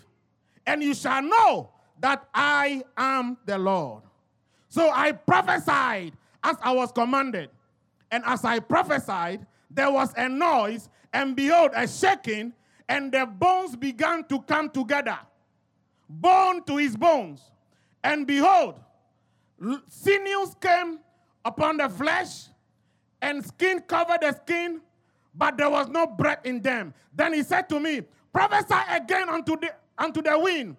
And 0.67 0.83
you 0.83 0.93
shall 0.93 1.21
know 1.23 1.71
that 1.99 2.27
I 2.33 2.83
am 2.95 3.37
the 3.45 3.57
Lord. 3.57 4.03
So 4.67 4.91
I 4.91 5.13
prophesied 5.13 6.13
as 6.43 6.57
I 6.61 6.71
was 6.71 6.91
commanded. 6.91 7.49
And 8.11 8.23
as 8.25 8.45
I 8.45 8.59
prophesied, 8.59 9.45
there 9.71 9.91
was 9.91 10.13
a 10.15 10.29
noise, 10.29 10.89
and 11.13 11.35
behold, 11.35 11.71
a 11.75 11.87
shaking, 11.87 12.53
and 12.87 13.11
the 13.11 13.25
bones 13.25 13.75
began 13.75 14.23
to 14.25 14.41
come 14.41 14.69
together, 14.69 15.17
bone 16.07 16.63
to 16.65 16.77
his 16.77 16.95
bones. 16.95 17.41
And 18.03 18.25
behold, 18.25 18.75
sinews 19.87 20.55
came 20.59 20.99
upon 21.43 21.77
the 21.77 21.89
flesh, 21.89 22.47
and 23.21 23.45
skin 23.45 23.79
covered 23.81 24.21
the 24.21 24.31
skin, 24.33 24.81
but 25.39 25.57
there 25.57 25.69
was 25.69 25.87
no 25.87 26.05
breath 26.05 26.45
in 26.45 26.61
them. 26.61 26.93
Then 27.15 27.33
he 27.33 27.43
said 27.43 27.69
to 27.69 27.79
me, 27.79 28.01
Prophesy 28.33 28.75
again 28.89 29.29
unto 29.29 29.57
the, 29.57 29.73
unto 29.97 30.21
the 30.21 30.37
wind, 30.37 30.75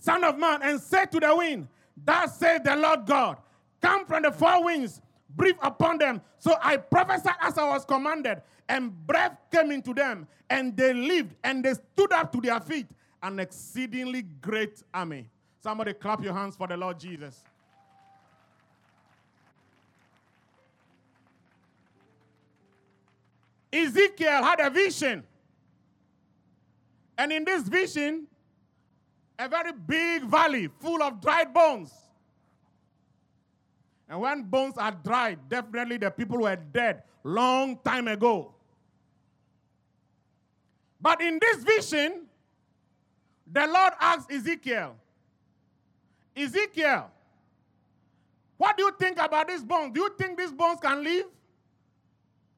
Son 0.00 0.24
of 0.24 0.36
man, 0.36 0.60
and 0.62 0.80
say 0.80 1.06
to 1.06 1.20
the 1.20 1.34
wind, 1.34 1.68
Thus 1.96 2.38
says 2.38 2.60
the 2.64 2.74
Lord 2.74 3.06
God, 3.06 3.38
Come 3.80 4.04
from 4.04 4.24
the 4.24 4.32
four 4.32 4.64
winds, 4.64 5.00
breathe 5.36 5.56
upon 5.62 5.98
them. 5.98 6.20
So 6.38 6.56
I 6.60 6.76
prophesied 6.76 7.36
as 7.40 7.56
I 7.56 7.68
was 7.68 7.84
commanded, 7.84 8.42
and 8.68 8.90
breath 9.06 9.38
came 9.52 9.70
into 9.70 9.94
them, 9.94 10.26
and 10.50 10.76
they 10.76 10.92
lived, 10.92 11.36
and 11.44 11.64
they 11.64 11.74
stood 11.74 12.12
up 12.12 12.32
to 12.32 12.40
their 12.40 12.58
feet, 12.60 12.88
an 13.22 13.38
exceedingly 13.38 14.22
great 14.22 14.82
army. 14.92 15.28
Somebody 15.62 15.92
clap 15.92 16.22
your 16.24 16.34
hands 16.34 16.56
for 16.56 16.66
the 16.66 16.76
Lord 16.76 16.98
Jesus. 16.98 17.44
Ezekiel 23.72 24.42
had 24.42 24.60
a 24.60 24.70
vision. 24.70 25.24
And 27.16 27.32
in 27.32 27.44
this 27.44 27.62
vision, 27.68 28.26
a 29.38 29.48
very 29.48 29.72
big 29.72 30.24
valley 30.24 30.68
full 30.80 31.02
of 31.02 31.20
dried 31.20 31.52
bones. 31.52 31.92
And 34.08 34.20
when 34.20 34.42
bones 34.42 34.76
are 34.76 34.90
dried, 34.90 35.38
definitely 35.48 35.98
the 35.98 36.10
people 36.10 36.38
were 36.38 36.56
dead 36.56 37.02
long 37.22 37.78
time 37.84 38.08
ago. 38.08 38.54
But 41.00 41.20
in 41.22 41.38
this 41.40 41.62
vision, 41.62 42.26
the 43.50 43.66
Lord 43.66 43.92
asked 44.00 44.30
Ezekiel, 44.30 44.96
Ezekiel, 46.36 47.10
what 48.56 48.76
do 48.76 48.84
you 48.84 48.92
think 48.98 49.18
about 49.18 49.48
these 49.48 49.62
bones? 49.62 49.92
Do 49.94 50.00
you 50.00 50.14
think 50.18 50.38
these 50.38 50.52
bones 50.52 50.80
can 50.80 51.02
live? 51.02 51.26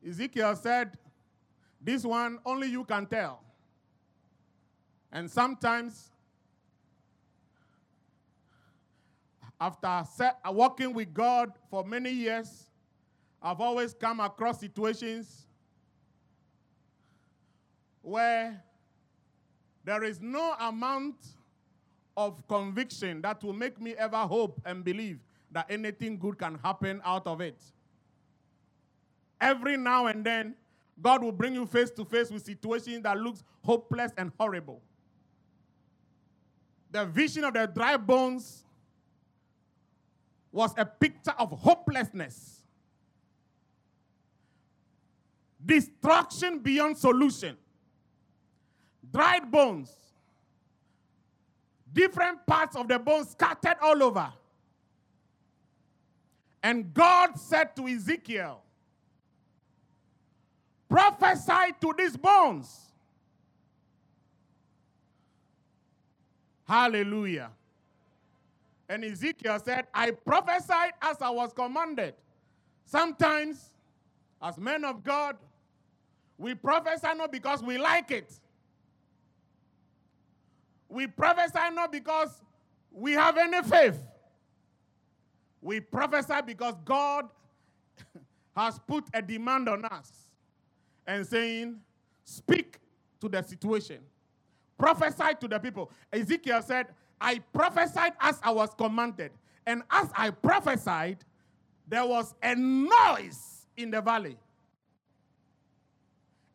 Ezekiel 0.06 0.56
said, 0.56 0.98
This 1.82 2.04
one 2.04 2.38
only 2.46 2.68
you 2.68 2.84
can 2.84 3.06
tell. 3.06 3.42
And 5.10 5.30
sometimes, 5.30 6.10
after 9.60 10.04
set, 10.14 10.38
uh, 10.44 10.52
working 10.52 10.94
with 10.94 11.12
God 11.12 11.52
for 11.68 11.84
many 11.84 12.10
years, 12.10 12.66
I've 13.42 13.60
always 13.60 13.92
come 13.92 14.20
across 14.20 14.60
situations 14.60 15.46
where 18.00 18.62
there 19.84 20.04
is 20.04 20.20
no 20.20 20.54
amount 20.60 21.16
of 22.16 22.46
conviction 22.46 23.20
that 23.22 23.42
will 23.42 23.52
make 23.52 23.80
me 23.80 23.94
ever 23.96 24.18
hope 24.18 24.60
and 24.64 24.84
believe 24.84 25.18
that 25.50 25.66
anything 25.68 26.18
good 26.18 26.38
can 26.38 26.58
happen 26.58 27.00
out 27.04 27.26
of 27.26 27.40
it. 27.40 27.60
Every 29.40 29.76
now 29.76 30.06
and 30.06 30.24
then, 30.24 30.54
God 31.00 31.22
will 31.22 31.32
bring 31.32 31.54
you 31.54 31.66
face 31.66 31.90
to 31.92 32.04
face 32.04 32.30
with 32.30 32.44
situations 32.44 33.02
that 33.02 33.18
looks 33.18 33.42
hopeless 33.62 34.12
and 34.16 34.30
horrible. 34.38 34.82
The 36.90 37.06
vision 37.06 37.44
of 37.44 37.54
the 37.54 37.66
dry 37.66 37.96
bones 37.96 38.64
was 40.52 40.74
a 40.76 40.84
picture 40.84 41.34
of 41.38 41.50
hopelessness, 41.50 42.62
destruction 45.64 46.58
beyond 46.58 46.98
solution, 46.98 47.56
dried 49.10 49.50
bones, 49.50 49.90
different 51.92 52.46
parts 52.46 52.76
of 52.76 52.86
the 52.88 52.98
bones 52.98 53.30
scattered 53.30 53.76
all 53.80 54.02
over. 54.02 54.30
And 56.62 56.92
God 56.92 57.38
said 57.38 57.74
to 57.76 57.88
Ezekiel, 57.88 58.62
prophesy 60.92 61.72
to 61.80 61.94
these 61.96 62.16
bones. 62.16 62.92
Hallelujah. 66.68 67.50
And 68.88 69.04
Ezekiel 69.04 69.58
said, 69.64 69.86
I 69.94 70.10
prophesied 70.10 70.92
as 71.00 71.22
I 71.22 71.30
was 71.30 71.52
commanded. 71.54 72.14
Sometimes, 72.84 73.70
as 74.42 74.58
men 74.58 74.84
of 74.84 75.02
God, 75.02 75.36
we 76.36 76.54
prophesy 76.54 77.14
not 77.16 77.32
because 77.32 77.62
we 77.62 77.78
like 77.78 78.10
it. 78.10 78.30
We 80.90 81.06
prophesy 81.06 81.70
not 81.72 81.90
because 81.90 82.42
we 82.90 83.12
have 83.12 83.38
any 83.38 83.62
faith. 83.62 83.98
We 85.62 85.80
prophesy 85.80 86.42
because 86.44 86.74
God 86.84 87.28
has 88.56 88.78
put 88.86 89.04
a 89.14 89.22
demand 89.22 89.70
on 89.70 89.86
us 89.86 90.21
and 91.06 91.26
saying, 91.26 91.80
Speak 92.24 92.78
to 93.20 93.28
the 93.28 93.42
situation, 93.42 93.98
prophesy 94.78 95.34
to 95.40 95.48
the 95.48 95.58
people. 95.58 95.90
Ezekiel 96.12 96.62
said, 96.62 96.86
I 97.20 97.40
prophesied 97.52 98.12
as 98.20 98.40
I 98.42 98.50
was 98.50 98.70
commanded. 98.74 99.32
And 99.66 99.82
as 99.90 100.08
I 100.16 100.30
prophesied, 100.30 101.18
there 101.86 102.06
was 102.06 102.34
a 102.42 102.54
noise 102.54 103.66
in 103.76 103.90
the 103.90 104.00
valley. 104.00 104.36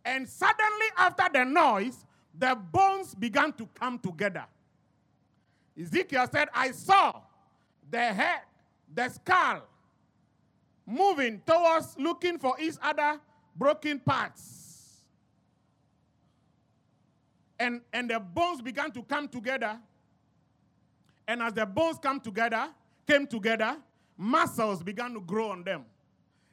And 0.04 0.28
suddenly, 0.28 0.88
after 0.98 1.26
the 1.32 1.44
noise, 1.44 2.06
the 2.38 2.56
bones 2.56 3.14
began 3.14 3.52
to 3.54 3.68
come 3.74 4.00
together. 4.00 4.46
Ezekiel 5.80 6.28
said, 6.32 6.48
I 6.54 6.72
saw 6.72 7.22
the 7.90 8.00
head, 8.14 8.42
the 8.94 9.10
skull, 9.10 9.68
moving 10.86 11.42
towards 11.46 11.98
looking 11.98 12.40
for 12.40 12.56
each 12.60 12.76
other 12.82 13.20
broken 13.58 14.00
parts. 14.00 15.02
And, 17.60 17.82
and 17.92 18.10
the 18.10 18.20
bones 18.20 18.62
began 18.62 18.92
to 18.92 19.02
come 19.04 19.28
together. 19.28 19.80
And 21.28 21.42
as 21.42 21.54
the 21.54 21.66
bones 21.66 21.98
come 22.02 22.20
together, 22.20 22.68
came 23.08 23.26
together, 23.26 23.78
muscles 24.18 24.84
began 24.84 25.14
to 25.14 25.22
grow 25.22 25.52
on 25.52 25.64
them. 25.64 25.86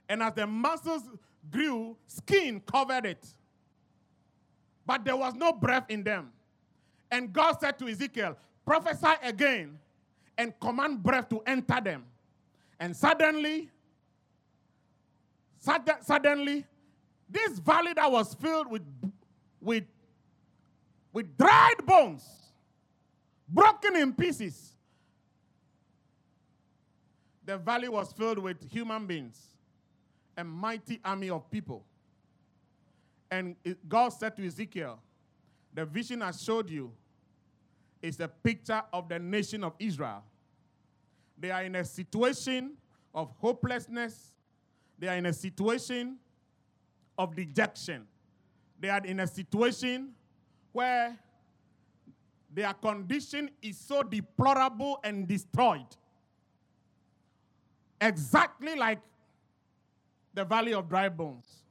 And 0.09 0.23
as 0.23 0.35
the 0.35 0.47
muscles 0.47 1.03
grew, 1.51 1.97
skin 2.07 2.61
covered 2.61 3.07
it. 3.07 3.27
But 4.87 5.05
there 5.05 5.17
was 5.17 5.35
no 5.35 5.53
breath 5.53 5.85
in 5.89 6.03
them. 6.03 6.31
And 7.11 7.33
God 7.33 7.57
said 7.61 7.79
to 7.79 7.89
Ezekiel, 7.89 8.37
prophesy 8.65 9.15
again 9.23 9.79
and 10.37 10.59
command 10.59 11.03
breath 11.03 11.29
to 11.29 11.43
enter 11.47 11.81
them. 11.81 12.05
And 12.81 12.97
suddenly, 12.97 13.71
sud- 15.59 15.99
suddenly, 16.03 16.67
this 17.29 17.59
valley 17.59 17.93
that 17.95 18.11
was 18.11 18.35
filled 18.35 18.71
with, 18.71 18.83
with, 19.61 19.85
with 21.13 21.37
dried 21.37 21.85
bones, 21.85 22.25
broken 23.49 23.97
in 23.97 24.13
pieces, 24.13 24.73
the 27.45 27.59
valley 27.59 27.89
was 27.89 28.13
filled 28.13 28.39
with 28.39 28.57
human 28.71 29.07
beings, 29.07 29.39
a 30.37 30.45
mighty 30.45 31.01
army 31.05 31.31
of 31.31 31.51
people. 31.51 31.85
And 33.31 33.57
God 33.89 34.11
said 34.11 34.37
to 34.37 34.47
Ezekiel, 34.47 34.99
The 35.73 35.85
vision 35.85 36.23
I 36.23 36.31
showed 36.31 36.71
you 36.71 36.93
is 38.01 38.21
a 38.21 38.29
picture 38.29 38.83
of 38.93 39.09
the 39.09 39.19
nation 39.19 39.65
of 39.65 39.75
Israel. 39.79 40.23
They 41.39 41.51
are 41.51 41.65
in 41.65 41.75
a 41.75 41.85
situation 41.85 42.73
of 43.15 43.33
hopelessness, 43.39 44.33
they 44.99 45.09
are 45.09 45.17
in 45.17 45.27
a 45.27 45.33
situation 45.33 46.19
of 47.19 47.35
dejection, 47.37 48.07
they 48.81 48.89
are 48.89 49.05
in 49.05 49.21
a 49.21 49.27
situation 49.27 50.11
where 50.73 51.17
their 52.53 52.73
condition 52.75 53.51
is 53.63 53.79
so 53.79 54.03
deplorable 54.03 55.01
and 55.05 55.27
destroyed. 55.27 55.87
Exactly 58.01 58.75
like 58.75 59.01
the 60.35 60.45
valley 60.45 60.75
of 60.75 60.89
dry 60.89 61.09
bones 61.09 61.65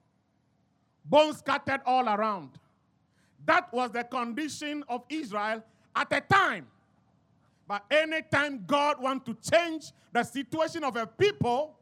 bones 1.05 1.39
scattered 1.39 1.81
all 1.85 2.07
around. 2.07 2.49
That 3.45 3.71
was 3.73 3.91
the 3.91 4.03
condition 4.03 4.83
of 4.87 5.03
Israel 5.09 5.63
at 5.95 6.07
a 6.11 6.21
time. 6.21 6.67
But 7.67 7.85
anytime 7.91 8.63
God 8.65 9.01
wants 9.01 9.25
to 9.25 9.51
change 9.51 9.91
the 10.11 10.23
situation 10.23 10.83
of 10.83 10.95
a 10.95 11.07
people, 11.07 11.77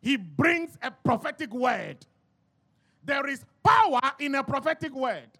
he 0.00 0.16
brings 0.16 0.76
a 0.82 0.90
prophetic 0.90 1.52
word. 1.52 1.98
There 3.08 3.26
is 3.26 3.42
power 3.64 4.12
in 4.18 4.34
a 4.34 4.44
prophetic 4.44 4.94
word. 4.94 5.30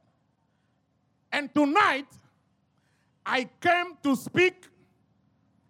And 1.31 1.55
tonight, 1.55 2.07
I 3.27 3.47
came 3.61 3.99
to 4.03 4.17
speak 4.17 4.65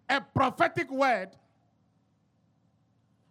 a 0.07 0.21
prophetic 0.21 0.89
word 0.89 1.31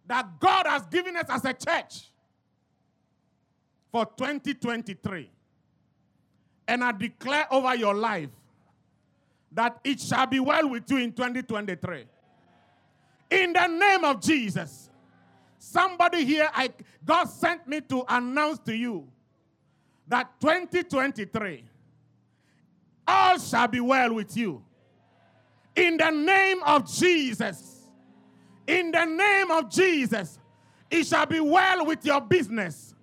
that 0.07 0.39
God 0.39 0.67
has 0.67 0.85
given 0.85 1.17
us 1.17 1.25
as 1.31 1.47
a 1.47 1.55
church 1.55 2.11
for 3.91 4.05
2023. 4.05 5.31
And 6.69 6.85
I 6.85 6.93
declare 6.93 7.47
over 7.51 7.75
your 7.75 7.95
life 7.95 8.29
that 9.51 9.79
it 9.83 9.99
shall 9.99 10.27
be 10.27 10.41
well 10.41 10.69
with 10.69 10.91
you 10.91 10.99
in 10.99 11.13
2023. 11.13 12.05
In 13.31 13.55
the 13.55 13.67
name 13.67 14.05
of 14.05 14.21
Jesus. 14.21 14.88
Somebody 15.59 16.25
here, 16.25 16.49
I, 16.55 16.71
God 17.05 17.25
sent 17.25 17.67
me 17.67 17.81
to 17.83 18.05
announce 18.09 18.61
to 18.61 18.75
you 18.75 19.09
that 20.07 20.41
2023, 20.41 21.65
all 23.07 23.39
shall 23.39 23.69
be 23.69 23.81
well 23.81 24.15
with 24.15 24.37
you. 24.37 24.63
In 25.75 25.97
the 25.97 26.11
name 26.11 26.63
of 26.65 26.91
Jesus. 26.91 27.83
In 28.67 28.91
the 28.91 29.05
name 29.05 29.51
of 29.51 29.71
Jesus. 29.71 30.39
It 30.91 31.07
shall 31.07 31.27
be 31.27 31.41
well 31.41 31.85
with 31.87 32.05
your 32.05 32.21
business. 32.21 32.95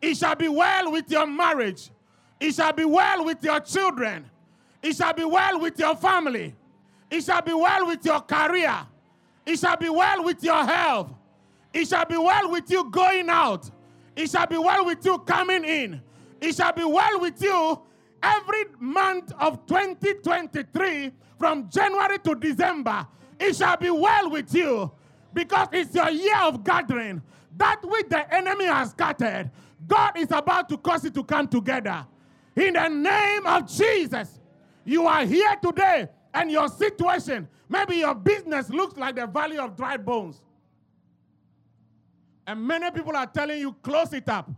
It 0.00 0.16
shall 0.16 0.34
be 0.34 0.48
well 0.48 0.92
with 0.92 1.10
your 1.10 1.26
marriage. 1.26 1.90
It 2.38 2.54
shall 2.54 2.72
be 2.72 2.84
well 2.84 3.24
with 3.24 3.42
your 3.42 3.60
children. 3.60 4.28
It 4.82 4.96
shall 4.96 5.12
be 5.12 5.24
well 5.24 5.60
with 5.60 5.78
your 5.78 5.94
family. 5.96 6.54
It 7.10 7.22
shall 7.22 7.42
be 7.42 7.52
well 7.52 7.86
with 7.86 8.04
your 8.04 8.20
career. 8.20 8.74
It 9.44 9.58
shall 9.58 9.76
be 9.76 9.88
well 9.88 10.24
with 10.24 10.42
your 10.42 10.64
health. 10.64 11.12
It 11.72 11.88
shall 11.88 12.04
be 12.04 12.16
well 12.16 12.50
with 12.50 12.70
you 12.70 12.90
going 12.90 13.28
out. 13.28 13.70
It 14.16 14.30
shall 14.30 14.46
be 14.46 14.58
well 14.58 14.84
with 14.84 15.04
you 15.04 15.18
coming 15.18 15.64
in. 15.64 16.00
It 16.40 16.54
shall 16.54 16.72
be 16.72 16.84
well 16.84 17.20
with 17.20 17.40
you 17.42 17.80
every 18.22 18.64
month 18.78 19.32
of 19.38 19.66
2023 19.66 21.12
from 21.38 21.70
January 21.70 22.18
to 22.20 22.34
December. 22.34 23.06
It 23.38 23.56
shall 23.56 23.76
be 23.76 23.90
well 23.90 24.30
with 24.30 24.52
you 24.54 24.90
because 25.32 25.68
it's 25.72 25.94
your 25.94 26.10
year 26.10 26.38
of 26.42 26.64
gathering. 26.64 27.22
That 27.56 27.80
which 27.82 28.08
the 28.08 28.32
enemy 28.34 28.66
has 28.66 28.90
scattered, 28.90 29.50
God 29.86 30.18
is 30.18 30.30
about 30.30 30.68
to 30.70 30.76
cause 30.78 31.04
it 31.04 31.14
to 31.14 31.24
come 31.24 31.48
together. 31.48 32.06
In 32.56 32.74
the 32.74 32.88
name 32.88 33.46
of 33.46 33.68
Jesus, 33.70 34.40
you 34.84 35.06
are 35.06 35.24
here 35.24 35.56
today 35.62 36.08
and 36.34 36.50
your 36.50 36.68
situation, 36.68 37.48
maybe 37.68 37.96
your 37.96 38.14
business 38.14 38.70
looks 38.70 38.96
like 38.96 39.16
the 39.16 39.26
valley 39.26 39.58
of 39.58 39.76
dry 39.76 39.96
bones. 39.96 40.42
And 42.50 42.66
many 42.66 42.90
people 42.90 43.16
are 43.16 43.28
telling 43.28 43.60
you, 43.60 43.72
close 43.74 44.12
it 44.12 44.28
up. 44.28 44.50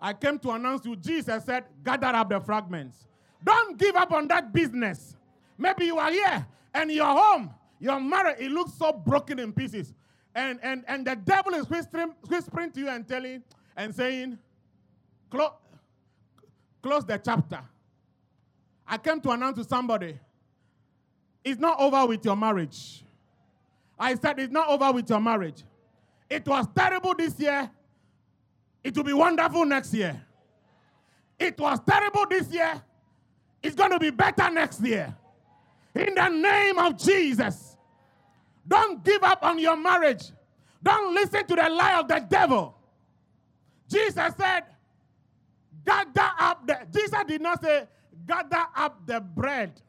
I 0.00 0.14
came 0.14 0.38
to 0.38 0.50
announce 0.52 0.86
you, 0.86 0.96
Jesus 0.96 1.44
said, 1.44 1.64
gather 1.84 2.06
up 2.06 2.30
the 2.30 2.40
fragments. 2.40 3.06
Don't 3.44 3.76
give 3.78 3.94
up 3.96 4.12
on 4.12 4.26
that 4.28 4.50
business. 4.50 5.14
Maybe 5.58 5.84
you 5.84 5.98
are 5.98 6.10
here 6.10 6.46
and 6.72 6.90
your 6.90 7.04
home, 7.04 7.50
your 7.78 8.00
marriage, 8.00 8.38
it 8.40 8.50
looks 8.50 8.72
so 8.78 8.94
broken 8.94 9.38
in 9.40 9.52
pieces. 9.52 9.92
And, 10.34 10.58
and, 10.62 10.84
and 10.88 11.06
the 11.06 11.14
devil 11.14 11.52
is 11.52 11.68
whispering, 11.68 12.14
whispering 12.28 12.72
to 12.72 12.80
you 12.80 12.88
and 12.88 13.06
telling 13.06 13.42
and 13.76 13.94
saying, 13.94 14.38
close, 15.30 15.52
close 16.82 17.04
the 17.04 17.18
chapter. 17.18 17.60
I 18.88 18.96
came 18.96 19.20
to 19.20 19.32
announce 19.32 19.58
to 19.58 19.64
somebody, 19.64 20.18
it's 21.44 21.60
not 21.60 21.78
over 21.78 22.06
with 22.06 22.24
your 22.24 22.36
marriage. 22.36 23.04
I 23.98 24.14
said, 24.14 24.38
it's 24.38 24.50
not 24.50 24.70
over 24.70 24.92
with 24.92 25.10
your 25.10 25.20
marriage. 25.20 25.62
It 26.32 26.48
was 26.48 26.66
terrible 26.74 27.14
this 27.14 27.38
year. 27.38 27.70
It 28.82 28.96
will 28.96 29.04
be 29.04 29.12
wonderful 29.12 29.66
next 29.66 29.92
year. 29.92 30.24
It 31.38 31.60
was 31.60 31.78
terrible 31.86 32.24
this 32.30 32.50
year. 32.50 32.82
It's 33.62 33.76
going 33.76 33.90
to 33.90 33.98
be 33.98 34.08
better 34.08 34.48
next 34.48 34.80
year. 34.80 35.14
In 35.94 36.14
the 36.14 36.28
name 36.28 36.78
of 36.78 36.96
Jesus. 36.96 37.76
Don't 38.66 39.04
give 39.04 39.22
up 39.22 39.42
on 39.42 39.58
your 39.58 39.76
marriage. 39.76 40.24
Don't 40.82 41.14
listen 41.14 41.46
to 41.46 41.54
the 41.54 41.68
lie 41.68 42.00
of 42.00 42.08
the 42.08 42.24
devil. 42.26 42.76
Jesus 43.90 44.32
said, 44.38 44.62
gather 45.84 46.30
up 46.38 46.66
the. 46.66 46.78
Jesus 46.94 47.24
did 47.28 47.42
not 47.42 47.62
say, 47.62 47.86
gather 48.26 48.64
up 48.74 49.06
the 49.06 49.20
bread. 49.20 49.82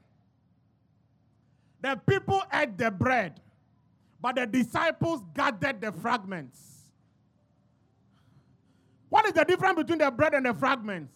The 1.82 2.00
people 2.06 2.44
ate 2.54 2.78
the 2.78 2.92
bread, 2.92 3.40
but 4.24 4.38
the 4.38 4.48
disciples 4.48 5.22
gathered 5.36 5.82
the 5.82 5.92
fragments. 5.92 6.58
What 9.10 9.26
is 9.26 9.34
the 9.34 9.44
difference 9.44 9.76
between 9.76 9.98
the 9.98 10.10
bread 10.10 10.34
and 10.34 10.46
the 10.46 10.54
fragments? 10.54 11.14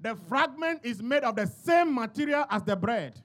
The 0.00 0.14
fragment 0.14 0.82
is 0.84 1.02
made 1.02 1.24
of 1.24 1.34
the 1.34 1.46
same 1.46 1.92
material 1.92 2.44
as 2.48 2.62
the 2.62 2.76
bread. 2.76 3.20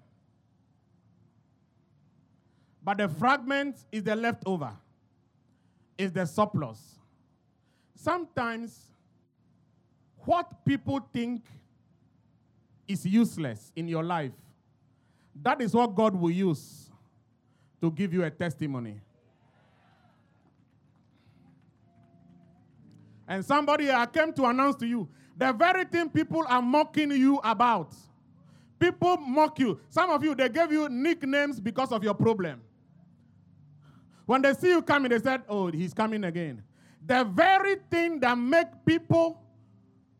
But 2.84 2.98
the 2.98 3.08
fragment 3.08 3.78
is 3.92 4.02
the 4.02 4.16
leftover, 4.16 4.74
is 6.00 6.12
the 6.12 6.26
surplus. 6.26 6.80
Sometimes 7.94 8.80
what 10.18 10.66
people 10.66 11.08
think 11.14 11.46
is 12.88 13.06
useless 13.06 13.72
in 13.76 13.88
your 13.88 14.04
life, 14.04 14.34
that 15.44 15.62
is 15.62 15.72
what 15.76 15.94
God 15.94 16.16
will 16.16 16.32
use 16.32 16.85
to 17.82 17.92
give 17.92 18.14
you 18.14 18.24
a 18.24 18.30
testimony. 18.30 19.00
And 23.28 23.44
somebody, 23.44 23.92
I 23.92 24.06
came 24.06 24.34
to 24.34 24.46
announce 24.46 24.76
to 24.78 24.88
you 24.88 25.10
the 25.38 25.52
very 25.52 25.86
thing 25.86 26.10
people 26.10 26.44
are 26.48 26.62
mocking 26.62 27.12
you 27.12 27.40
about. 27.44 27.94
People 28.80 29.18
mock 29.18 29.60
you. 29.60 29.80
Some 29.90 30.10
of 30.10 30.24
you, 30.24 30.36
they 30.36 30.50
gave 30.50 30.72
you 30.72 30.88
nicknames 30.90 31.60
because 31.60 31.92
of 31.92 32.04
your 32.04 32.14
problem. 32.14 32.62
When 34.26 34.42
they 34.42 34.54
see 34.54 34.70
you 34.70 34.82
coming, 34.82 35.10
they 35.10 35.20
said, 35.20 35.44
Oh, 35.48 35.72
he's 35.72 35.94
coming 35.94 36.24
again. 36.24 36.64
The 37.06 37.24
very 37.24 37.76
thing 37.90 38.20
that 38.22 38.38
make 38.38 38.68
people 38.86 39.42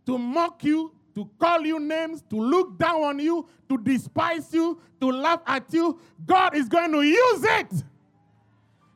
to 0.06 0.18
mock 0.18 0.64
you, 0.64 0.94
to 1.16 1.30
call 1.40 1.62
you 1.62 1.80
names, 1.80 2.22
to 2.30 2.36
look 2.36 2.78
down 2.78 3.02
on 3.02 3.20
you, 3.20 3.48
to 3.70 3.78
despise 3.78 4.54
you, 4.54 4.80
to 5.00 5.08
laugh 5.08 5.42
at 5.48 5.66
you, 5.74 6.00
God 6.26 6.56
is 6.56 6.68
going 6.68 6.92
to 6.92 7.02
use 7.02 7.44
it 7.44 7.84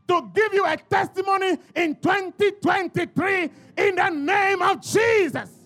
to 0.09 0.29
give 0.33 0.53
you 0.53 0.65
a 0.65 0.75
testimony 0.75 1.57
in 1.75 1.95
2023 1.95 3.49
in 3.77 3.95
the 3.95 4.09
name 4.09 4.61
of 4.61 4.81
Jesus. 4.81 5.58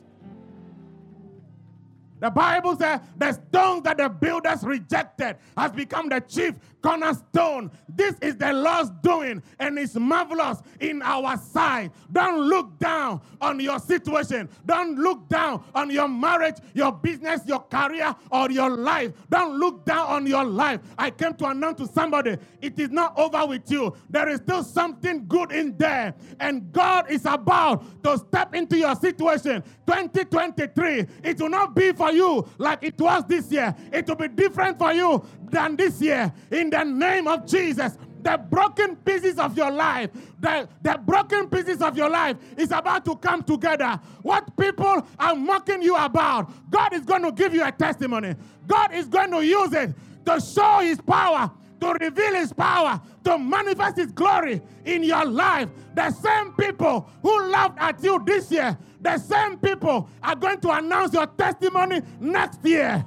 The 2.23 2.29
Bible 2.29 2.77
says 2.77 3.01
the 3.17 3.33
stone 3.33 3.83
that 3.83 3.97
the 3.97 4.07
builders 4.07 4.63
rejected 4.63 5.35
has 5.57 5.73
become 5.73 6.07
the 6.07 6.21
chief 6.21 6.55
cornerstone. 6.81 7.69
This 7.89 8.15
is 8.21 8.37
the 8.37 8.53
Lord's 8.53 8.91
doing, 9.01 9.43
and 9.59 9.77
it's 9.77 9.95
marvelous 9.95 10.61
in 10.79 11.01
our 11.01 11.35
sight. 11.37 11.91
Don't 12.11 12.39
look 12.47 12.79
down 12.79 13.19
on 13.41 13.59
your 13.59 13.77
situation. 13.77 14.47
Don't 14.65 14.97
look 14.97 15.27
down 15.27 15.65
on 15.75 15.89
your 15.89 16.07
marriage, 16.07 16.55
your 16.73 16.93
business, 16.93 17.41
your 17.45 17.59
career, 17.59 18.15
or 18.31 18.49
your 18.49 18.69
life. 18.69 19.11
Don't 19.29 19.59
look 19.59 19.83
down 19.83 20.07
on 20.07 20.25
your 20.25 20.45
life. 20.45 20.79
I 20.97 21.09
came 21.09 21.33
to 21.33 21.47
announce 21.47 21.79
to 21.79 21.87
somebody 21.87 22.37
it 22.61 22.79
is 22.79 22.89
not 22.89 23.17
over 23.19 23.45
with 23.47 23.69
you. 23.69 23.97
There 24.09 24.29
is 24.29 24.39
still 24.39 24.63
something 24.63 25.25
good 25.27 25.51
in 25.51 25.77
there, 25.77 26.13
and 26.39 26.71
God 26.71 27.11
is 27.11 27.25
about 27.25 28.01
to 28.03 28.17
step 28.17 28.55
into 28.55 28.77
your 28.77 28.95
situation. 28.95 29.61
2023, 29.87 31.05
it 31.23 31.41
will 31.41 31.49
not 31.49 31.75
be 31.75 31.91
for 31.91 32.12
you 32.13 32.47
like 32.57 32.83
it 32.83 32.99
was 32.99 33.23
this 33.27 33.51
year, 33.51 33.75
it 33.91 34.07
will 34.07 34.15
be 34.15 34.27
different 34.27 34.77
for 34.77 34.93
you 34.93 35.25
than 35.49 35.75
this 35.75 36.01
year. 36.01 36.33
In 36.51 36.69
the 36.69 36.83
name 36.83 37.27
of 37.27 37.45
Jesus, 37.45 37.97
the 38.23 38.37
broken 38.49 38.95
pieces 38.97 39.37
of 39.37 39.55
your 39.57 39.69
life, 39.69 40.09
the, 40.39 40.67
the 40.81 40.97
broken 41.05 41.49
pieces 41.49 41.81
of 41.81 41.97
your 41.97 42.09
life 42.09 42.37
is 42.57 42.71
about 42.71 43.05
to 43.05 43.15
come 43.17 43.43
together. 43.43 43.99
What 44.21 44.55
people 44.57 45.05
are 45.19 45.35
mocking 45.35 45.81
you 45.81 45.95
about, 45.95 46.51
God 46.71 46.93
is 46.93 47.01
going 47.01 47.23
to 47.23 47.31
give 47.31 47.53
you 47.53 47.65
a 47.65 47.71
testimony. 47.71 48.35
God 48.65 48.93
is 48.93 49.07
going 49.07 49.31
to 49.31 49.45
use 49.45 49.73
it 49.73 49.93
to 50.25 50.39
show 50.39 50.79
his 50.79 50.99
power, 51.01 51.51
to 51.81 51.93
reveal 51.99 52.33
his 52.35 52.53
power, 52.53 53.01
to 53.23 53.37
manifest 53.37 53.97
his 53.97 54.11
glory 54.11 54.61
in 54.85 55.03
your 55.03 55.25
life. 55.25 55.69
The 55.95 56.11
same 56.11 56.53
people 56.53 57.09
who 57.21 57.47
laughed 57.47 57.77
at 57.79 58.03
you 58.03 58.21
this 58.25 58.51
year, 58.51 58.77
the 59.01 59.17
same 59.17 59.57
people 59.57 60.09
are 60.21 60.35
going 60.35 60.59
to 60.61 60.71
announce 60.71 61.13
your 61.13 61.27
testimony 61.27 62.01
next 62.19 62.63
year. 62.65 63.05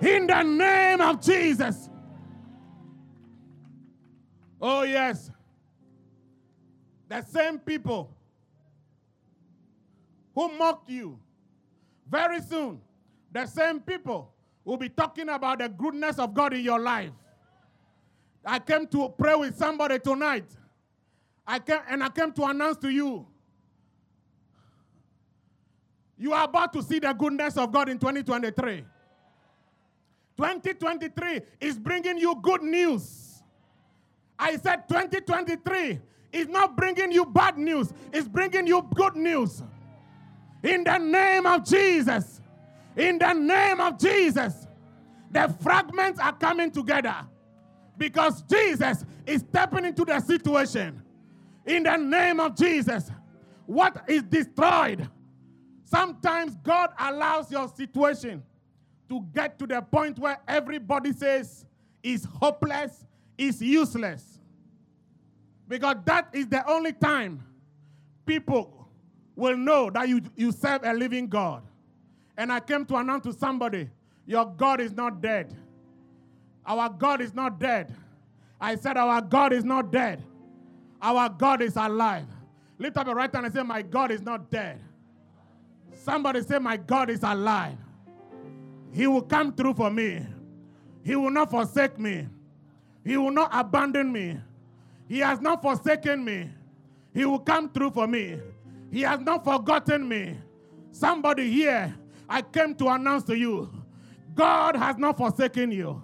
In 0.00 0.26
the 0.26 0.42
name 0.42 1.00
of 1.00 1.20
Jesus. 1.20 1.88
Oh, 4.60 4.82
yes. 4.82 5.30
The 7.08 7.22
same 7.22 7.58
people 7.58 8.14
who 10.34 10.48
mocked 10.58 10.90
you, 10.90 11.18
very 12.08 12.40
soon, 12.40 12.80
the 13.30 13.46
same 13.46 13.80
people 13.80 14.32
will 14.64 14.76
be 14.76 14.88
talking 14.88 15.28
about 15.28 15.58
the 15.58 15.68
goodness 15.68 16.18
of 16.18 16.34
God 16.34 16.54
in 16.54 16.60
your 16.60 16.78
life. 16.78 17.10
I 18.46 18.58
came 18.58 18.86
to 18.88 19.08
pray 19.16 19.34
with 19.34 19.56
somebody 19.56 19.98
tonight. 19.98 20.46
I 21.46 21.58
came, 21.58 21.80
and 21.88 22.02
I 22.02 22.08
came 22.08 22.32
to 22.32 22.44
announce 22.44 22.78
to 22.78 22.88
you 22.88 23.26
you 26.16 26.32
are 26.32 26.44
about 26.44 26.72
to 26.72 26.82
see 26.82 26.98
the 26.98 27.12
goodness 27.12 27.56
of 27.56 27.72
God 27.72 27.88
in 27.88 27.98
2023. 27.98 28.84
2023 30.36 31.40
is 31.60 31.78
bringing 31.78 32.18
you 32.18 32.34
good 32.40 32.62
news. 32.62 33.42
I 34.38 34.56
said 34.56 34.88
2023 34.88 36.00
is 36.32 36.48
not 36.48 36.76
bringing 36.76 37.12
you 37.12 37.24
bad 37.26 37.58
news, 37.58 37.92
it's 38.12 38.26
bringing 38.26 38.66
you 38.66 38.88
good 38.94 39.16
news. 39.16 39.62
In 40.62 40.82
the 40.82 40.98
name 40.98 41.46
of 41.46 41.64
Jesus. 41.64 42.40
In 42.96 43.18
the 43.18 43.32
name 43.32 43.80
of 43.80 43.98
Jesus. 43.98 44.66
The 45.30 45.54
fragments 45.60 46.20
are 46.20 46.32
coming 46.32 46.70
together 46.70 47.16
because 47.96 48.42
Jesus 48.42 49.04
is 49.26 49.40
stepping 49.40 49.84
into 49.84 50.04
the 50.04 50.20
situation. 50.20 51.02
In 51.66 51.84
the 51.84 51.96
name 51.96 52.40
of 52.40 52.56
Jesus. 52.56 53.10
What 53.66 54.04
is 54.08 54.22
destroyed? 54.22 55.08
Sometimes 55.84 56.54
God 56.56 56.90
allows 56.98 57.50
your 57.50 57.68
situation 57.68 58.42
to 59.08 59.24
get 59.34 59.58
to 59.58 59.66
the 59.66 59.80
point 59.80 60.18
where 60.18 60.38
everybody 60.46 61.12
says 61.12 61.64
is 62.02 62.24
hopeless, 62.24 63.04
is 63.38 63.60
useless. 63.62 64.38
Because 65.66 65.96
that 66.04 66.28
is 66.32 66.46
the 66.48 66.68
only 66.70 66.92
time 66.92 67.42
people 68.26 68.88
will 69.34 69.56
know 69.56 69.90
that 69.90 70.08
you, 70.08 70.20
you 70.36 70.52
serve 70.52 70.82
a 70.84 70.92
living 70.92 71.26
God. 71.26 71.62
And 72.36 72.52
I 72.52 72.60
came 72.60 72.84
to 72.86 72.96
announce 72.96 73.24
to 73.24 73.32
somebody, 73.32 73.88
your 74.26 74.46
God 74.46 74.80
is 74.80 74.92
not 74.92 75.20
dead. 75.20 75.56
Our 76.66 76.88
God 76.88 77.20
is 77.20 77.34
not 77.34 77.58
dead. 77.58 77.94
I 78.60 78.76
said, 78.76 78.96
Our 78.96 79.20
God 79.20 79.52
is 79.52 79.64
not 79.64 79.92
dead. 79.92 80.22
Our 81.02 81.28
God 81.28 81.62
is 81.62 81.76
alive. 81.76 82.26
Lift 82.78 82.96
up 82.96 83.06
your 83.06 83.16
right 83.16 83.32
hand 83.32 83.46
and 83.46 83.54
say, 83.54 83.62
My 83.62 83.82
God 83.82 84.10
is 84.10 84.22
not 84.22 84.50
dead. 84.50 84.80
Somebody 85.94 86.42
say, 86.42 86.58
My 86.58 86.76
God 86.76 87.10
is 87.10 87.22
alive. 87.22 87.76
He 88.92 89.06
will 89.06 89.22
come 89.22 89.52
through 89.52 89.74
for 89.74 89.90
me. 89.90 90.24
He 91.04 91.16
will 91.16 91.30
not 91.30 91.50
forsake 91.50 91.98
me. 91.98 92.28
He 93.04 93.16
will 93.16 93.30
not 93.30 93.50
abandon 93.52 94.10
me. 94.12 94.38
He 95.08 95.18
has 95.18 95.40
not 95.40 95.60
forsaken 95.60 96.24
me. 96.24 96.48
He 97.12 97.24
will 97.24 97.38
come 97.38 97.68
through 97.70 97.90
for 97.90 98.06
me. 98.06 98.40
He 98.90 99.02
has 99.02 99.20
not 99.20 99.44
forgotten 99.44 100.08
me. 100.08 100.36
Somebody 100.92 101.50
here, 101.50 101.94
I 102.28 102.40
came 102.42 102.74
to 102.76 102.88
announce 102.88 103.24
to 103.24 103.36
you 103.36 103.70
God 104.34 104.76
has 104.76 104.96
not 104.96 105.16
forsaken 105.16 105.70
you, 105.70 106.02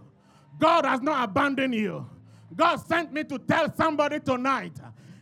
God 0.61 0.85
has 0.85 1.01
not 1.01 1.25
abandoned 1.25 1.75
you. 1.75 2.07
God 2.55 2.77
sent 2.77 3.13
me 3.13 3.25
to 3.25 3.39
tell 3.39 3.75
somebody 3.75 4.21
tonight 4.21 4.73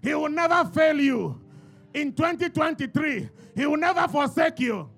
He 0.03 0.15
will 0.15 0.29
never 0.29 0.65
fail 0.71 1.01
you. 1.01 1.41
In 1.95 2.13
2023, 2.13 3.29
He 3.55 3.67
will 3.67 3.77
never 3.77 4.07
forsake 4.09 4.61
you. 4.61 4.91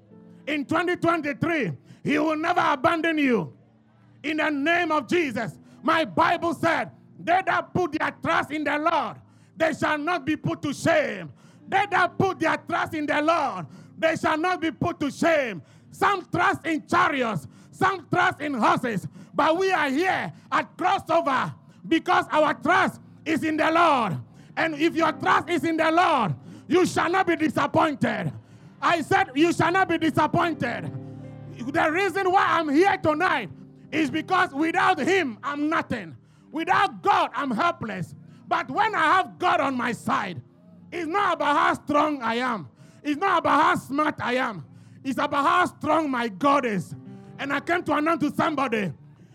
In 0.47 0.65
2023, 0.65 1.73
He 2.03 2.19
will 2.19 2.37
never 2.37 2.63
abandon 2.67 3.19
you. 3.19 3.53
In 4.23 4.39
the 4.39 4.51
name 4.51 4.91
of 4.91 5.07
Jesus, 5.07 5.59
my 5.83 6.05
Bible 6.05 6.55
said, 6.55 6.91
They 7.19 7.43
that 7.47 7.73
put 7.73 7.93
their 7.93 8.11
trust 8.23 8.51
in 8.51 8.65
the 8.65 8.79
Lord, 8.79 9.17
they 9.57 9.73
shall 9.75 9.99
not 9.99 10.25
be 10.25 10.37
put 10.37 10.63
to 10.63 10.73
shame. 10.73 11.33
They 11.69 11.85
that 11.91 12.19
put 12.19 12.41
their 12.41 12.57
trust 12.57 12.95
in 12.95 13.07
the 13.07 13.21
Lord, 13.21 13.67
they 13.97 14.17
shall 14.17 14.39
not 14.39 14.61
be 14.61 14.71
put 14.71 14.99
to 15.01 15.11
shame. 15.11 15.63
Some 15.91 16.27
trust 16.31 16.67
in 16.67 16.87
chariots, 16.87 17.47
some 17.71 18.07
trust 18.11 18.41
in 18.41 18.55
horses, 18.55 19.07
but 19.41 19.57
we 19.57 19.73
are 19.73 19.89
here 19.89 20.31
at 20.53 20.77
crossover 20.77 21.55
because 21.89 22.27
our 22.31 22.53
trust 22.53 23.01
is 23.25 23.43
in 23.43 23.57
the 23.57 23.71
Lord. 23.71 24.19
And 24.55 24.75
if 24.75 24.95
your 24.95 25.13
trust 25.13 25.49
is 25.49 25.65
in 25.65 25.79
the 25.79 25.91
Lord, 25.91 26.35
you 26.69 26.85
shall 26.85 27.11
not 27.11 27.27
be 27.27 27.37
disappointed. 27.37 28.31
I 28.83 29.01
said, 29.01 29.31
You 29.35 29.55
shall 29.55 29.73
not 29.73 29.89
be 29.89 29.97
disappointed. 29.97 30.93
The 31.57 31.91
reason 31.91 32.31
why 32.31 32.49
I'm 32.51 32.69
here 32.69 32.95
tonight 32.99 33.49
is 33.91 34.11
because 34.11 34.53
without 34.53 34.99
Him, 34.99 35.39
I'm 35.43 35.71
nothing. 35.71 36.19
Without 36.53 37.03
God, 37.03 37.31
I'm 37.35 37.51
helpless. 37.51 38.15
But 38.47 38.71
when 38.71 38.95
I 38.95 39.05
have 39.05 39.39
God 39.39 39.63
on 39.63 39.75
my 39.75 39.93
side, 39.93 40.43
it's 40.93 41.07
not 41.09 41.37
about 41.37 41.57
how 41.57 41.75
strong 41.83 42.21
I 42.21 42.35
am, 42.35 42.69
it's 43.03 43.19
not 43.19 43.39
about 43.39 43.63
how 43.63 43.75
smart 43.77 44.17
I 44.21 44.35
am, 44.35 44.67
it's 45.03 45.17
about 45.19 45.47
how 45.47 45.65
strong 45.65 46.11
my 46.11 46.29
God 46.29 46.67
is. 46.67 46.95
And 47.39 47.55
I 47.55 47.61
came 47.61 47.83
to 47.85 47.95
announce 47.95 48.21
to 48.21 48.35
somebody 48.37 48.93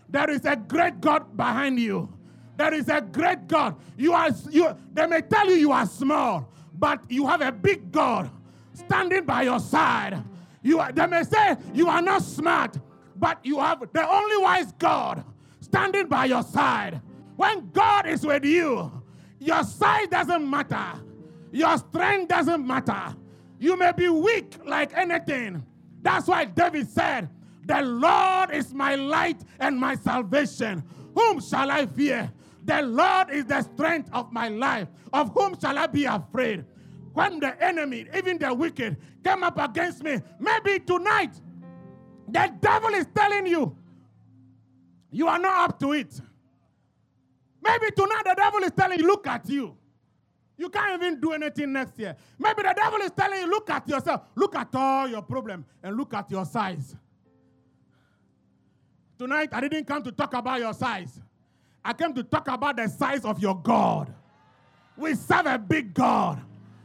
there 0.08 0.30
is 0.30 0.44
a 0.44 0.56
great 0.56 1.00
God 1.00 1.36
behind 1.36 1.78
you. 1.78 2.08
There 2.56 2.72
is 2.72 2.88
a 2.88 3.00
great 3.00 3.48
God. 3.48 3.76
You 3.96 4.12
are 4.12 4.30
you 4.50 4.76
they 4.92 5.06
may 5.06 5.20
tell 5.22 5.46
you 5.46 5.56
you 5.56 5.72
are 5.72 5.86
small, 5.86 6.50
but 6.78 7.00
you 7.10 7.26
have 7.26 7.40
a 7.40 7.52
big 7.52 7.92
God 7.92 8.30
standing 8.72 9.24
by 9.24 9.42
your 9.42 9.60
side. 9.60 10.22
You 10.62 10.80
are, 10.80 10.92
they 10.92 11.06
may 11.06 11.22
say 11.22 11.56
you 11.74 11.88
are 11.88 12.02
not 12.02 12.22
smart, 12.22 12.78
but 13.16 13.44
you 13.44 13.60
have 13.60 13.80
the 13.92 14.08
only 14.08 14.38
wise 14.38 14.72
God 14.78 15.24
standing 15.60 16.06
by 16.08 16.26
your 16.26 16.42
side. 16.42 17.00
When 17.36 17.70
God 17.70 18.06
is 18.06 18.24
with 18.24 18.44
you, 18.44 18.90
your 19.38 19.62
size 19.62 20.08
doesn't 20.08 20.48
matter. 20.48 21.00
Your 21.52 21.76
strength 21.78 22.28
doesn't 22.28 22.66
matter. 22.66 23.14
You 23.58 23.76
may 23.76 23.92
be 23.92 24.08
weak 24.08 24.56
like 24.64 24.96
anything. 24.96 25.64
That's 26.02 26.26
why 26.26 26.44
David 26.44 26.88
said, 26.88 27.28
The 27.66 27.82
Lord 27.82 28.52
is 28.52 28.72
my 28.72 28.94
light 28.94 29.40
and 29.58 29.78
my 29.78 29.96
salvation. 29.96 30.84
Whom 31.14 31.40
shall 31.40 31.70
I 31.70 31.86
fear? 31.86 32.32
The 32.64 32.82
Lord 32.82 33.30
is 33.30 33.44
the 33.46 33.62
strength 33.62 34.08
of 34.12 34.32
my 34.32 34.48
life. 34.48 34.88
Of 35.12 35.32
whom 35.34 35.58
shall 35.58 35.76
I 35.76 35.86
be 35.86 36.04
afraid? 36.04 36.64
When 37.12 37.40
the 37.40 37.60
enemy, 37.62 38.06
even 38.14 38.38
the 38.38 38.52
wicked, 38.54 38.96
came 39.24 39.42
up 39.42 39.58
against 39.58 40.02
me, 40.02 40.20
maybe 40.38 40.78
tonight, 40.80 41.40
the 42.28 42.52
devil 42.60 42.90
is 42.90 43.06
telling 43.14 43.46
you, 43.46 43.76
you 45.10 45.26
are 45.26 45.38
not 45.38 45.70
up 45.70 45.80
to 45.80 45.92
it. 45.92 46.20
Maybe 47.62 47.90
tonight 47.96 48.22
the 48.24 48.34
devil 48.36 48.60
is 48.62 48.72
telling 48.72 49.00
you, 49.00 49.06
look 49.06 49.26
at 49.26 49.48
you. 49.48 49.76
You 50.58 50.68
can't 50.68 51.02
even 51.02 51.20
do 51.20 51.32
anything 51.32 51.72
next 51.72 51.98
year. 51.98 52.16
Maybe 52.38 52.62
the 52.62 52.74
devil 52.76 53.00
is 53.00 53.10
telling 53.10 53.40
you, 53.40 53.50
look 53.50 53.70
at 53.70 53.88
yourself, 53.88 54.22
look 54.34 54.54
at 54.54 54.74
all 54.74 55.08
your 55.08 55.22
problem, 55.22 55.64
and 55.82 55.96
look 55.96 56.14
at 56.14 56.30
your 56.30 56.44
size. 56.44 56.94
Tonight, 59.18 59.48
I 59.52 59.60
didn't 59.60 59.86
come 59.86 60.02
to 60.02 60.12
talk 60.12 60.34
about 60.34 60.60
your 60.60 60.74
size. 60.74 61.20
I 61.84 61.92
came 61.92 62.12
to 62.14 62.22
talk 62.22 62.48
about 62.48 62.76
the 62.76 62.88
size 62.88 63.24
of 63.24 63.38
your 63.40 63.54
God. 63.54 64.12
We 64.96 65.14
serve 65.14 65.46
a 65.46 65.58
big 65.58 65.94
God. 65.94 66.40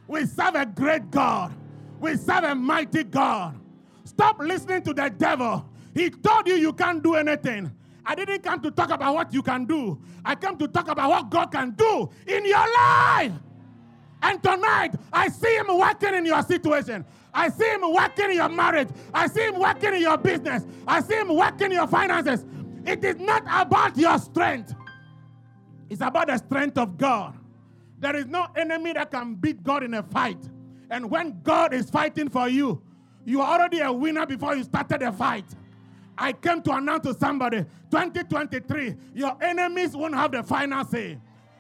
We 0.08 0.26
serve 0.26 0.56
a 0.56 0.66
great 0.66 1.12
God. 1.12 1.54
We 2.00 2.16
serve 2.16 2.44
a 2.46 2.56
mighty 2.56 3.04
God. 3.04 3.60
Stop 4.06 4.40
listening 4.40 4.82
to 4.84 4.94
the 4.94 5.10
devil. 5.10 5.66
He 5.94 6.10
told 6.10 6.48
you 6.48 6.56
you 6.56 6.74
can't 6.74 7.04
do 7.04 7.16
anything. 7.16 7.72
I 8.06 8.16
didn't 8.16 8.42
come 8.44 8.62
to 8.62 8.72
talk 8.72 8.92
about 8.92 9.14
what 9.14 9.34
you 9.34 9.42
can 9.42 9.66
do. 9.66 10.02
I 10.24 10.36
came 10.36 10.58
to 10.58 10.68
talk 10.68 10.88
about 10.88 11.10
what 11.10 11.30
God 11.30 11.52
can 11.52 11.72
do 11.72 12.10
in 12.28 12.46
your 12.46 12.74
life. 12.74 13.34
And 14.24 14.42
tonight, 14.42 14.92
I 15.12 15.30
see 15.30 15.56
Him 15.56 15.68
working 15.78 16.16
in 16.16 16.26
your 16.26 16.42
situation. 16.44 17.06
I 17.34 17.50
see 17.50 17.70
Him 17.70 17.82
working 17.94 18.32
in 18.32 18.36
your 18.36 18.50
marriage. 18.50 18.90
I 19.14 19.28
see 19.28 19.42
Him 19.42 19.60
working 19.60 19.94
in 19.94 20.02
your 20.02 20.18
business. 20.18 20.66
I 20.88 21.02
see 21.02 21.16
Him 21.16 21.36
working 21.36 21.68
in 21.68 21.74
your 21.74 21.88
finances. 21.88 22.46
It 22.86 23.04
is 23.04 23.18
not 23.18 23.44
about 23.48 23.98
your 23.98 24.18
strength, 24.18 24.74
it's 25.90 26.02
about 26.02 26.28
the 26.28 26.38
strength 26.38 26.78
of 26.78 26.98
God. 26.98 27.38
There 28.00 28.16
is 28.16 28.26
no 28.26 28.48
enemy 28.56 28.94
that 28.94 29.12
can 29.12 29.36
beat 29.36 29.64
God 29.64 29.84
in 29.84 29.94
a 29.94 30.02
fight. 30.02 30.40
And 30.90 31.10
when 31.10 31.40
God 31.44 31.74
is 31.74 31.90
fighting 31.90 32.30
for 32.30 32.50
you, 32.50 32.82
you 33.26 33.42
are 33.42 33.60
already 33.60 33.80
a 33.80 33.92
winner 33.94 34.26
before 34.26 34.56
you 34.56 34.64
started 34.64 35.02
the 35.02 35.12
fight. 35.12 35.46
I 36.18 36.34
came 36.34 36.62
to 36.64 36.74
announce 36.74 37.06
to 37.06 37.14
somebody 37.14 37.66
2023, 37.92 38.96
your 39.14 39.38
enemies 39.42 39.96
won't 39.96 40.16
have 40.16 40.32
the 40.32 40.44
final 40.44 40.84
say. 40.86 41.18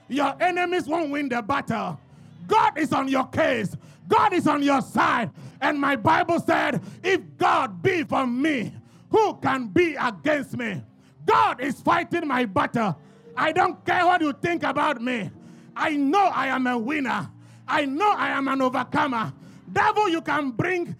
Your 0.07 0.36
enemies 0.41 0.88
won't 0.88 1.09
win 1.09 1.30
the 1.30 1.41
battle. 1.41 1.99
God 2.47 2.78
is 2.78 2.91
on 2.91 3.07
your 3.07 3.28
case. 3.28 3.76
God 4.07 4.34
is 4.34 4.47
on 4.47 4.61
your 4.61 4.82
side. 4.82 5.32
And 5.62 5.80
my 5.80 5.95
Bible 5.95 6.39
said, 6.39 6.82
if 7.03 7.22
God 7.38 7.82
be 7.82 8.03
for 8.03 8.26
me, 8.26 8.74
who 9.09 9.36
can 9.36 9.68
be 9.68 9.95
against 9.95 10.57
me? 10.57 10.82
God 11.26 11.62
is 11.62 11.80
fighting 11.80 12.28
my 12.28 12.45
battle. 12.45 12.97
I 13.38 13.51
don't 13.51 13.86
care 13.86 14.05
what 14.05 14.22
you 14.22 14.34
think 14.34 14.64
about 14.64 15.01
me. 15.01 15.30
I 15.76 15.95
know 15.95 16.26
I 16.34 16.47
am 16.47 16.68
a 16.68 16.78
winner. 16.78 17.30
I 17.68 17.86
know 17.86 18.12
I 18.12 18.30
am 18.30 18.47
an 18.47 18.62
overcomer. 18.62 19.32
Devil, 19.72 20.09
you 20.09 20.22
can 20.22 20.51
bring 20.51 20.95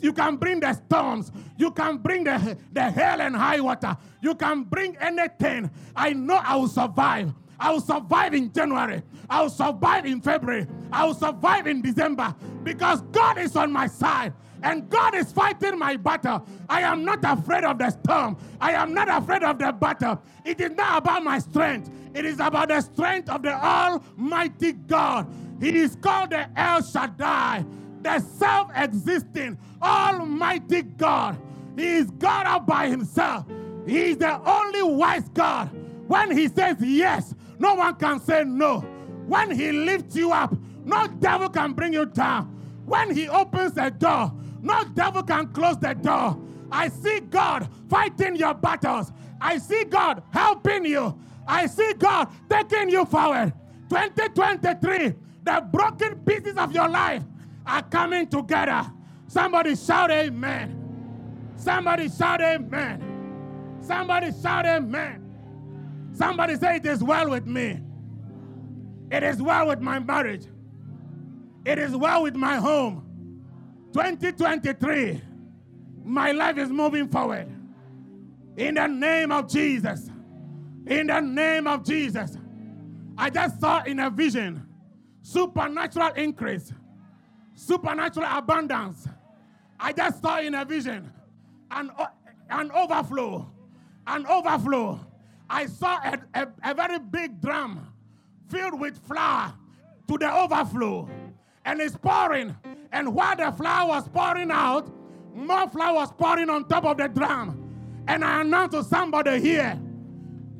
you 0.00 0.12
can 0.12 0.36
bring 0.36 0.60
the 0.60 0.72
storms, 0.72 1.32
you 1.56 1.72
can 1.72 1.98
bring 1.98 2.24
the, 2.24 2.56
the 2.72 2.90
hell 2.90 3.20
and 3.20 3.34
high 3.34 3.60
water, 3.60 3.96
you 4.22 4.34
can 4.34 4.62
bring 4.62 4.96
anything. 4.98 5.70
I 5.96 6.12
know 6.12 6.36
I 6.36 6.56
will 6.56 6.68
survive. 6.68 7.32
I 7.60 7.72
will 7.72 7.80
survive 7.80 8.34
in 8.34 8.52
January. 8.52 9.02
I 9.28 9.42
will 9.42 9.50
survive 9.50 10.06
in 10.06 10.20
February. 10.20 10.66
I 10.92 11.04
will 11.04 11.14
survive 11.14 11.66
in 11.66 11.82
December 11.82 12.34
because 12.68 13.00
God 13.12 13.38
is 13.38 13.56
on 13.56 13.72
my 13.72 13.86
side 13.86 14.34
and 14.62 14.90
God 14.90 15.14
is 15.14 15.32
fighting 15.32 15.78
my 15.78 15.96
battle. 15.96 16.46
I 16.68 16.82
am 16.82 17.02
not 17.02 17.20
afraid 17.22 17.64
of 17.64 17.78
the 17.78 17.88
storm. 17.90 18.36
I 18.60 18.72
am 18.72 18.92
not 18.92 19.08
afraid 19.08 19.42
of 19.42 19.58
the 19.58 19.72
battle. 19.72 20.20
It 20.44 20.60
is 20.60 20.72
not 20.72 20.98
about 20.98 21.24
my 21.24 21.38
strength, 21.38 21.90
it 22.14 22.26
is 22.26 22.40
about 22.40 22.68
the 22.68 22.82
strength 22.82 23.30
of 23.30 23.42
the 23.42 23.54
Almighty 23.54 24.72
God. 24.72 25.26
He 25.60 25.78
is 25.78 25.96
called 25.96 26.30
the 26.30 26.46
El 26.60 26.82
Shaddai, 26.82 27.64
the 28.02 28.20
self 28.20 28.70
existing, 28.74 29.56
Almighty 29.82 30.82
God. 30.82 31.40
He 31.74 31.86
is 31.86 32.10
God 32.10 32.46
all 32.46 32.60
by 32.60 32.88
himself. 32.88 33.46
He 33.86 34.10
is 34.10 34.18
the 34.18 34.38
only 34.46 34.82
wise 34.82 35.26
God. 35.30 35.70
When 36.06 36.36
he 36.36 36.48
says 36.48 36.76
yes, 36.80 37.34
no 37.58 37.74
one 37.76 37.94
can 37.94 38.20
say 38.20 38.44
no. 38.44 38.80
When 39.26 39.50
He 39.52 39.72
lifts 39.72 40.16
you 40.16 40.32
up, 40.32 40.54
no 40.84 41.06
devil 41.06 41.48
can 41.50 41.72
bring 41.74 41.92
you 41.92 42.06
down. 42.06 42.57
When 42.88 43.14
He 43.14 43.28
opens 43.28 43.74
the 43.74 43.90
door, 43.90 44.32
no 44.62 44.82
devil 44.94 45.22
can 45.22 45.48
close 45.48 45.76
the 45.78 45.92
door. 45.92 46.40
I 46.72 46.88
see 46.88 47.20
God 47.20 47.68
fighting 47.88 48.36
your 48.36 48.54
battles. 48.54 49.12
I 49.40 49.58
see 49.58 49.84
God 49.84 50.22
helping 50.32 50.86
you. 50.86 51.18
I 51.46 51.66
see 51.66 51.92
God 51.98 52.28
taking 52.48 52.88
you 52.88 53.04
forward. 53.04 53.52
2023, 53.90 55.14
the 55.44 55.68
broken 55.70 56.18
pieces 56.20 56.56
of 56.56 56.72
your 56.72 56.88
life 56.88 57.22
are 57.66 57.82
coming 57.82 58.26
together. 58.26 58.90
Somebody 59.26 59.76
shout 59.76 60.10
amen. 60.10 61.52
Somebody 61.56 62.08
shout 62.08 62.40
amen. 62.40 63.78
Somebody 63.82 64.32
shout 64.32 64.64
amen. 64.66 65.24
Somebody 66.14 66.56
say 66.56 66.76
it 66.76 66.86
is 66.86 67.04
well 67.04 67.28
with 67.30 67.46
me. 67.46 67.80
It 69.10 69.22
is 69.22 69.42
well 69.42 69.68
with 69.68 69.80
my 69.80 69.98
marriage. 69.98 70.46
It 71.68 71.78
is 71.78 71.94
well 71.94 72.22
with 72.22 72.34
my 72.34 72.56
home. 72.56 73.04
2023, 73.92 75.20
my 76.02 76.32
life 76.32 76.56
is 76.56 76.70
moving 76.70 77.08
forward. 77.08 77.46
In 78.56 78.76
the 78.76 78.86
name 78.86 79.30
of 79.30 79.50
Jesus. 79.50 80.08
In 80.86 81.08
the 81.08 81.20
name 81.20 81.66
of 81.66 81.84
Jesus. 81.84 82.38
I 83.18 83.28
just 83.28 83.60
saw 83.60 83.82
in 83.82 83.98
a 84.00 84.08
vision 84.08 84.66
supernatural 85.20 86.14
increase, 86.14 86.72
supernatural 87.52 88.26
abundance. 88.30 89.06
I 89.78 89.92
just 89.92 90.22
saw 90.22 90.40
in 90.40 90.54
a 90.54 90.64
vision 90.64 91.12
an, 91.70 91.90
an 92.48 92.70
overflow, 92.70 93.46
an 94.06 94.26
overflow. 94.26 95.00
I 95.50 95.66
saw 95.66 95.98
a, 96.02 96.18
a, 96.32 96.48
a 96.64 96.72
very 96.72 96.98
big 96.98 97.42
drum 97.42 97.92
filled 98.48 98.80
with 98.80 98.96
flour 99.06 99.52
to 100.08 100.16
the 100.16 100.34
overflow, 100.34 101.06
and 101.64 101.80
it's 101.80 101.96
pouring. 101.96 102.56
And 102.92 103.14
while 103.14 103.36
the 103.36 103.52
flour 103.52 103.88
was 103.88 104.08
pouring 104.08 104.50
out, 104.50 104.90
more 105.34 105.68
flour 105.68 105.94
was 105.94 106.12
pouring 106.12 106.50
on 106.50 106.68
top 106.68 106.84
of 106.84 106.96
the 106.96 107.08
drum. 107.08 108.04
And 108.08 108.24
I 108.24 108.40
announced 108.40 108.74
to 108.74 108.84
somebody 108.84 109.40
here 109.40 109.78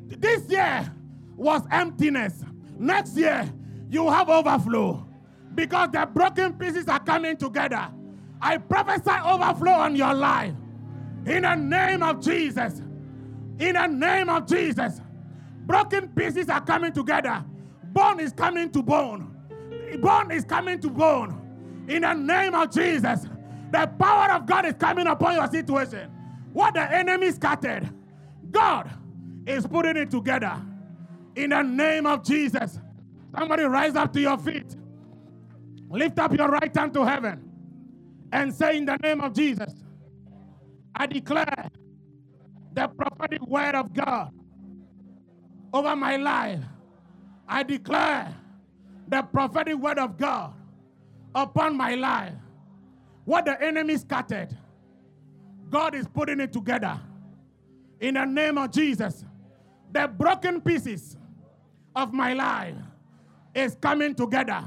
this 0.07 0.49
year 0.49 0.91
was 1.35 1.61
emptiness. 1.71 2.43
Next 2.77 3.15
year, 3.17 3.51
you 3.89 4.09
have 4.09 4.29
overflow 4.29 5.05
because 5.55 5.89
the 5.91 6.05
broken 6.05 6.53
pieces 6.53 6.87
are 6.87 6.99
coming 6.99 7.37
together. 7.37 7.89
I 8.41 8.57
prophesy 8.57 9.11
overflow 9.25 9.73
on 9.73 9.95
your 9.95 10.13
life 10.13 10.53
in 11.25 11.43
the 11.43 11.55
name 11.55 12.03
of 12.03 12.21
Jesus. 12.21 12.79
In 13.59 13.73
the 13.73 13.87
name 13.87 14.29
of 14.29 14.47
Jesus, 14.47 15.01
broken 15.65 16.07
pieces 16.09 16.47
are 16.49 16.61
coming 16.61 16.93
together. 16.93 17.43
Bone 17.83 18.19
is 18.21 18.31
coming 18.31 18.71
to 18.71 18.81
bone. 18.81 19.35
Bone 19.97 20.31
is 20.31 20.45
coming 20.45 20.79
to 20.81 20.89
bone. 20.89 21.85
In 21.87 22.01
the 22.03 22.13
name 22.13 22.55
of 22.55 22.71
Jesus, 22.71 23.25
the 23.71 23.87
power 23.99 24.31
of 24.33 24.45
God 24.45 24.65
is 24.65 24.73
coming 24.75 25.07
upon 25.07 25.35
your 25.35 25.47
situation. 25.49 26.11
What 26.53 26.73
the 26.75 26.81
enemy 26.93 27.31
scattered, 27.31 27.89
God 28.51 28.89
is 29.45 29.65
putting 29.67 29.97
it 29.97 30.11
together. 30.11 30.61
In 31.35 31.51
the 31.51 31.61
name 31.61 32.05
of 32.05 32.23
Jesus, 32.23 32.79
somebody 33.37 33.63
rise 33.63 33.95
up 33.95 34.13
to 34.13 34.21
your 34.21 34.37
feet. 34.37 34.75
Lift 35.89 36.19
up 36.19 36.37
your 36.37 36.49
right 36.49 36.75
hand 36.75 36.93
to 36.95 37.05
heaven 37.05 37.51
and 38.31 38.53
say, 38.53 38.77
In 38.77 38.85
the 38.85 38.97
name 38.97 39.21
of 39.21 39.33
Jesus, 39.33 39.83
I 40.95 41.07
declare 41.07 41.69
the 42.73 42.87
prophetic 42.87 43.41
word 43.47 43.75
of 43.75 43.93
God 43.93 44.31
over 45.73 45.95
my 45.95 46.17
life. 46.17 46.61
I 47.47 47.63
declare 47.63 48.35
the 49.09 49.23
prophetic 49.23 49.75
word 49.75 49.97
of 49.97 50.17
God 50.17 50.53
upon 51.33 51.75
my 51.75 51.95
life. 51.95 52.33
What 53.25 53.45
the 53.45 53.61
enemy 53.61 53.97
scattered, 53.97 54.55
God 55.69 55.95
is 55.95 56.07
putting 56.07 56.39
it 56.39 56.53
together. 56.53 56.99
In 57.99 58.13
the 58.13 58.25
name 58.25 58.57
of 58.57 58.71
Jesus, 58.71 59.25
the 59.91 60.07
broken 60.07 60.61
pieces 60.61 61.17
of 61.95 62.13
my 62.13 62.33
life 62.33 62.75
is 63.53 63.75
coming 63.81 64.15
together. 64.15 64.63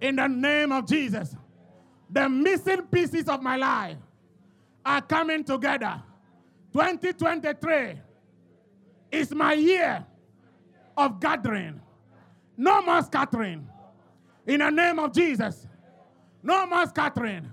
In 0.00 0.16
the 0.16 0.28
name 0.28 0.72
of 0.72 0.86
Jesus, 0.86 1.36
the 2.10 2.28
missing 2.28 2.82
pieces 2.82 3.28
of 3.28 3.42
my 3.42 3.56
life 3.56 3.96
are 4.84 5.02
coming 5.02 5.44
together. 5.44 6.02
2023 6.72 7.94
is 9.10 9.34
my 9.34 9.52
year 9.52 10.06
of 10.96 11.20
gathering. 11.20 11.80
No 12.58 12.82
more 12.82 13.02
scattering. 13.02 13.66
In 14.44 14.58
the 14.58 14.70
name 14.70 14.98
of 14.98 15.12
Jesus. 15.12 15.66
No 16.42 16.66
more 16.66 16.86
scattering. 16.86 17.48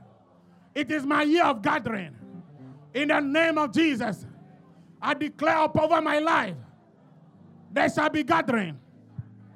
It 0.74 0.92
is 0.92 1.06
my 1.06 1.22
year 1.22 1.46
of 1.46 1.62
gathering. 1.62 2.16
In 2.94 3.10
the 3.10 3.20
name 3.20 3.60
of 3.60 3.72
Jesus. 3.72 4.26
I 5.00 5.14
declare 5.14 5.60
up 5.60 5.80
over 5.80 6.02
my 6.02 6.18
life 6.18 6.56
there 7.72 7.90
shall 7.90 8.10
be 8.10 8.24
gathering. 8.24 8.80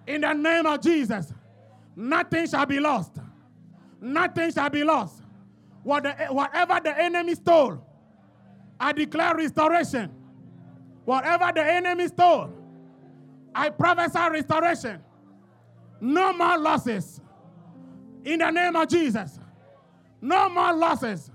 In 0.05 0.21
the 0.21 0.33
name 0.33 0.67
of 0.67 0.81
Jesus. 0.81 1.33
Nothing 1.95 2.47
shall 2.47 2.65
be 2.67 2.79
lost. 2.79 3.17
Nothing 3.99 4.51
shall 4.51 4.69
be 4.69 4.83
lost. 4.83 5.23
What 5.83 6.03
the, 6.03 6.13
whatever 6.29 6.79
the 6.83 6.97
enemy 6.97 7.33
stole, 7.33 7.83
I 8.79 8.91
declare 8.91 9.35
restoration. 9.35 10.11
Whatever 11.05 11.51
the 11.55 11.63
enemy 11.65 12.07
stole, 12.07 12.51
I 13.55 13.69
prophesy 13.69 14.19
restoration. 14.31 15.01
No 16.01 16.33
more 16.33 16.57
losses. 16.57 17.21
In 18.23 18.39
the 18.39 18.51
name 18.51 18.75
of 18.75 18.87
Jesus. 18.87 19.39
No 20.21 20.49
more 20.49 20.73
losses. 20.73 21.31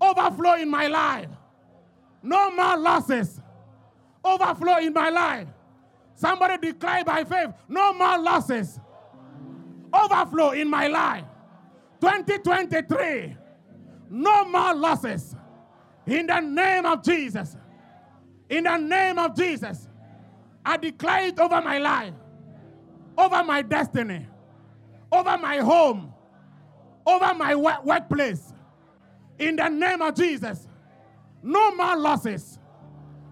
Overflow 0.00 0.54
in 0.54 0.70
my 0.70 0.86
life. 0.86 1.28
No 2.22 2.50
more 2.50 2.76
losses. 2.76 3.40
Overflow 4.24 4.78
in 4.78 4.92
my 4.92 5.10
life. 5.10 5.48
Somebody 6.14 6.72
declare 6.72 7.04
by 7.04 7.24
faith. 7.24 7.50
No 7.68 7.94
more 7.94 8.18
losses. 8.18 8.78
Overflow 9.92 10.50
in 10.50 10.68
my 10.68 10.86
life. 10.86 11.24
2023. 12.00 13.36
No 14.10 14.44
more 14.46 14.74
losses. 14.74 15.34
In 16.06 16.26
the 16.26 16.40
name 16.40 16.86
of 16.86 17.02
Jesus. 17.02 17.56
In 18.48 18.64
the 18.64 18.76
name 18.76 19.18
of 19.18 19.36
Jesus. 19.36 19.88
I 20.64 20.76
declare 20.76 21.26
it 21.28 21.38
over 21.38 21.60
my 21.62 21.78
life, 21.78 22.12
over 23.20 23.44
my 23.44 23.62
destiny, 23.62 24.26
over 25.12 25.38
my 25.38 25.58
home, 25.58 26.12
over 27.06 27.34
my 27.34 27.54
workplace. 27.54 28.54
In 29.38 29.56
the 29.56 29.68
name 29.68 30.02
of 30.02 30.14
Jesus. 30.14 30.68
No 31.42 31.74
more 31.74 31.96
losses. 31.96 32.58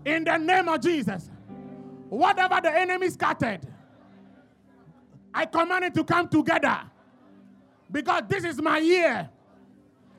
In 0.05 0.25
the 0.25 0.37
name 0.39 0.69
of 0.69 0.81
Jesus. 0.81 1.31
Whatever 2.09 2.61
the 2.63 2.77
enemy 2.77 3.11
scattered, 3.11 3.61
I 5.35 5.47
command 5.47 5.85
it 5.87 5.95
to 5.95 6.05
come 6.05 6.29
together. 6.29 6.81
Because 7.91 8.25
this 8.29 8.45
is 8.45 8.61
my 8.61 8.79
year 8.79 9.29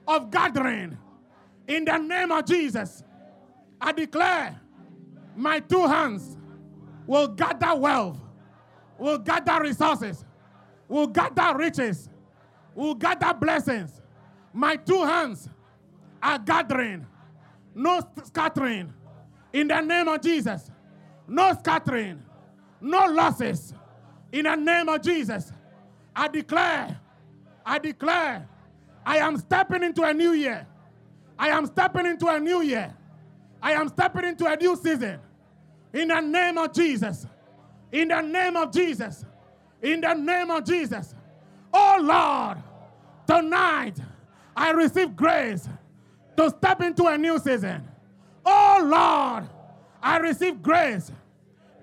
of 0.08 0.32
gathering. 0.32 0.98
In 1.68 1.86
the 1.86 1.98
name 1.98 2.32
of 2.32 2.46
Jesus, 2.46 3.04
I 3.82 3.92
declare 3.92 4.60
my 5.36 5.60
two 5.60 5.88
hands 5.88 6.38
will 7.08 7.28
gather 7.28 7.76
wealth, 7.76 8.18
will 9.00 9.18
gather 9.18 9.62
resources, 9.62 10.26
will 10.88 11.08
gather 11.08 11.58
riches, 11.58 12.10
will 12.76 12.96
gather 12.96 13.34
blessings. 13.34 14.02
My 14.54 14.76
two 14.76 15.04
hands 15.06 15.50
are 16.22 16.38
gathering, 16.38 17.08
no 17.74 18.02
scattering. 18.24 18.94
In 19.54 19.68
the 19.68 19.82
name 19.82 20.08
of 20.08 20.22
Jesus, 20.22 20.70
no 21.28 21.54
scattering, 21.54 22.22
no 22.82 23.06
losses. 23.08 23.74
In 24.32 24.44
the 24.44 24.56
name 24.56 24.90
of 24.90 25.02
Jesus, 25.02 25.52
I 26.16 26.28
declare, 26.28 27.00
I 27.66 27.80
declare, 27.80 28.48
I 29.06 29.18
am 29.18 29.38
stepping 29.38 29.84
into 29.84 30.04
a 30.04 30.14
new 30.14 30.34
year. 30.34 30.68
I 31.38 31.50
am 31.50 31.66
stepping 31.66 32.06
into 32.06 32.28
a 32.28 32.40
new 32.40 32.62
year. 32.62 32.94
I 33.62 33.72
am 33.74 33.88
stepping 33.88 34.26
into 34.26 34.46
a 34.46 34.56
new 34.56 34.76
season. 34.76 35.20
In 35.94 36.10
the 36.10 36.20
name 36.20 36.58
of 36.58 36.74
Jesus. 36.74 37.26
In 37.92 38.10
the 38.10 38.22
name 38.22 38.56
of 38.56 38.72
Jesus. 38.72 39.26
In 39.82 40.02
the 40.02 40.14
name 40.14 40.52
of 40.52 40.64
Jesus. 40.66 41.16
Oh 41.74 41.98
Lord, 42.02 42.58
tonight 43.28 43.96
I 44.56 44.72
receive 44.72 45.16
grace 45.16 45.68
to 46.38 46.50
step 46.50 46.82
into 46.82 47.06
a 47.06 47.18
new 47.18 47.38
season. 47.40 47.88
Oh 48.46 48.82
Lord, 48.84 49.50
I 50.02 50.18
receive 50.18 50.62
grace 50.62 51.12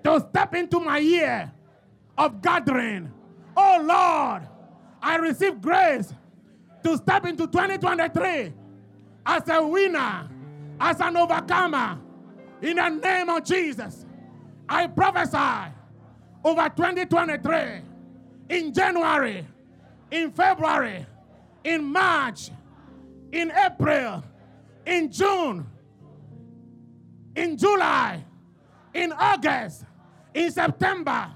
to 0.03 0.25
step 0.29 0.53
into 0.55 0.79
my 0.79 0.97
year 0.97 1.51
of 2.17 2.41
gathering. 2.41 3.11
Oh 3.55 3.79
Lord, 3.83 4.47
I 5.01 5.15
receive 5.17 5.61
grace 5.61 6.13
to 6.83 6.97
step 6.97 7.25
into 7.25 7.47
2023 7.47 8.53
as 9.25 9.49
a 9.49 9.65
winner, 9.65 10.29
as 10.79 10.99
an 11.01 11.17
overcomer 11.17 11.99
in 12.61 12.77
the 12.77 12.89
name 12.89 13.29
of 13.29 13.43
Jesus, 13.43 14.05
I 14.67 14.87
prophesy 14.87 15.73
over 16.47 16.69
2023 16.69 17.81
in 18.49 18.73
January, 18.73 19.45
in 20.09 20.31
February, 20.31 21.05
in 21.65 21.83
March, 21.83 22.51
in 23.33 23.51
April, 23.51 24.23
in 24.85 25.11
June, 25.11 25.67
in 27.35 27.57
July, 27.57 28.23
in 28.93 29.11
August, 29.11 29.83
in 30.33 30.49
September, 30.49 31.35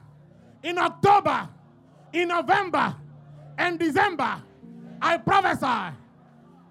in 0.64 0.78
October, 0.78 1.50
in 2.14 2.30
November, 2.30 2.96
and 3.58 3.78
December. 3.78 4.42
I 5.02 5.18
prophesy 5.18 5.94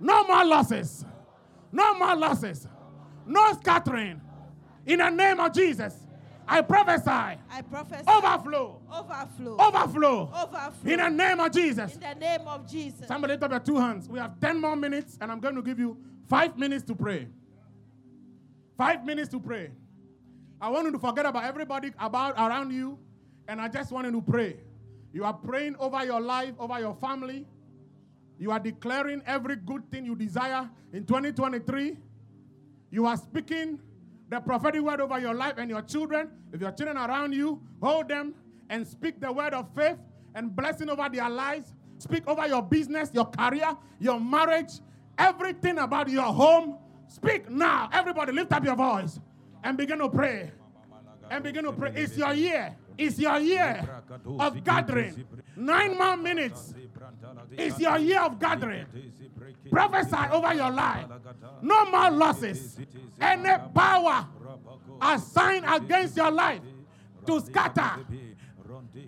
no 0.01 0.25
more 0.25 0.47
losses, 0.47 1.05
no 1.71 1.93
more 1.99 2.17
losses, 2.17 2.67
no 3.27 3.53
scattering. 3.61 4.23
In 4.87 5.01
the 5.01 5.11
name 5.11 5.39
of 5.41 5.53
Jesus, 5.53 6.00
I 6.51 6.63
prophesy 6.63 7.09
I 7.09 7.63
prophesy 7.71 8.03
overflow, 8.09 8.81
overflow. 8.93 9.57
overflow. 9.61 10.33
Overflow. 10.35 10.93
In 10.93 10.99
the 10.99 11.09
name 11.09 11.39
of 11.39 11.53
Jesus. 11.53 11.95
In 11.95 12.01
the 12.01 12.15
name 12.15 12.49
of 12.49 12.69
Jesus. 12.69 13.07
Somebody 13.07 13.35
lift 13.35 13.45
up 13.45 13.53
your 13.53 13.61
two 13.61 13.77
hands. 13.77 14.09
We 14.09 14.19
have 14.19 14.41
10 14.41 14.61
more 14.61 14.75
minutes, 14.75 15.17
and 15.21 15.31
I'm 15.31 15.39
going 15.39 15.55
to 15.55 15.63
give 15.63 15.79
you 15.79 15.97
five 16.29 16.59
minutes 16.59 16.83
to 16.87 16.95
pray. 16.97 17.29
Five 18.77 19.05
minutes 19.05 19.29
to 19.31 19.39
pray. 19.39 19.71
I 20.61 20.69
want 20.71 20.87
you 20.87 20.93
to 20.93 20.99
forget 20.99 21.25
about 21.25 21.45
everybody 21.45 21.93
about 21.99 22.35
around 22.35 22.73
you, 22.73 22.99
and 23.47 23.61
I 23.61 23.69
just 23.69 23.93
want 23.93 24.07
you 24.07 24.13
to 24.13 24.21
pray. 24.21 24.57
You 25.13 25.25
are 25.25 25.33
praying 25.33 25.77
over 25.79 26.05
your 26.05 26.21
life, 26.21 26.55
over 26.59 26.81
your 26.81 26.95
family. 26.97 27.47
You 28.39 28.51
are 28.51 28.59
declaring 28.59 29.23
every 29.25 29.55
good 29.55 29.89
thing 29.91 30.05
you 30.05 30.17
desire 30.17 30.69
in 30.93 31.05
2023. 31.07 31.97
You 32.91 33.07
are 33.07 33.17
speaking 33.17 33.79
the 34.31 34.41
prophetic 34.41 34.81
word 34.81 35.01
over 35.01 35.19
your 35.19 35.35
life 35.35 35.55
and 35.59 35.69
your 35.69 35.83
children. 35.83 36.31
If 36.53 36.61
your 36.61 36.71
children 36.71 36.97
around 36.97 37.33
you, 37.33 37.61
hold 37.83 38.09
them 38.09 38.35
and 38.71 38.87
speak 38.87 39.21
the 39.21 39.31
word 39.31 39.53
of 39.53 39.69
faith 39.75 39.99
and 40.35 40.55
blessing 40.55 40.89
over 40.89 41.09
their 41.13 41.29
lives. 41.29 41.75
Speak 41.99 42.27
over 42.29 42.47
your 42.47 42.63
business, 42.63 43.11
your 43.13 43.27
career, 43.27 43.77
your 43.99 44.21
marriage, 44.21 44.71
everything 45.19 45.79
about 45.79 46.09
your 46.09 46.23
home. 46.23 46.79
Speak 47.09 47.51
now. 47.51 47.91
Everybody, 47.93 48.33
lift 48.33 48.53
up 48.53 48.65
your 48.65 48.77
voice 48.77 49.19
and 49.65 49.77
begin 49.77 49.99
to 49.99 50.09
pray. 50.09 50.53
And 51.29 51.43
begin 51.45 51.65
to 51.65 51.73
pray. 51.73 51.93
It's 51.97 52.17
your 52.17 52.33
year. 52.33 52.77
It's 52.97 53.19
your 53.19 53.39
year 53.41 53.89
of 54.39 54.63
gathering. 54.63 55.25
Nine 55.57 55.99
more 55.99 56.17
minutes. 56.17 56.73
It's 57.53 57.79
your 57.79 57.99
year 57.99 58.21
of 58.21 58.39
gathering. 58.39 58.87
Prophesy 59.71 60.17
over 60.33 60.55
your 60.55 60.71
life. 60.71 61.07
No 61.63 61.85
more 61.87 62.11
losses. 62.11 62.79
Any 63.21 63.57
power 63.75 64.27
assigned 65.01 65.65
against 65.69 66.17
your 66.17 66.31
life 66.31 66.61
to 67.27 67.41
scatter 67.41 68.05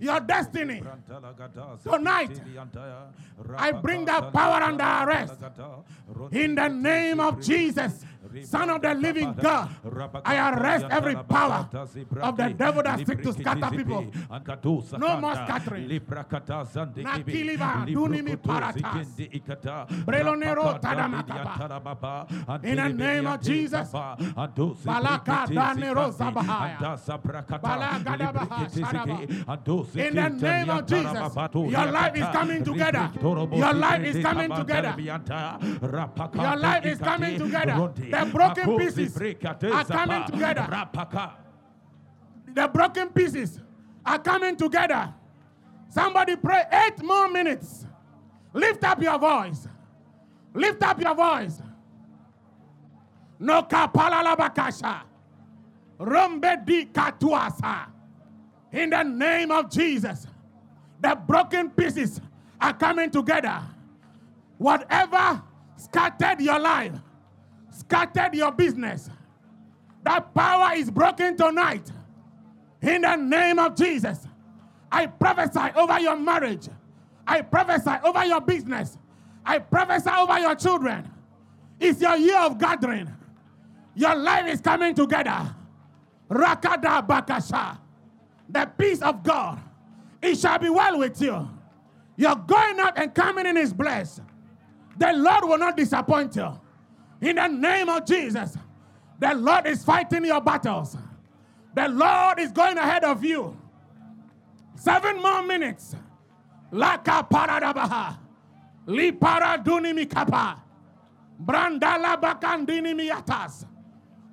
your 0.00 0.20
destiny. 0.20 0.82
Tonight, 1.84 2.40
I 3.56 3.72
bring 3.72 4.04
that 4.06 4.32
power 4.32 4.62
under 4.62 4.84
arrest. 4.84 5.34
In 6.32 6.54
the 6.54 6.68
name 6.68 7.20
of 7.20 7.40
Jesus, 7.40 8.04
Son 8.44 8.70
of 8.70 8.80
the 8.82 8.94
living 8.94 9.32
God, 9.34 9.68
I 10.24 10.36
arrest 10.50 10.86
every 10.90 11.14
power 11.16 11.68
of 12.22 12.36
the 12.36 12.48
devil 12.56 12.82
that 12.82 12.98
seeks 13.06 13.22
to 13.22 13.32
scatter 13.32 13.70
people. 13.70 14.06
No 14.98 15.16
more 15.20 15.34
scattering. 15.34 15.88
Nakiliva, 17.02 17.84
dunimi 17.86 18.36
paratas. 18.36 19.06
Brelonero 20.06 20.78
tadamataba. 20.80 22.26
In 22.64 22.76
the 22.76 22.88
name 22.88 23.26
of 23.26 23.40
Jesus, 23.42 23.92
Balaka 23.92 25.46
danero 25.48 26.10
zabahaya. 26.12 26.78
Balagadabaha 27.62 28.68
shadaba. 28.70 29.16
In 29.96 30.14
the 30.14 30.28
name 30.30 30.70
of 30.70 30.86
Jesus, 30.86 31.34
your 31.54 31.86
life 31.92 32.16
is 32.16 32.26
coming 32.32 32.64
together. 32.64 33.10
Your 33.52 33.72
life 33.74 34.04
is 34.04 34.22
coming 34.22 34.50
together. 34.50 34.94
Your 36.34 36.56
life 36.56 36.86
is 36.86 36.98
coming 36.98 37.38
together. 37.38 37.90
The 38.24 38.30
broken 38.32 38.78
pieces 38.78 39.16
are 39.72 39.84
coming 39.84 40.24
together. 40.26 40.88
The 42.54 42.68
broken 42.68 43.08
pieces 43.08 43.60
are 44.04 44.18
coming 44.18 44.56
together. 44.56 45.14
Somebody 45.88 46.36
pray 46.36 46.62
eight 46.72 47.02
more 47.02 47.28
minutes. 47.28 47.86
Lift 48.52 48.84
up 48.84 49.00
your 49.02 49.18
voice. 49.18 49.68
Lift 50.54 50.82
up 50.82 51.00
your 51.00 51.14
voice. 51.14 51.60
No 53.38 53.62
kapalalabakasha. 53.62 55.02
Rombe 55.98 56.64
di 56.64 56.86
katuasa. 56.86 57.86
In 58.72 58.90
the 58.90 59.02
name 59.02 59.50
of 59.50 59.70
Jesus, 59.70 60.26
the 61.00 61.14
broken 61.14 61.70
pieces 61.70 62.20
are 62.60 62.72
coming 62.72 63.10
together. 63.10 63.62
Whatever 64.58 65.42
scattered 65.76 66.40
your 66.40 66.58
life, 66.58 66.92
scattered 67.72 68.34
your 68.34 68.52
business, 68.52 69.10
that 70.04 70.32
power 70.34 70.74
is 70.76 70.90
broken 70.90 71.36
tonight. 71.36 71.90
In 72.80 73.02
the 73.02 73.16
name 73.16 73.58
of 73.58 73.76
Jesus, 73.76 74.26
I 74.90 75.06
prophesy 75.06 75.72
over 75.76 75.98
your 76.00 76.16
marriage. 76.16 76.68
I 77.26 77.40
prophesy 77.42 77.92
over 78.04 78.24
your 78.24 78.40
business. 78.40 78.98
I 79.44 79.58
prophesy 79.58 80.10
over 80.10 80.38
your 80.38 80.54
children. 80.54 81.10
It's 81.80 82.00
your 82.00 82.16
year 82.16 82.38
of 82.38 82.58
gathering. 82.58 83.10
Your 83.94 84.14
life 84.14 84.46
is 84.46 84.60
coming 84.60 84.94
together. 84.94 85.54
Rakada 86.30 87.06
Bakasha. 87.06 87.78
The 88.48 88.66
peace 88.76 89.02
of 89.02 89.22
God. 89.22 89.60
It 90.20 90.36
shall 90.38 90.58
be 90.58 90.68
well 90.70 90.98
with 90.98 91.20
you. 91.20 91.48
You're 92.16 92.36
going 92.36 92.78
out 92.80 92.98
and 92.98 93.14
coming 93.14 93.46
in 93.46 93.56
is 93.56 93.72
blessed. 93.72 94.20
The 94.98 95.12
Lord 95.12 95.44
will 95.44 95.58
not 95.58 95.76
disappoint 95.76 96.36
you. 96.36 96.60
In 97.22 97.36
the 97.36 97.46
name 97.46 97.88
of 97.88 98.04
Jesus, 98.04 98.58
the 99.20 99.32
Lord 99.34 99.66
is 99.68 99.84
fighting 99.84 100.24
your 100.24 100.40
battles. 100.40 100.96
The 101.72 101.88
Lord 101.88 102.40
is 102.40 102.50
going 102.50 102.76
ahead 102.76 103.04
of 103.04 103.24
you. 103.24 103.56
Seven 104.74 105.22
more 105.22 105.42
minutes. 105.42 105.94
Laka 106.72 107.28
paradabaha. 107.30 108.18
Li 108.86 109.12
paraduni 109.12 109.94
mikapa. 109.94 110.58
Brandala 111.40 112.20
bakandini 112.20 112.92
miyatas. 112.92 113.66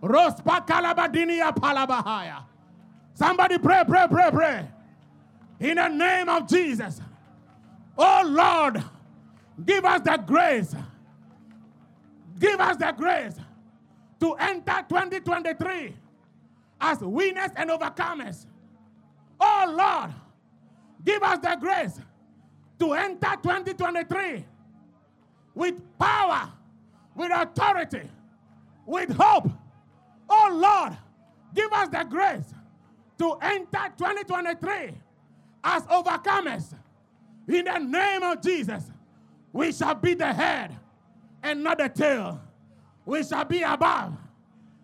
Rospa 0.02 0.66
kalabadini 0.66 1.40
palabahaya. 1.54 2.44
Somebody 3.14 3.60
pray, 3.60 3.84
pray, 3.88 4.08
pray, 4.10 4.32
pray. 4.32 4.68
In 5.60 5.76
the 5.76 5.88
name 5.90 6.28
of 6.28 6.48
Jesus. 6.48 7.00
Oh 7.96 8.24
Lord, 8.26 8.84
give 9.64 9.86
us 9.86 10.02
the 10.02 10.18
grace. 10.26 10.74
Give 12.40 12.60
us 12.60 12.78
the 12.78 12.94
grace 12.96 13.36
to 14.22 14.34
enter 14.36 14.86
2023 14.88 15.96
as 16.80 17.00
winners 17.00 17.52
and 17.58 17.70
overcomers. 17.70 18.46
Oh 19.40 19.74
Lord, 19.78 20.14
give 21.04 21.22
us 21.22 21.40
the 21.40 21.58
grace 21.60 22.00
to 22.80 22.94
enter 22.94 23.36
2023 23.44 24.46
with 25.54 25.76
power, 26.00 26.50
with 27.14 27.32
authority, 27.34 28.10
with 28.86 29.12
hope. 29.12 29.50
Oh 30.30 30.50
Lord, 30.54 30.98
give 31.54 31.72
us 31.74 31.90
the 31.90 32.04
grace 32.04 32.54
to 33.18 33.34
enter 33.42 33.92
2023 33.98 34.94
as 35.64 35.84
overcomers. 35.84 36.74
In 37.50 37.66
the 37.66 37.80
name 37.80 38.24
of 38.24 38.42
Jesus, 38.42 38.84
we 39.52 39.74
shall 39.74 39.96
be 39.96 40.14
the 40.14 40.32
head 40.32 40.78
and 41.44 41.64
not 41.64 41.78
the 41.78 41.90
tail. 41.90 42.42
We 43.06 43.24
shall 43.24 43.46
be 43.46 43.62
above 43.62 44.14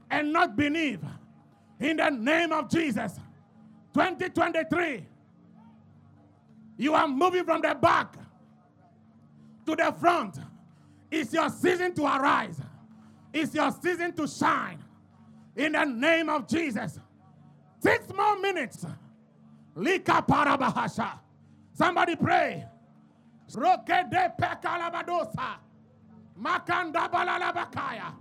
and 0.10 0.34
not 0.34 0.56
beneath. 0.56 1.04
In 1.80 1.98
the 1.98 2.10
name 2.10 2.52
of 2.52 2.70
Jesus, 2.70 3.20
2023, 3.94 5.06
you 6.78 6.94
are 6.94 7.08
moving 7.08 7.44
from 7.46 7.62
the 7.62 7.76
back 7.76 8.16
to 9.66 9.76
the 9.76 9.94
front. 10.00 10.40
It's 11.12 11.34
your 11.34 11.50
season 11.50 11.94
to 11.96 12.04
arise. 12.04 12.60
It's 13.34 13.54
your 13.54 13.72
season 13.72 14.14
to 14.14 14.28
shine. 14.28 14.80
In 15.56 15.74
the 15.74 15.86
name 15.86 16.30
of 16.30 16.48
Jesus. 16.48 17.00
Six 17.80 18.08
more 18.14 18.40
minutes. 18.40 18.86
Lika 19.76 20.24
parabahasha. 20.28 21.20
Somebody 21.74 22.16
pray. 22.16 22.66
Roke 23.54 23.86
de 23.86 24.34
pekalabadosa. 24.40 25.58
Makanda 26.40 27.10
balalabakaya. 27.10 28.14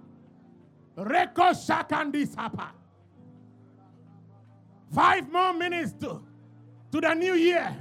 Reko 0.96 1.50
shakandi. 1.52 2.28
Five 4.92 5.32
more 5.32 5.52
minutes 5.52 5.92
to, 6.00 6.22
to 6.92 7.00
the 7.00 7.14
new 7.14 7.34
year. 7.34 7.76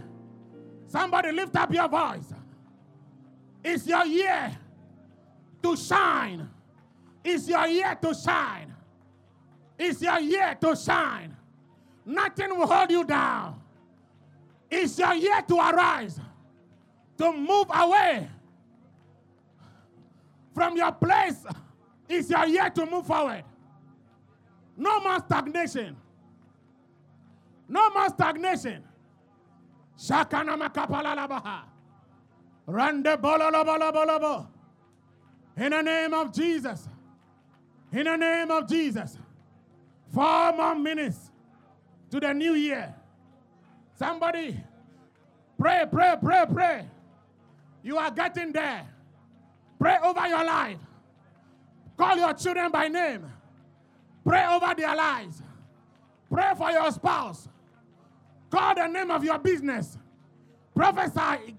Somebody 0.88 1.32
lift 1.32 1.56
up 1.56 1.72
your 1.72 1.88
voice. 1.88 2.34
It's 3.64 3.86
your 3.88 4.06
year 4.06 4.58
to 5.62 5.76
shine. 5.78 6.50
It's 7.24 7.48
your 7.48 7.68
year 7.68 7.98
to 8.02 8.14
shine. 8.14 8.74
It's 9.78 10.02
your 10.02 10.20
year 10.20 10.58
to 10.62 10.76
shine. 10.76 11.36
Nothing 12.06 12.58
will 12.58 12.68
hold 12.68 12.92
you 12.92 13.04
down. 13.06 13.62
It's 14.70 14.98
your 14.98 15.14
year 15.14 15.42
to 15.48 15.56
arise, 15.56 16.20
to 17.18 17.32
move 17.32 17.68
away 17.74 18.28
from 20.54 20.78
your 20.78 20.92
place. 20.92 21.46
It's 22.08 22.30
your 22.30 22.46
year 22.46 22.70
to 22.70 22.86
move 22.86 23.06
forward. 23.08 23.44
No 24.78 25.00
more 25.00 25.20
stagnation. 25.20 25.96
No 27.68 27.90
more 27.90 28.10
stagnation. 28.10 28.84
Shakana 29.98 30.58
makapalalabaha. 30.58 31.62
Rande 32.68 33.18
bololobolobo. 33.22 34.48
In 35.58 35.72
the 35.72 35.82
name 35.82 36.14
of 36.14 36.34
Jesus. 36.34 36.90
In 37.92 38.06
the 38.06 38.18
name 38.18 38.52
of 38.52 38.68
Jesus. 38.68 39.18
Four 40.14 40.54
more 40.54 40.76
minutes 40.76 41.32
to 42.12 42.20
the 42.20 42.34
new 42.34 42.54
year. 42.54 42.94
Somebody 43.98 44.60
pray, 45.58 45.86
pray, 45.92 46.16
pray, 46.22 46.46
pray. 46.52 46.86
You 47.84 47.98
are 47.98 48.12
getting 48.12 48.52
there. 48.52 48.88
Pray 49.84 49.98
over 50.02 50.26
your 50.30 50.46
life. 50.46 50.78
Call 51.98 52.16
your 52.16 52.34
children 52.36 52.72
by 52.72 52.88
name. 52.88 53.26
Pray 54.26 54.46
over 54.46 54.74
their 54.78 54.96
lives. 54.96 55.42
Pray 56.32 56.54
for 56.58 56.72
your 56.72 56.90
spouse. 56.90 57.50
Call 58.50 58.76
the 58.76 58.88
name 58.88 59.12
of 59.12 59.26
your 59.26 59.38
business. 59.40 59.98
Prophesy 60.74 61.58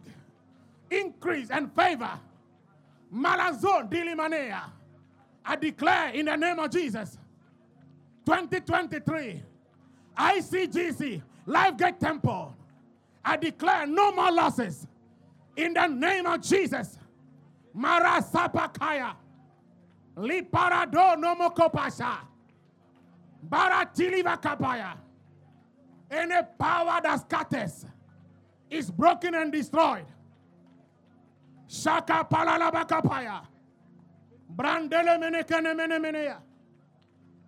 increase 0.91 1.51
and 1.51 1.71
favor. 1.75 2.19
Malazon 3.15 3.91
dilimanea. 3.91 4.71
I 5.45 5.57
declare 5.57 6.09
in 6.15 6.25
the 6.25 6.37
name 6.37 6.59
of 6.59 6.71
Jesus 6.71 7.19
2023 8.25 9.43
ICGC 10.17 11.21
Lifegate 11.47 11.99
Temple. 11.99 12.57
I 13.23 13.37
declare 13.37 13.87
no 13.87 14.13
more 14.13 14.33
losses 14.33 14.87
in 15.59 15.75
the 15.75 15.87
name 15.89 16.25
of 16.25 16.41
Jesus. 16.41 16.97
Marasapakaya. 17.77 19.15
Liparado 20.17 21.17
nomokopasha. 21.17 22.19
Baratiliva 23.49 24.41
kapaya. 24.41 24.97
Any 26.11 26.35
power 26.59 27.01
that 27.03 27.21
scatters 27.21 27.87
is 28.71 28.91
broken 28.91 29.35
and 29.35 29.53
destroyed. 29.53 30.07
Shaka 31.67 32.27
palalabakapaya. 32.31 33.41
Brandele 34.55 35.19
menekene 35.19 35.75
mene 35.75 35.99
menea. 35.99 36.37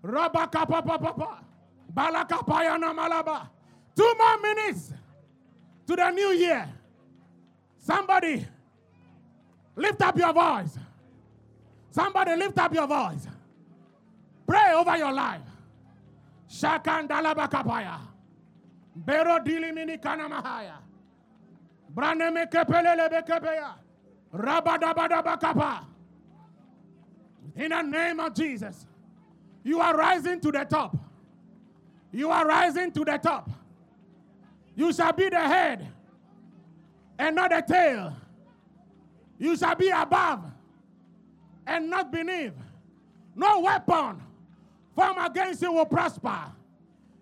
Rabaka 0.02 0.66
papa 0.68 0.98
papa. 0.98 1.44
Balakapaya 1.92 2.76
namalaba. 2.78 3.48
Two 3.94 4.14
more 4.18 4.38
minutes 4.40 4.92
to 5.86 5.96
the 5.96 6.10
new 6.10 6.30
year. 6.32 6.68
Somebody 7.78 8.46
lift 9.76 10.02
up 10.02 10.16
your 10.18 10.32
voice. 10.32 10.78
Somebody 11.90 12.36
lift 12.36 12.58
up 12.58 12.74
your 12.74 12.86
voice. 12.86 13.26
Pray 14.46 14.72
over 14.74 14.96
your 14.96 15.12
life. 15.12 15.40
Shakandalabakapaya. 16.48 17.98
Bero 18.96 19.38
dilimini 19.40 19.98
kanamahaya. 19.98 20.78
Braneme 21.94 22.46
kepelele 22.50 23.08
bekepeya. 23.10 23.74
Rabadabadabakapa. 24.34 25.84
In 27.56 27.70
the 27.70 27.82
name 27.82 28.20
of 28.20 28.34
Jesus, 28.34 28.86
you 29.64 29.80
are 29.80 29.96
rising 29.96 30.40
to 30.40 30.52
the 30.52 30.64
top. 30.64 30.96
You 32.12 32.30
are 32.30 32.46
rising 32.46 32.92
to 32.92 33.04
the 33.04 33.18
top. 33.18 33.50
You 34.74 34.92
shall 34.92 35.12
be 35.12 35.28
the 35.28 35.40
head 35.40 35.86
and 37.18 37.36
not 37.36 37.50
the 37.50 37.62
tail. 37.62 38.14
You 39.38 39.56
shall 39.56 39.74
be 39.74 39.88
above 39.90 40.44
and 41.66 41.90
not 41.90 42.10
beneath. 42.10 42.54
No 43.34 43.60
weapon 43.60 44.22
formed 44.94 45.18
against 45.24 45.62
you 45.62 45.72
will 45.72 45.84
prosper. 45.84 46.38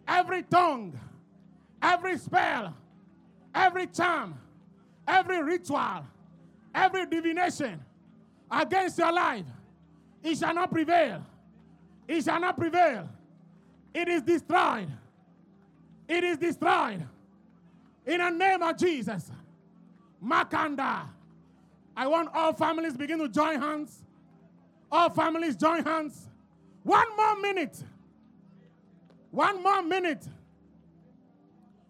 Every 0.07 0.43
tongue, 0.43 0.99
every 1.83 2.19
spell, 2.19 2.75
every 3.55 3.87
charm, 3.89 4.39
every 5.09 5.43
ritual, 5.43 6.07
every 6.75 7.07
divination 7.07 7.81
against 8.51 8.99
your 8.99 9.12
life, 9.12 9.47
it 10.23 10.39
shall 10.39 10.55
not 10.55 10.71
prevail. 10.71 11.25
It 12.07 12.23
shall 12.25 12.41
not 12.41 12.57
prevail. 12.57 13.09
It 13.93 14.09
is 14.09 14.23
destroyed. 14.23 14.89
It 16.09 16.23
is 16.23 16.37
destroyed. 16.37 17.07
In 18.07 18.19
the 18.19 18.31
name 18.31 18.62
of 18.62 18.77
Jesus. 18.77 19.31
Makanda. 20.23 21.14
I 21.97 22.07
want 22.07 22.28
all 22.34 22.53
families 22.53 22.97
begin 22.97 23.18
to 23.18 23.28
join 23.28 23.61
hands. 23.61 24.03
All 24.90 25.11
families 25.11 25.57
join 25.57 25.84
hands. 25.84 26.28
One 26.82 27.16
more 27.16 27.36
minute. 27.40 27.82
One 29.30 29.62
more 29.62 29.82
minute. 29.82 30.26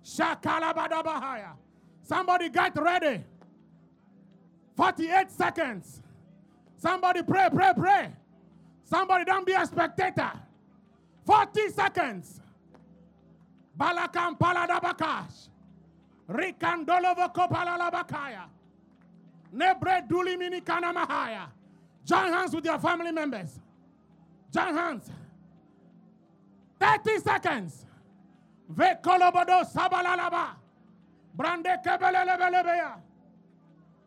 Shakalabadabahaya. 0.04 1.52
Somebody 2.02 2.48
get 2.50 2.76
ready. 2.76 3.24
48 4.76 5.30
seconds. 5.30 6.00
Somebody 6.76 7.22
pray, 7.22 7.48
pray, 7.52 7.72
pray. 7.76 8.12
Somebody 8.84 9.24
don't 9.24 9.46
be 9.46 9.52
a 9.52 9.64
spectator. 9.66 10.32
40 11.24 11.68
seconds. 11.70 12.40
Balakam 13.78 14.38
paladabakash. 14.38 15.48
Rikandolovo 16.28 17.32
kopalalabakaya. 17.34 18.44
Join 22.04 22.32
hands 22.32 22.54
with 22.54 22.64
your 22.64 22.78
family 22.78 23.12
members. 23.12 23.60
Join 24.52 24.74
hands. 24.74 25.10
30 26.80 27.18
seconds. 27.20 27.86
Vekolobodo 28.72 29.64
sabalalaba. 29.64 30.56
Brande 31.36 31.78
kebelelebelebeya. 31.84 33.00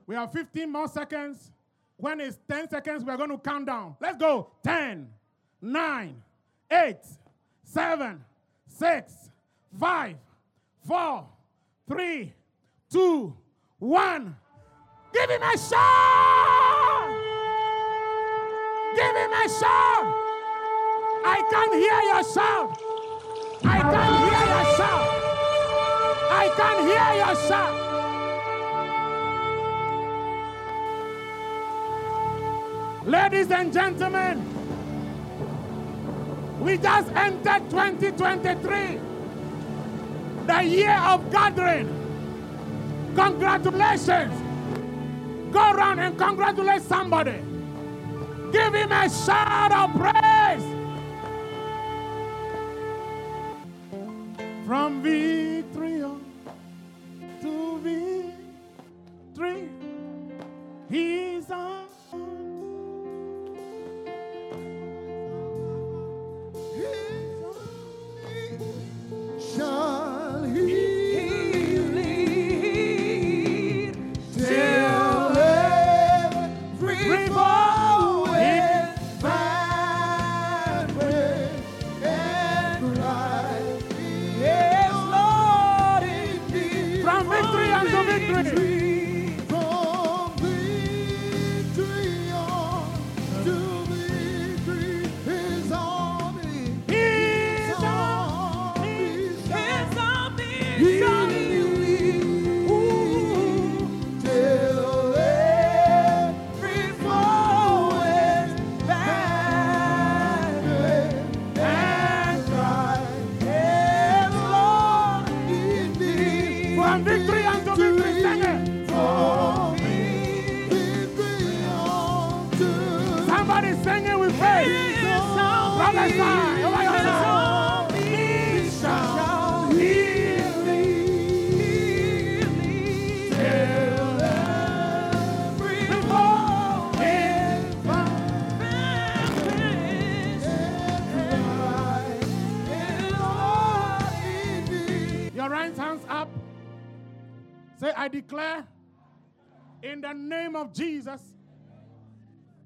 We 0.05 0.15
have 0.15 0.31
15 0.31 0.71
more 0.71 0.87
seconds. 0.87 1.51
When 1.97 2.19
it's 2.21 2.37
10 2.49 2.69
seconds, 2.69 3.03
we're 3.03 3.17
going 3.17 3.31
to 3.31 3.37
count 3.37 3.65
down. 3.65 3.95
Let's 3.99 4.17
go. 4.17 4.51
10, 4.63 5.09
9, 5.61 6.23
8, 6.71 6.97
7, 7.63 8.23
6, 8.67 9.13
5, 9.79 10.15
4, 10.87 11.27
3, 11.89 12.33
2, 12.91 13.37
1. 13.79 14.35
Give 15.13 15.29
him 15.29 15.41
a 15.41 15.57
shout! 15.57 17.07
Give 18.95 19.15
him 19.15 19.33
a 19.33 19.49
shout! 19.49 20.05
I 21.25 21.41
can't 21.49 21.73
hear 21.73 22.01
your 22.11 22.23
shout! 22.33 22.77
I 23.63 23.79
can 23.79 24.13
hear 24.23 24.45
your! 24.47 24.67
I 26.29 26.49
can 26.55 26.77
hear 26.87 27.13
your 27.25 27.35
shout! 27.47 27.87
Ladies 33.05 33.51
and 33.51 33.71
gentlemen, 33.71 34.43
we 36.59 36.77
just 36.77 37.09
entered 37.15 37.69
2023, 37.69 38.99
the 40.45 40.63
year 40.63 40.99
of 40.99 41.31
gathering. 41.31 41.87
Congratulations. 43.15 44.46
Go 45.57 45.71
around 45.71 45.97
and 45.97 46.15
congratulate 46.15 46.83
somebody. 46.83 47.39
Give 48.51 48.75
him 48.75 48.91
a 48.91 49.09
shout 49.09 49.71
of 49.71 49.91
praise. 49.99 50.63
From 54.67 55.01
victory 55.01 55.46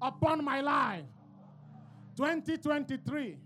upon 0.02 0.44
my 0.44 0.60
life. 0.60 1.04
2023 2.16 3.38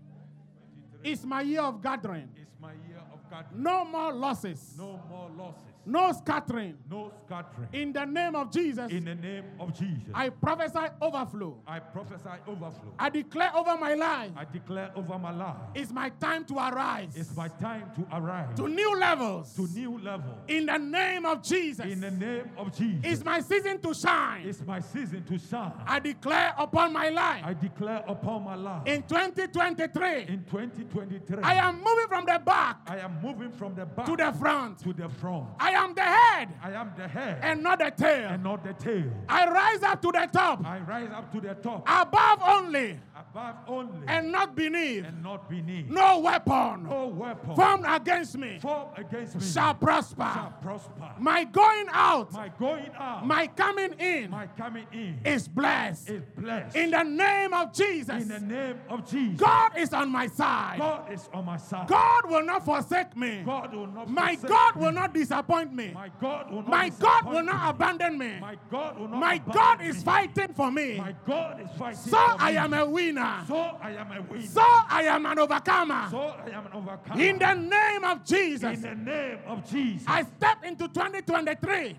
is 1.03 1.23
my 1.25 1.41
year 1.41 1.61
of 1.61 1.81
gathering. 1.81 2.29
It's 2.35 2.59
my 2.59 2.73
year 2.87 3.01
of 3.13 3.19
God. 3.29 3.45
No 3.53 3.85
more 3.85 4.11
losses. 4.11 4.75
No 4.77 4.99
more 5.09 5.29
losses. 5.37 5.66
No 5.87 6.11
scattering. 6.11 6.77
No 6.91 7.13
scattering. 7.25 7.69
In 7.71 7.93
the 7.93 8.03
name 8.05 8.35
of 8.35 8.51
Jesus, 8.51 8.91
In 8.91 9.05
the 9.05 9.15
name 9.15 9.45
of 9.57 9.73
Jesus. 9.73 10.09
I 10.13 10.27
prophesy 10.29 10.85
overflow. 11.01 11.57
I 11.65 11.79
prophesy 11.79 12.27
overflow. 12.45 12.93
I 12.99 13.09
declare 13.09 13.55
over 13.55 13.77
my 13.77 13.93
life, 13.93 14.31
I 14.35 14.43
declare 14.43 14.91
over 14.97 15.17
my 15.17 15.31
life. 15.31 15.55
it's 15.73 15.91
my 15.91 16.09
time 16.09 16.43
to 16.45 16.55
arise 16.55 17.15
It's 17.15 17.33
my 17.37 17.47
time 17.47 17.89
to 17.95 18.05
arrive 18.17 18.53
to 18.55 18.67
new 18.67 18.99
levels. 18.99 19.53
to 19.55 19.61
new 19.67 19.97
levels. 19.99 20.35
In 20.49 20.65
the 20.65 20.77
name 20.77 21.25
of 21.25 21.41
Jesus, 21.41 21.85
In 21.85 22.01
the 22.01 22.11
name 22.11 22.49
of 22.57 22.75
Jesus. 22.77 22.99
it's 23.05 23.23
my 23.23 23.39
season 23.39 23.79
to 23.79 23.93
shine. 23.93 24.45
It's 24.45 24.61
my 24.65 24.81
season 24.81 25.23
to 25.23 25.37
shine. 25.39 25.71
I 25.85 25.99
declare 25.99 26.53
upon 26.57 26.91
my 26.91 27.07
life 27.09 27.43
I 27.45 27.53
declare 27.53 28.03
upon 28.09 28.43
my 28.43 28.55
life. 28.55 28.85
in 28.87 29.03
2023, 29.03 30.23
In 30.27 30.43
2023. 30.49 31.43
I 31.43 31.53
am 31.55 31.75
moving 31.77 32.07
from 32.09 32.25
the 32.25 32.39
back 32.45 32.79
I 32.87 32.97
am 32.97 33.21
moving 33.21 33.51
from 33.53 33.73
the 33.73 33.85
back 33.85 34.05
to 34.07 34.17
the 34.17 34.33
front. 34.33 34.79
to 34.79 34.91
the 34.91 35.07
front. 35.07 35.45
I 35.59 35.71
am 35.83 35.93
the 35.93 36.01
head 36.01 36.49
I 36.63 36.71
am 36.71 36.91
the 36.97 37.07
head 37.07 37.39
and 37.41 37.63
not 37.63 37.79
the 37.79 37.91
tail. 37.91 38.27
and 38.29 38.43
not 38.43 38.63
the 38.63 38.73
tail. 38.73 39.11
I 39.29 39.47
rise 39.49 39.83
up 39.83 40.01
to 40.01 40.11
the 40.11 40.27
top, 40.31 40.65
I 40.65 40.79
rise 40.79 41.09
up 41.13 41.31
to 41.33 41.39
the 41.41 41.53
top, 41.55 41.83
above 41.87 42.39
only 42.47 42.99
above 43.15 43.55
only 43.67 44.07
and 44.07 44.31
not 44.31 44.55
beneath. 44.55 45.05
and 45.05 45.21
not 45.23 45.49
beneath. 45.49 45.87
No 45.89 46.19
weapon 46.19 46.83
No 46.83 47.07
weapon 47.07 47.55
formed 47.55 47.85
against 47.87 48.37
me 48.37 48.59
formed 48.59 48.91
against 48.97 49.35
me 49.35 49.45
shall 49.45 49.73
prosper. 49.73 50.29
shall 50.33 50.53
prosper. 50.61 51.11
My 51.19 51.43
going 51.43 51.87
out, 51.91 52.31
My 52.33 52.49
going 52.59 52.89
out, 52.97 53.25
my 53.25 53.47
coming 53.47 53.93
in 53.99 54.29
my 54.31 54.47
coming 54.57 54.85
in 54.91 55.19
is 55.25 55.47
blessed. 55.47 56.09
is 56.09 56.23
blessed. 56.37 56.75
In 56.75 56.91
the 56.91 57.03
name 57.03 57.53
of 57.53 57.73
Jesus, 57.73 58.21
In 58.23 58.27
the 58.27 58.39
name 58.39 58.79
of 58.89 59.09
Jesus. 59.09 59.37
God 59.39 59.71
is 59.77 59.93
on 59.93 60.09
my 60.11 60.27
side. 60.27 60.79
God 60.79 61.11
is 61.11 61.29
on 61.33 61.45
my 61.45 61.57
side. 61.57 61.87
God 61.87 62.21
will 62.29 62.43
not 62.43 62.63
forsake 62.65 63.15
me. 63.15 63.43
God 63.45 63.73
will 63.73 63.87
not 63.87 64.09
My 64.09 64.35
God 64.35 64.75
me. 64.75 64.81
will 64.85 64.91
not 64.91 65.13
disappoint 65.13 65.66
me. 65.73 65.91
My 65.93 66.09
God 66.19 66.51
will 66.51 66.61
not 66.61 66.69
My 66.69 66.89
God 66.89 67.25
will 67.25 67.43
not 67.43 67.69
abandon 67.75 68.17
me. 68.17 68.39
My 68.39 68.55
God 68.69 68.99
will 68.99 69.07
not 69.07 69.19
My 69.19 69.37
God 69.37 69.79
me. 69.79 69.87
is 69.87 70.03
fighting 70.03 70.53
for 70.53 70.71
me. 70.71 70.97
My 70.97 71.13
God 71.25 71.61
is 71.61 71.69
fighting 71.77 71.97
So 71.97 72.17
for 72.17 72.35
I 72.41 72.51
me. 72.51 72.57
am 72.57 72.73
a 72.73 72.85
winner. 72.85 73.43
So 73.47 73.55
I 73.81 73.91
am 73.91 74.11
a 74.11 74.21
winner. 74.21 74.47
So 74.47 74.61
I 74.63 75.03
am 75.03 75.25
an 75.25 75.39
overcomer. 75.39 76.07
So 76.09 76.19
I 76.19 76.49
am 76.51 76.65
an 76.65 76.73
overcomer. 76.73 77.21
In 77.21 77.39
the 77.39 77.53
name 77.53 78.03
of 78.03 78.23
Jesus, 78.25 78.75
In 78.77 78.81
the 78.81 78.95
name 79.11 79.39
of 79.47 79.69
Jesus. 79.69 80.05
I 80.07 80.23
step 80.23 80.63
into 80.63 80.87
2023 80.87 81.97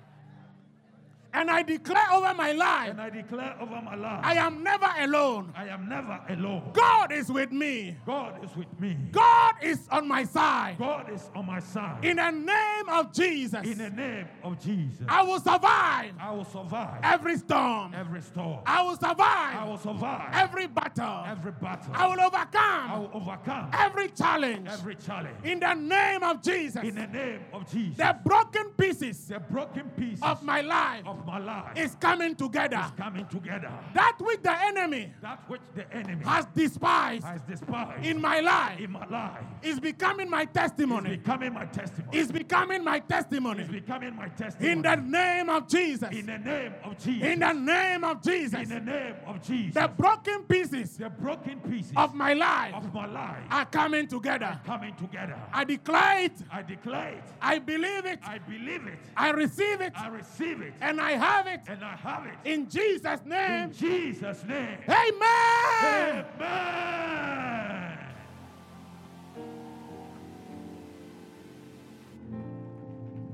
and 1.35 1.51
I 1.51 1.63
declare 1.63 2.11
over 2.13 2.33
my 2.35 2.53
life 2.53 2.91
and 2.91 3.01
I 3.01 3.11
declare 3.11 3.55
over 3.61 3.81
my 3.83 3.95
life. 3.95 4.21
I 4.25 4.35
am 4.35 4.63
never 4.63 4.89
alone. 5.01 5.53
I 5.57 5.67
am 5.69 5.89
never 5.89 6.19
alone. 6.31 6.71
God 6.73 7.13
is 7.13 7.31
with 7.31 7.53
me. 7.53 7.97
God 8.07 8.43
is 8.45 8.55
with 8.57 8.81
me. 8.81 8.97
God 9.13 9.55
is 9.63 9.81
on 9.91 10.09
my 10.09 10.25
side. 10.25 10.77
God 10.79 11.11
is 11.13 11.31
on 11.35 11.47
my 11.47 11.61
side. 11.61 12.05
In 12.05 12.17
the 12.17 12.31
name 12.31 12.89
of 12.89 13.13
Jesus, 13.13 13.65
In 13.67 13.79
the 13.79 13.91
name 13.91 14.27
of 14.43 14.59
Jesus. 14.61 15.05
I 15.09 15.23
will 15.23 15.41
survive 15.41 16.13
I 16.19 16.33
will 16.33 16.45
survive 16.45 17.01
every 17.03 17.37
storm. 17.37 17.93
every 17.95 18.23
storm. 18.23 18.61
I 18.67 18.83
will 18.83 18.97
survive. 18.97 19.57
I 19.57 19.65
will 19.67 19.79
survive 19.79 20.31
every 20.33 20.67
battle. 20.67 21.25
every 21.27 21.53
battle. 21.53 21.93
I 21.95 22.07
will 22.09 22.21
overcome. 22.21 22.91
I 22.91 22.99
will 22.99 23.11
overcome 23.13 23.71
every 23.75 24.09
challenge. 24.09 24.69
every 24.71 24.95
challenge. 24.95 25.37
In 25.45 25.61
the 25.61 25.75
name 25.75 26.23
of 26.23 26.43
Jesus, 26.43 26.83
In 26.83 26.95
the 26.95 27.07
name 27.07 27.41
of 27.53 27.71
Jesus. 27.71 27.97
the 27.99 28.17
broken 28.25 28.71
pieces 28.79 29.27
The 29.29 29.41
broken 29.41 29.91
pieces 29.91 30.23
of 30.23 30.43
my 30.43 30.63
life 30.63 31.07
of 31.07 31.18
my 31.27 31.39
life 31.39 31.77
is 31.77 31.95
coming 32.01 32.35
together. 32.35 32.85
coming 32.97 33.27
together. 33.27 33.71
That 33.95 34.17
which 34.21 34.43
the 34.43 34.53
enemy 34.65 35.13
That 35.23 35.41
which 35.49 35.61
the 35.75 35.91
enemy 35.95 36.25
has 36.25 36.47
despised 36.55 37.25
has 37.25 37.41
despised 37.43 38.05
in 38.07 38.21
my 38.21 38.41
life 38.41 38.81
in 38.81 38.91
my 38.93 39.07
life 39.07 39.45
is 39.63 39.81
becoming 39.81 40.31
my 40.31 40.45
testimony. 40.45 41.11
is 41.11 41.17
becoming 41.19 41.53
my 41.55 41.67
testimony. 41.67 42.19
Is 42.19 42.33
becoming 42.33 42.85
my 42.85 42.97
Is 42.99 43.03
testimony. 43.09 43.65
becoming 43.65 44.17
my 44.17 44.29
testimony. 44.29 44.73
In 44.73 44.83
the 44.83 44.97
name 44.97 45.49
of 45.49 45.69
Jesus. 45.69 46.11
In 46.13 46.27
the 46.27 46.39
name 46.39 46.75
of 46.85 46.99
Jesus. 46.99 47.29
In 47.29 47.41
the 47.41 47.53
name 47.53 48.05
of 48.05 48.23
Jesus. 48.23 48.61
In 48.61 48.69
the 48.69 48.81
name 48.81 49.15
of 49.27 49.43
Jesus. 49.43 49.75
The 49.75 49.89
broken 49.89 50.43
pieces 50.45 50.97
the 50.97 51.11
broken 51.11 51.61
pieces 51.61 51.93
of 51.97 52.15
my 52.15 52.33
life 52.35 52.75
of 52.75 52.93
my 52.95 53.07
life 53.07 53.45
are 53.51 53.67
coming 53.67 54.07
together. 54.07 54.59
coming 54.65 54.95
together. 54.97 55.37
I 55.53 55.65
declare 55.65 56.25
it. 56.25 56.33
I 56.51 56.63
declare 56.63 57.15
it. 57.15 57.25
I 57.41 57.59
believe 57.59 58.05
it. 58.07 58.19
I 58.25 58.39
believe 58.39 58.87
it. 58.87 58.99
I 59.17 59.31
receive 59.31 59.81
it. 59.81 59.93
I 59.97 60.09
receive 60.09 60.61
it. 60.61 60.75
And 60.81 61.01
I 61.01 61.08
have 61.13 61.47
it. 61.47 61.61
And 61.67 61.85
I 61.85 61.97
have 61.97 62.27
it. 62.27 62.35
In 62.45 62.69
Jesus' 62.69 63.21
name. 63.25 63.65
In 63.65 63.73
Jesus' 63.73 64.45
name. 64.45 64.79
Amen. 64.89 66.25
Amen. 66.41 67.99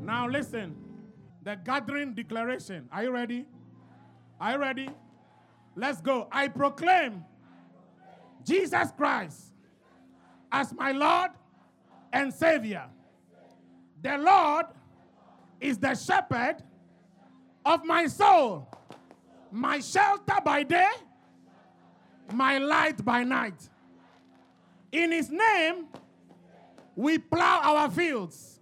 Now 0.02 0.28
listen. 0.28 0.76
The 1.42 1.56
gathering 1.62 2.14
declaration. 2.14 2.88
Are 2.92 3.02
you 3.04 3.10
ready? 3.10 3.46
Are 4.40 4.52
you 4.52 4.58
ready? 4.58 4.88
Let's 5.76 6.00
go. 6.00 6.28
I 6.30 6.48
proclaim 6.48 7.24
Jesus 8.44 8.90
Christ 8.96 9.52
as 10.52 10.72
my 10.72 10.92
Lord 10.92 11.30
and 12.12 12.32
Savior. 12.32 12.84
The 14.02 14.18
Lord 14.18 14.66
is 15.60 15.78
the 15.78 15.94
shepherd 15.94 16.62
of 17.64 17.84
my 17.84 18.06
soul, 18.06 18.68
my 19.50 19.80
shelter 19.80 20.36
by 20.44 20.62
day, 20.62 20.90
my 22.32 22.58
light 22.58 23.04
by 23.04 23.24
night. 23.24 23.68
In 24.92 25.12
His 25.12 25.30
name, 25.30 25.86
we 26.94 27.18
plow 27.18 27.60
our 27.62 27.90
fields. 27.90 28.60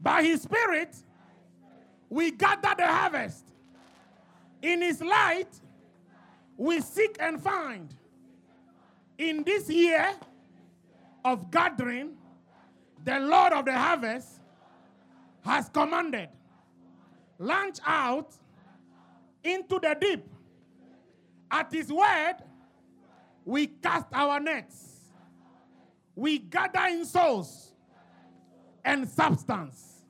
By 0.00 0.22
His 0.22 0.42
Spirit, 0.42 0.96
we 2.08 2.30
gather 2.30 2.74
the 2.76 2.86
harvest. 2.86 3.44
In 4.62 4.82
His 4.82 5.00
light, 5.00 5.48
we 6.56 6.80
seek 6.80 7.16
and 7.20 7.40
find. 7.40 7.94
In 9.18 9.42
this 9.44 9.68
year 9.68 10.14
of 11.24 11.50
gathering, 11.50 12.16
the 13.04 13.18
Lord 13.20 13.52
of 13.52 13.64
the 13.64 13.76
harvest 13.76 14.40
has 15.44 15.68
commanded 15.68 16.28
launch 17.38 17.78
out 17.86 18.34
into 19.42 19.78
the 19.78 19.96
deep. 20.00 20.24
At 21.50 21.72
His 21.72 21.92
word, 21.92 22.36
we 23.44 23.66
cast 23.66 24.06
our 24.12 24.38
nets. 24.40 24.96
We 26.14 26.38
gather 26.38 26.86
in 26.88 27.04
souls 27.04 27.72
and 28.84 29.08
substance 29.08 30.02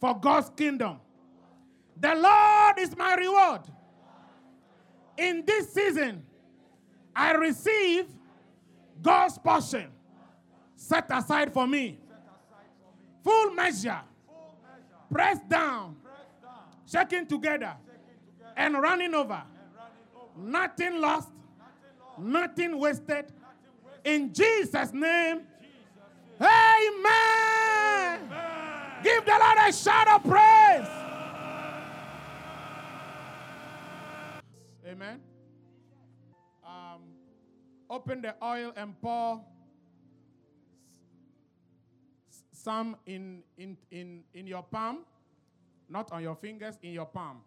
for 0.00 0.18
God's 0.18 0.50
kingdom. 0.56 0.98
The 1.98 2.14
Lord 2.14 2.78
is 2.78 2.96
my 2.96 3.14
reward. 3.14 3.62
In 5.18 5.44
this 5.44 5.74
season, 5.74 6.24
I 7.14 7.32
receive 7.32 8.06
God's 9.02 9.36
portion 9.38 9.88
set 10.76 11.06
aside 11.10 11.52
for 11.52 11.66
me. 11.66 11.98
Full 13.22 13.50
measure, 13.50 14.00
pressed 15.12 15.46
down, 15.46 15.96
shaken 16.90 17.26
together, 17.26 17.74
and 18.56 18.80
running 18.80 19.14
over. 19.14 19.42
Nothing 20.36 21.00
lost, 21.00 21.28
nothing 22.18 22.78
wasted. 22.78 23.26
In 24.04 24.32
Jesus' 24.32 24.92
name, 24.92 25.42
Amen. 26.40 28.20
Give 29.02 29.24
the 29.24 29.30
Lord 29.32 29.58
a 29.68 29.72
shout 29.72 30.08
of 30.08 30.22
praise. 30.24 30.88
Amen. 34.86 35.20
Um, 36.64 37.02
open 37.88 38.22
the 38.22 38.34
oil 38.42 38.72
and 38.76 38.98
pour 39.00 39.42
some 42.52 42.96
in, 43.06 43.42
in, 43.58 43.76
in, 43.90 44.24
in 44.34 44.46
your 44.46 44.62
palm, 44.62 45.04
not 45.90 46.12
on 46.12 46.22
your 46.22 46.36
fingers, 46.36 46.78
in 46.82 46.92
your 46.92 47.06
palm. 47.06 47.38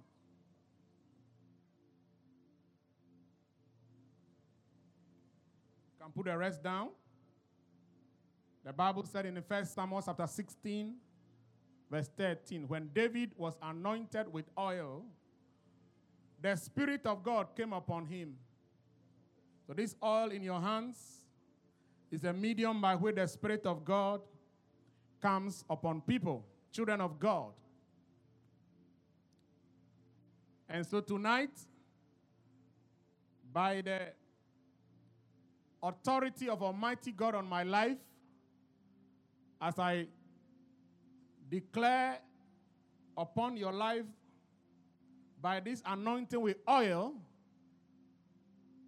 Can 5.99 6.11
put 6.11 6.25
the 6.25 6.37
rest 6.37 6.61
down. 6.61 6.89
The 8.65 8.73
Bible 8.73 9.05
said 9.05 9.25
in 9.25 9.35
the 9.35 9.41
first 9.41 9.73
Samuel 9.73 10.01
chapter 10.05 10.27
16, 10.27 10.95
verse 11.89 12.09
13, 12.17 12.67
when 12.67 12.89
David 12.93 13.31
was 13.37 13.57
anointed 13.61 14.31
with 14.31 14.45
oil, 14.59 15.03
the 16.41 16.55
Spirit 16.55 17.05
of 17.05 17.23
God 17.23 17.55
came 17.55 17.71
upon 17.71 18.05
him. 18.05 18.35
So, 19.65 19.73
this 19.73 19.95
oil 20.03 20.29
in 20.31 20.43
your 20.43 20.59
hands 20.59 20.97
is 22.11 22.25
a 22.25 22.33
medium 22.33 22.81
by 22.81 22.95
which 22.95 23.15
the 23.15 23.25
Spirit 23.27 23.65
of 23.65 23.85
God 23.85 24.21
comes 25.21 25.63
upon 25.69 26.01
people, 26.01 26.45
children 26.71 26.99
of 26.99 27.17
God. 27.17 27.53
And 30.73 30.83
so, 30.83 31.01
tonight, 31.01 31.51
by 33.53 33.81
the 33.81 34.07
authority 35.83 36.49
of 36.49 36.63
Almighty 36.63 37.11
God 37.11 37.35
on 37.35 37.47
my 37.47 37.61
life, 37.61 37.99
as 39.61 39.77
I 39.77 40.07
declare 41.47 42.17
upon 43.15 43.55
your 43.55 43.71
life 43.71 44.05
by 45.39 45.59
this 45.59 45.83
anointing 45.85 46.41
with 46.41 46.57
oil, 46.67 47.13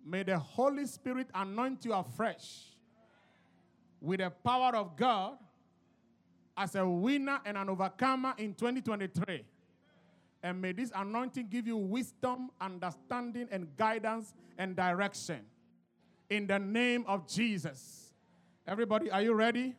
may 0.04 0.24
the 0.24 0.40
Holy 0.40 0.88
Spirit 0.88 1.28
anoint 1.36 1.86
you 1.86 1.94
afresh 1.94 2.64
with 4.02 4.22
the 4.22 4.32
power 4.32 4.76
of 4.76 4.98
God 4.98 5.38
as 6.58 6.74
a 6.74 6.88
winner 6.88 7.40
and 7.46 7.56
an 7.56 7.70
overcomer 7.70 8.34
in 8.40 8.56
2023. 8.56 9.46
And 10.46 10.62
may 10.62 10.74
this 10.74 10.92
anointing 10.96 11.48
give 11.50 11.66
you 11.66 11.76
wisdom, 11.76 12.52
understanding, 12.62 13.48
and 13.50 13.76
guidance 13.78 14.36
and 14.60 14.76
direction. 14.76 15.40
In 16.30 16.46
the 16.46 16.60
name 16.60 17.04
of 17.08 17.28
Jesus. 17.28 18.14
Everybody, 18.68 19.10
are 19.10 19.24
you 19.24 19.34
ready? 19.34 19.74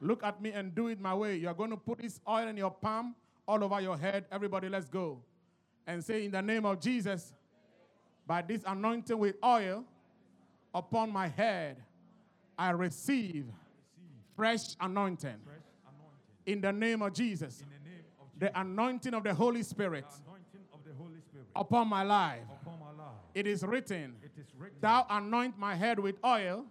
Look 0.00 0.24
at 0.24 0.40
me 0.40 0.52
and 0.52 0.74
do 0.74 0.86
it 0.86 0.98
my 0.98 1.14
way. 1.14 1.36
You're 1.36 1.52
going 1.52 1.68
to 1.68 1.76
put 1.76 1.98
this 1.98 2.20
oil 2.26 2.48
in 2.48 2.56
your 2.56 2.70
palm, 2.70 3.16
all 3.46 3.62
over 3.62 3.82
your 3.82 3.98
head. 3.98 4.24
Everybody, 4.32 4.70
let's 4.70 4.88
go. 4.88 5.20
And 5.86 6.02
say, 6.02 6.24
In 6.24 6.30
the 6.30 6.40
name 6.40 6.64
of 6.64 6.80
Jesus, 6.80 7.34
by 8.26 8.40
this 8.40 8.62
anointing 8.66 9.18
with 9.18 9.36
oil 9.44 9.84
upon 10.74 11.12
my 11.12 11.28
head, 11.28 11.82
I 12.58 12.70
receive 12.70 13.44
fresh 14.34 14.74
anointing. 14.80 15.36
In 16.46 16.62
the 16.62 16.72
name 16.72 17.02
of 17.02 17.12
Jesus, 17.12 17.62
the 18.38 18.46
name 18.46 18.52
of 18.54 18.54
Jesus. 18.54 18.54
the 18.54 18.60
anointing 18.60 19.14
of 19.14 19.22
the 19.24 19.34
Holy 19.34 19.62
Spirit 19.62 20.04
The 20.84 20.94
Holy 20.94 21.20
Spirit 21.20 21.46
upon 21.56 21.88
my 21.88 22.02
life. 22.02 22.40
upon 22.62 22.78
my 22.80 23.02
life. 23.04 23.14
It 23.34 23.46
is 23.46 23.62
written, 23.62 24.14
It 24.22 24.32
is 24.40 24.46
written. 24.58 24.78
Thou 24.80 25.06
anoint 25.10 25.58
my 25.58 25.74
head 25.74 25.98
with 25.98 26.16
oil, 26.24 26.64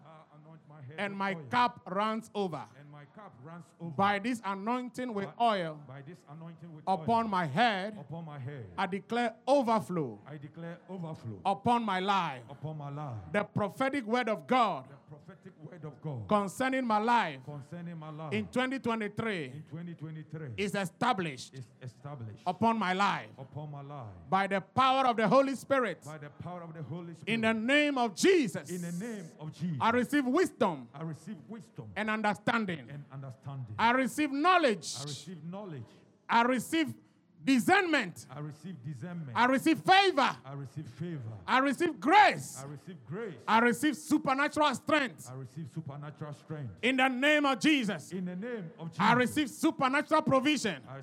my 0.69 0.81
head 0.81 0.95
and 0.97 1.13
with 1.13 1.17
my 1.19 1.33
oil, 1.33 1.41
cup 1.49 1.81
runs 1.89 2.29
over. 2.35 2.61
and 2.79 2.91
my 2.91 3.03
cup 3.15 3.33
runs 3.43 3.65
over. 3.79 3.91
By 3.91 4.19
this 4.19 4.41
anointing 4.45 5.13
with 5.13 5.29
By- 5.37 5.45
oil 5.45 5.79
by 5.87 6.01
anointing 6.29 6.73
with 6.75 6.83
upon 6.87 7.25
oil 7.25 7.29
my 7.29 7.45
head, 7.45 7.97
upon 7.99 8.25
my 8.25 8.39
head. 8.39 8.65
I 8.77 8.85
declare 8.87 9.33
overflow 9.47 10.19
I 10.27 10.37
declare 10.37 10.77
overflow 10.89 11.39
upon 11.45 11.83
my 11.83 11.99
life. 11.99 12.41
upon 12.49 12.77
my 12.77 12.89
life. 12.89 13.15
The 13.31 13.43
prophetic 13.43 14.05
word 14.05 14.29
of 14.29 14.45
God 14.47 14.85
prophetic 15.09 15.53
word 15.63 15.83
of 15.85 16.01
God 16.01 16.27
concerning 16.27 16.85
my 16.85 16.97
life 16.97 17.39
concerning 17.45 17.97
my 17.97 18.09
life 18.09 18.33
in 18.33 18.45
2023 18.47 19.45
in 19.45 19.63
2023 19.71 20.49
is 20.57 20.75
established 20.75 21.53
is 21.53 21.65
established 21.81 22.41
upon 22.45 22.77
my 22.77 22.93
life 22.93 23.27
upon 23.39 23.71
my 23.71 23.81
life 23.81 24.07
by 24.29 24.47
the 24.47 24.59
power 24.61 25.05
of 25.07 25.15
the 25.17 25.27
Holy 25.27 25.55
Spirit. 25.55 26.03
by 26.05 26.17
the 26.17 26.29
power 26.43 26.61
of 26.63 26.73
the 26.73 26.83
Holy 26.83 27.13
Spirit. 27.15 27.27
In 27.33 27.41
the 27.41 27.53
name 27.53 27.97
of 27.97 28.15
Jesus, 28.15 28.69
In 28.69 28.81
the 28.81 28.91
name 29.05 29.25
of 29.39 29.53
Jesus, 29.53 29.77
I 29.79 29.89
receive 29.91 30.25
wisdom 30.25 30.87
I 30.93 31.03
receive 31.03 31.37
wisdom 31.47 31.85
and 31.95 32.09
understanding. 32.09 32.79
and 32.89 33.03
understanding. 33.11 33.75
I 33.79 33.91
receive 33.91 34.31
knowledge. 34.31 34.93
I 34.99 35.03
receive 35.03 35.43
knowledge. 35.45 35.83
I 36.29 36.41
receive 36.43 36.93
discernment. 37.43 38.25
I 38.35 38.39
receive 38.39 38.75
discernment. 38.83 39.29
I 39.35 39.45
receive 39.45 39.79
favor. 39.79 40.35
I 40.45 40.53
receive 40.53 40.85
favor. 40.99 41.21
I 41.47 41.59
receive 41.59 41.99
grace. 41.99 42.61
I 42.61 42.65
receive 42.67 42.97
grace. 43.09 43.33
I 43.47 43.59
receive 43.59 43.95
supernatural 43.95 44.75
strength. 44.75 45.29
I 45.31 45.35
receive 45.39 45.65
supernatural 45.73 46.33
strength. 46.33 46.71
In 46.81 46.97
the 46.97 47.07
name 47.07 47.45
of 47.45 47.59
Jesus, 47.59 48.11
In 48.11 48.25
the 48.25 48.35
name 48.35 48.69
of 48.79 48.89
Jesus, 48.89 48.99
I 48.99 49.13
receive 49.13 49.49
supernatural 49.49 50.21
provision. 50.21 50.81
I 50.89 50.97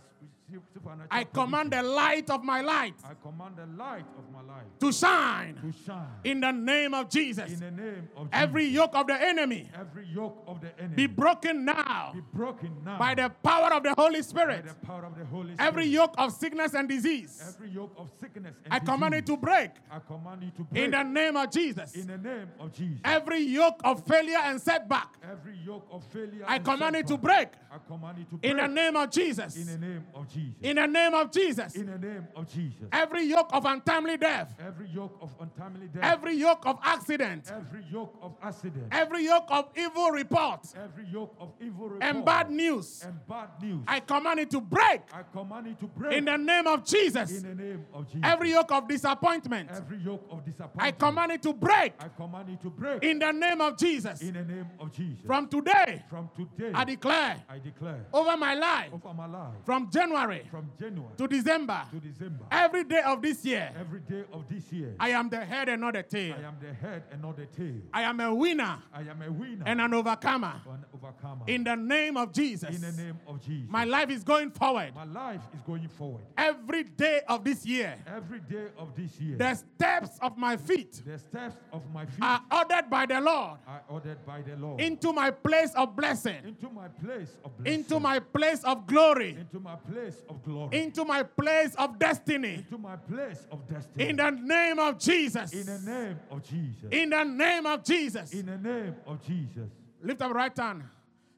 I 1.11 1.24
command 1.24 1.72
the 1.72 1.82
light 1.82 2.30
of 2.30 2.42
my 2.44 2.61
light 2.61 2.94
I 3.05 3.14
command 3.22 3.57
the 3.57 3.66
light 3.76 4.05
of 4.18 4.24
my 4.32 4.42
life 4.42 4.64
to 4.80 4.92
shine. 4.92 5.57
to 5.57 5.72
shine. 5.86 6.07
In 6.24 6.40
the 6.40 6.52
name 6.52 6.94
of 6.94 7.09
Jesus, 7.09 7.52
In 7.52 7.61
the 7.61 7.70
name 7.70 8.09
of 8.16 8.30
Jesus. 8.30 8.42
every 8.44 8.64
yoke 8.66 8.94
of 8.94 9.07
the 9.07 9.20
enemy 9.20 9.70
every 9.78 10.07
yoke 10.07 10.42
of 10.46 10.61
the 10.61 10.70
enemy 10.78 10.94
be 10.96 11.07
broken 11.07 11.64
now 11.64 12.12
be 12.14 12.20
broken 12.32 12.72
now 12.84 12.98
by 12.98 13.14
the 13.14 13.28
power 13.42 13.72
of 13.72 13.82
the 13.82 13.94
Holy 13.96 14.20
by 14.20 14.26
Spirit. 14.26 14.64
the 14.66 14.86
power 14.86 15.05
of 15.05 15.18
the 15.18 15.24
Holy 15.26 15.55
Spirit. 15.55 15.61
Every 15.68 15.86
yoke 15.86 16.14
of 16.18 16.32
sickness 16.32 16.74
and 16.74 16.88
disease, 16.88 17.42
every 17.55 17.70
yoke 17.70 17.92
of 17.96 18.11
sickness 18.20 18.55
and 18.64 18.72
I 18.74 18.78
command 18.78 19.14
it 19.14 19.26
to 19.26 19.32
disease, 19.32 19.40
break. 19.42 19.70
I 19.90 19.98
command 20.00 20.42
you 20.42 20.50
to 20.50 20.62
break 20.64 20.84
In 20.84 20.90
the 20.90 21.02
name 21.02 21.36
of 21.36 21.50
Jesus. 21.50 21.94
in 21.94 22.07
the 22.07 22.18
name 22.18 22.48
of 22.61 22.72
Jesus. 22.72 23.00
Every 23.05 23.40
yoke 23.40 23.80
of 23.84 24.05
failure 24.07 24.38
and 24.44 24.61
setback, 24.61 25.09
Every 25.22 25.57
yoke 25.64 25.86
of 25.90 26.05
failure 26.12 26.44
I 26.46 26.57
and 26.57 26.64
command 26.64 26.96
it 26.96 27.07
to 27.09 27.16
break. 27.16 27.48
I 27.72 27.78
command 27.86 28.18
you 28.18 28.24
to 28.24 28.36
break 28.36 28.50
In 28.50 28.57
the 28.59 28.68
name 28.68 28.96
of 28.96 29.11
Jesus. 29.11 29.57
in 29.57 29.66
the 29.66 29.78
name 29.86 30.05
of 30.14 30.28
Jesus. 30.28 30.43
In 30.62 30.76
the 30.76 30.86
name 30.86 31.14
of 31.14 31.30
Jesus. 31.30 31.74
In 31.77 31.86
the 31.86 31.98
name 31.98 32.27
of 32.36 32.48
Jesus. 32.52 32.86
Every 32.93 33.24
yoke 33.24 33.51
of 33.52 33.64
untimely 33.64 34.16
death, 34.16 34.55
Every 34.59 34.89
yoke 34.89 35.16
of 35.20 35.31
untimely 35.40 35.86
death. 35.89 36.02
every 36.05 36.35
yoke 36.35 36.62
of 36.66 36.78
accident, 36.82 37.51
every 37.51 37.85
yoke 37.93 38.14
of 38.23 38.36
accident. 38.43 38.86
every 38.93 39.24
yoke 39.24 39.47
of 39.51 39.69
evil 39.77 40.10
report 40.10 40.60
Every 40.77 41.05
yoke 41.12 41.35
of 41.40 41.52
evil 41.60 41.89
report. 41.89 42.02
and 42.02 42.24
bad 42.24 42.51
news, 42.51 43.02
and 43.06 43.14
bad 43.28 43.48
news. 43.62 43.85
I 43.86 44.01
command 44.01 44.40
it 44.40 44.51
to 44.51 44.60
break. 44.60 45.02
I 45.12 45.23
command 45.32 45.66
you 45.66 45.74
to 45.74 45.86
break 45.86 46.12
In 46.19 46.24
the 46.24 46.36
name 46.36 46.66
of 46.66 46.85
Jesus. 46.85 47.31
in 47.44 47.56
the 47.56 47.62
name 47.62 47.86
of 47.93 48.06
Jesus. 48.06 48.20
Every 48.24 48.51
yoke 48.51 48.73
of 48.73 48.89
disappointment, 48.89 49.70
every 49.73 49.98
yoke 49.98 50.27
of 50.31 50.44
disappointment. 50.44 50.82
I 50.82 50.90
command 50.93 51.32
it 51.32 51.43
to 51.43 51.52
break. 51.52 51.93
I 52.01 52.09
command 52.09 52.48
you 52.48 52.56
to 52.62 52.70
break 52.70 53.02
In 53.05 53.19
the 53.19 53.32
name 53.32 53.60
of 53.60 53.77
Jesus. 53.78 54.20
in 54.23 54.35
the 54.35 54.44
name 54.44 54.66
of 54.81 54.93
Jesus. 54.93 55.24
From 55.27 55.48
today, 55.48 56.02
From 56.09 56.31
today, 56.36 56.73
I 56.74 56.85
declare 56.85 57.36
I 57.48 57.59
declare 57.59 58.06
over 58.12 58.36
my 58.36 58.55
life 58.55 58.90
over 58.93 59.12
my 59.14 59.27
life 59.27 59.55
from 59.64 59.90
January 59.90 60.23
from 60.51 60.70
January 60.78 61.10
to 61.16 61.28
December, 61.28 61.82
to 61.90 62.01
December, 62.01 62.44
every 62.51 62.84
day 62.84 63.02
of 63.05 63.22
this 63.22 63.44
year, 63.44 63.70
every 63.78 64.01
day 64.01 64.24
of 64.32 64.44
this 64.48 64.72
year, 64.72 64.94
I 64.98 65.10
am 65.10 65.28
the 65.28 65.44
head 65.44 65.68
and 65.68 65.80
not 65.80 65.94
the 65.94 66.02
tail. 66.02 66.34
I 66.38 66.46
am 66.46 66.56
the 66.60 66.72
head 66.72 67.02
and 67.10 67.22
not 67.22 67.36
the 67.36 67.46
tail. 67.46 67.80
I 67.92 68.02
am 68.02 68.20
a 68.20 68.34
winner 68.34 68.78
I 68.92 69.01
am 69.02 69.22
a 69.22 69.30
winner 69.30 69.64
and 69.66 69.80
an 69.80 69.94
overcomer. 69.94 70.60
an 70.66 70.84
overcomer. 70.94 71.44
In 71.46 71.64
the 71.64 71.76
name 71.76 72.16
of 72.16 72.32
Jesus. 72.32 72.74
In 72.74 72.80
the 72.80 73.02
name 73.02 73.18
of 73.26 73.40
Jesus. 73.40 73.68
My 73.70 73.84
life 73.84 74.10
is 74.10 74.24
going 74.24 74.51
forward. 74.51 74.94
My 74.94 75.05
life 75.05 75.40
is 75.55 75.60
going 75.62 75.88
forward. 75.88 76.22
Every 76.36 76.84
day 76.84 77.20
of 77.28 77.44
this 77.44 77.64
year, 77.66 77.96
Every 78.06 78.40
day 78.40 78.66
of 78.78 78.94
this 78.96 79.20
year, 79.20 79.36
the 79.36 79.55
steps 79.55 80.18
of 80.20 80.36
my 80.38 80.56
feet 80.56 81.02
the 81.06 81.18
steps 81.18 81.56
of 81.72 81.82
my 81.92 82.06
feet 82.06 82.22
are 82.22 82.42
ordered 82.52 82.88
by 82.90 83.06
the 83.06 83.20
Lord 83.20 83.59
are 83.66 83.82
ordered 83.88 84.24
by 84.26 84.42
the 84.42 84.56
Lord 84.56 84.80
into 84.80 85.12
my 85.12 85.30
place 85.30 85.72
of 85.74 85.94
blessing, 85.96 86.36
into 86.44 86.70
my 86.70 86.88
place 86.88 87.36
of 87.44 87.56
blessing, 87.56 87.80
into 87.80 88.01
my 88.01 88.18
place 88.18 88.62
of 88.64 88.86
glory, 88.86 89.36
into 89.38 89.60
my 89.60 89.76
place 89.76 90.14
of 90.28 90.43
glory, 90.43 90.82
into 90.82 91.05
my 91.05 91.23
place 91.23 91.74
of 91.77 91.99
destiny. 91.99 92.55
into 92.55 92.78
my 92.78 92.97
place 92.97 93.47
of 93.51 93.66
destiny. 93.69 94.09
In 94.09 94.16
the 94.16 94.31
name 94.31 94.78
of 94.78 94.99
Jesus. 94.99 95.53
In 95.53 95.66
the 95.66 95.78
name 95.78 96.19
of 96.31 96.43
Jesus. 96.43 96.93
In 96.93 97.11
the 97.11 97.24
name 97.24 97.66
of 97.66 97.85
Jesus. 97.85 98.32
In 98.32 98.47
the 98.47 98.59
name 98.59 98.95
of 99.07 99.24
Jesus. 99.27 99.70
Lift 100.03 100.23
up 100.23 100.32
right 100.35 100.57
hand. 100.57 100.85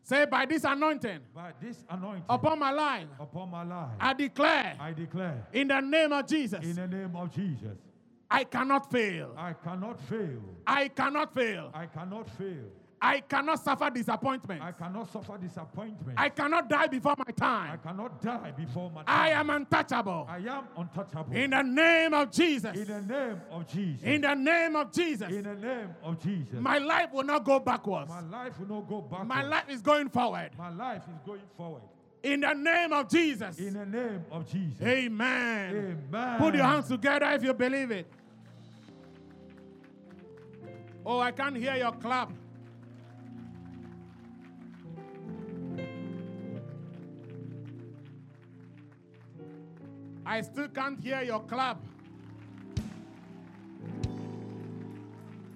Say, 0.02 0.24
by 0.24 0.46
this 0.46 0.62
anointing 0.62 1.18
By 1.34 1.52
this 1.60 1.84
anointing 1.90 2.26
upon 2.28 2.60
my 2.60 2.70
life, 2.70 3.08
upon 3.18 3.50
my 3.50 3.64
life, 3.64 3.90
I 3.98 4.12
declare, 4.12 4.76
I 4.78 4.92
declare 4.92 5.48
in 5.52 5.66
the 5.66 5.80
name 5.80 6.12
of 6.12 6.26
Jesus, 6.28 6.62
in 6.62 6.76
the 6.76 6.86
name 6.86 7.16
of 7.16 7.32
Jesus, 7.34 7.76
I 8.30 8.44
cannot 8.44 8.90
fail. 8.90 9.32
I 9.36 9.52
cannot 9.52 10.00
fail. 10.08 10.40
I 10.64 10.88
cannot 10.88 11.34
fail. 11.34 11.70
I 11.74 11.86
cannot 11.86 12.30
fail. 12.38 12.70
I 13.00 13.20
cannot 13.20 13.62
suffer 13.62 13.90
disappointment. 13.90 14.62
I 14.62 14.72
cannot 14.72 15.12
suffer 15.12 15.36
disappointment. 15.36 16.18
I 16.18 16.30
cannot 16.30 16.68
die 16.68 16.86
before 16.86 17.14
my 17.18 17.32
time. 17.32 17.72
I 17.72 17.76
cannot 17.76 18.22
die 18.22 18.52
before 18.56 18.90
my 18.90 19.02
time. 19.02 19.04
I 19.06 19.28
am 19.30 19.50
untouchable. 19.50 20.26
I 20.28 20.38
am 20.38 20.64
untouchable. 20.76 21.36
In 21.36 21.50
the 21.50 21.62
name 21.62 22.14
of 22.14 22.30
Jesus. 22.30 22.74
In 22.76 22.86
the 22.86 23.02
name 23.02 23.40
of 23.50 23.68
Jesus. 23.68 24.02
In 24.02 24.20
the 24.22 24.34
name 24.34 24.76
of 24.76 24.92
Jesus. 24.92 25.30
In 25.30 25.42
the 25.42 25.54
name 25.54 25.94
of 26.02 26.22
Jesus. 26.22 26.54
My 26.58 26.78
life 26.78 27.12
will 27.12 27.24
not 27.24 27.44
go 27.44 27.60
backwards. 27.60 28.08
My 28.08 28.20
life 28.20 28.58
will 28.58 28.76
not 28.76 28.88
go 28.88 29.02
back. 29.02 29.26
My 29.26 29.42
life 29.42 29.68
is 29.68 29.82
going 29.82 30.08
forward. 30.08 30.50
My 30.56 30.70
life 30.70 31.02
is 31.02 31.20
going 31.26 31.42
forward. 31.56 31.82
In 32.22 32.40
the 32.40 32.54
name 32.54 32.92
of 32.92 33.10
Jesus. 33.10 33.58
In 33.58 33.74
the 33.74 33.86
name 33.86 34.24
of 34.32 34.50
Jesus. 34.50 34.82
Amen. 34.82 35.98
Amen. 36.10 36.38
Put 36.38 36.54
your 36.54 36.64
hands 36.64 36.88
together 36.88 37.26
if 37.26 37.42
you 37.42 37.52
believe 37.52 37.90
it. 37.90 38.06
Oh, 41.04 41.20
I 41.20 41.30
can't 41.30 41.56
hear 41.56 41.76
your 41.76 41.92
clap. 41.92 42.32
I 50.28 50.40
still 50.40 50.66
can't 50.66 51.00
hear 51.00 51.22
your 51.22 51.38
clap. 51.40 51.78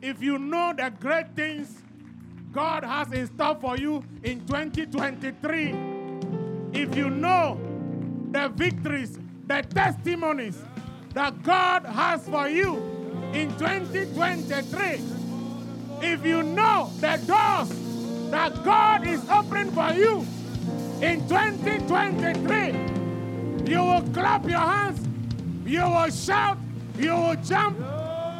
If 0.00 0.22
you 0.22 0.38
know 0.38 0.72
the 0.76 0.92
great 1.00 1.34
things 1.34 1.82
God 2.52 2.84
has 2.84 3.12
in 3.12 3.26
store 3.26 3.56
for 3.60 3.76
you 3.76 4.04
in 4.22 4.46
2023, 4.46 5.74
if 6.72 6.94
you 6.94 7.10
know 7.10 7.60
the 8.30 8.48
victories, 8.50 9.18
the 9.48 9.62
testimonies 9.62 10.62
that 11.14 11.42
God 11.42 11.84
has 11.84 12.28
for 12.28 12.48
you 12.48 12.76
in 13.34 13.50
2023, 13.58 15.00
if 16.00 16.24
you 16.24 16.44
know 16.44 16.90
the 17.00 17.16
doors 17.26 18.30
that 18.30 18.64
God 18.64 19.04
is 19.04 19.28
opening 19.28 19.72
for 19.72 19.90
you 19.92 20.24
in 21.02 21.26
2023, 21.28 22.99
you 23.70 23.80
will 23.84 24.02
clap 24.12 24.44
your 24.48 24.58
hands, 24.58 24.98
you 25.64 25.80
will 25.80 26.10
shout, 26.10 26.58
you 26.98 27.14
will 27.14 27.36
jump, 27.36 27.78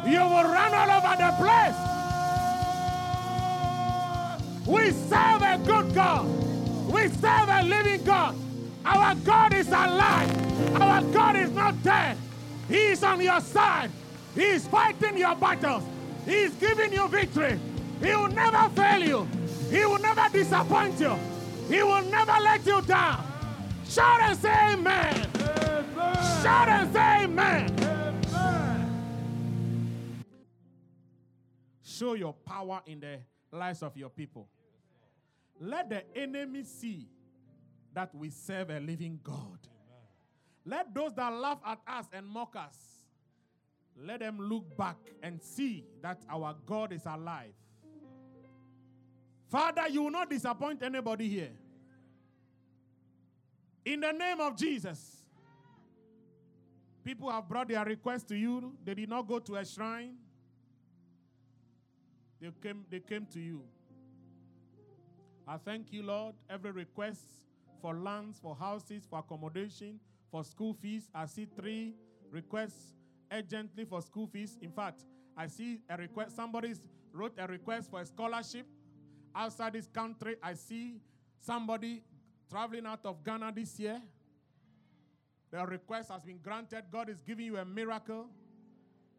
you 0.05 0.19
will 0.19 0.43
run 0.43 0.73
all 0.73 0.91
over 0.97 1.15
the 1.15 1.31
place. 1.39 1.77
We 4.67 4.91
serve 4.91 5.41
a 5.41 5.57
good 5.65 5.95
God. 5.95 6.27
We 6.91 7.07
serve 7.07 7.47
a 7.47 7.63
living 7.63 8.03
God. 8.03 8.35
Our 8.83 9.15
God 9.15 9.53
is 9.53 9.69
alive. 9.69 10.81
Our 10.81 11.01
God 11.13 11.37
is 11.37 11.51
not 11.51 11.81
dead. 11.81 12.17
He 12.67 12.87
is 12.87 13.01
on 13.01 13.21
your 13.21 13.39
side. 13.39 13.89
He 14.35 14.43
is 14.43 14.67
fighting 14.67 15.17
your 15.17 15.35
battles. 15.35 15.83
He 16.25 16.43
is 16.43 16.53
giving 16.55 16.91
you 16.91 17.07
victory. 17.07 17.57
He 18.01 18.15
will 18.15 18.27
never 18.27 18.67
fail 18.75 19.01
you. 19.01 19.27
He 19.69 19.85
will 19.85 19.99
never 19.99 20.27
disappoint 20.33 20.99
you. 20.99 21.15
He 21.69 21.81
will 21.81 22.03
never 22.03 22.37
let 22.41 22.65
you 22.65 22.81
down. 22.81 23.30
Shout 23.91 24.21
and 24.21 24.39
say 24.39 24.73
amen. 24.73 25.27
Shout 26.41 26.69
and 26.69 26.93
say 26.93 27.23
amen. 27.25 27.77
Show 31.83 32.13
your 32.13 32.33
power 32.33 32.81
in 32.85 33.01
the 33.01 33.19
lives 33.51 33.83
of 33.83 33.97
your 33.97 34.09
people. 34.09 34.47
Let 35.59 35.89
the 35.89 36.03
enemy 36.17 36.63
see 36.63 37.09
that 37.93 38.15
we 38.15 38.29
serve 38.29 38.69
a 38.69 38.79
living 38.79 39.19
God. 39.21 39.59
Let 40.65 40.93
those 40.93 41.13
that 41.15 41.33
laugh 41.33 41.59
at 41.65 41.79
us 41.85 42.05
and 42.13 42.25
mock 42.25 42.55
us, 42.55 42.77
let 43.97 44.21
them 44.21 44.39
look 44.39 44.77
back 44.77 44.95
and 45.21 45.41
see 45.41 45.83
that 46.01 46.21
our 46.29 46.55
God 46.65 46.93
is 46.93 47.05
alive. 47.05 47.51
Father, 49.49 49.89
you 49.89 50.03
will 50.03 50.11
not 50.11 50.29
disappoint 50.29 50.81
anybody 50.81 51.27
here. 51.27 51.51
In 53.83 53.99
the 53.99 54.11
name 54.11 54.39
of 54.39 54.55
Jesus. 54.55 55.23
People 57.03 57.31
have 57.31 57.47
brought 57.47 57.67
their 57.67 57.83
request 57.83 58.27
to 58.27 58.35
you. 58.35 58.73
They 58.83 58.93
did 58.93 59.09
not 59.09 59.27
go 59.27 59.39
to 59.39 59.55
a 59.55 59.65
shrine. 59.65 60.15
They 62.39 62.51
came, 62.61 62.85
they 62.89 62.99
came 62.99 63.25
to 63.27 63.39
you. 63.39 63.63
I 65.47 65.57
thank 65.57 65.91
you, 65.91 66.03
Lord. 66.03 66.35
Every 66.49 66.71
request 66.71 67.21
for 67.81 67.95
lands, 67.95 68.39
for 68.39 68.55
houses, 68.55 69.03
for 69.09 69.19
accommodation, 69.19 69.99
for 70.29 70.43
school 70.43 70.73
fees. 70.73 71.09
I 71.13 71.25
see 71.25 71.47
three 71.55 71.95
requests 72.29 72.93
urgently 73.31 73.85
for 73.85 74.01
school 74.01 74.27
fees. 74.27 74.57
In 74.61 74.71
fact, 74.71 75.01
I 75.35 75.47
see 75.47 75.79
a 75.89 75.97
request. 75.97 76.35
Somebody 76.35 76.75
wrote 77.11 77.33
a 77.37 77.47
request 77.47 77.89
for 77.89 78.01
a 78.01 78.05
scholarship 78.05 78.67
outside 79.35 79.73
this 79.73 79.87
country. 79.87 80.35
I 80.41 80.53
see 80.53 81.01
somebody 81.39 82.03
traveling 82.51 82.85
out 82.85 83.05
of 83.05 83.23
Ghana 83.23 83.53
this 83.55 83.79
year. 83.79 84.01
The 85.51 85.65
request 85.65 86.11
has 86.11 86.23
been 86.23 86.39
granted. 86.43 86.83
God 86.91 87.09
is 87.09 87.21
giving 87.21 87.45
you 87.45 87.57
a 87.57 87.65
miracle 87.65 88.27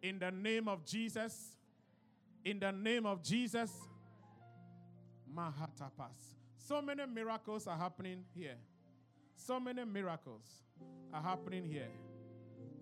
in 0.03 0.19
the 0.19 0.31
name 0.31 0.69
of 0.69 0.85
Jesus. 0.85 1.57
In 2.45 2.59
the 2.59 2.71
name 2.73 3.07
of 3.07 3.23
Jesus. 3.23 3.73
Mahatapas. 5.35 6.37
So 6.59 6.83
many 6.83 7.07
miracles 7.07 7.67
are 7.67 7.77
happening 7.77 8.25
here. 8.35 8.57
So 9.35 9.59
many 9.59 9.85
miracles 9.85 10.45
are 11.13 11.23
happening 11.23 11.65
here. 11.65 11.89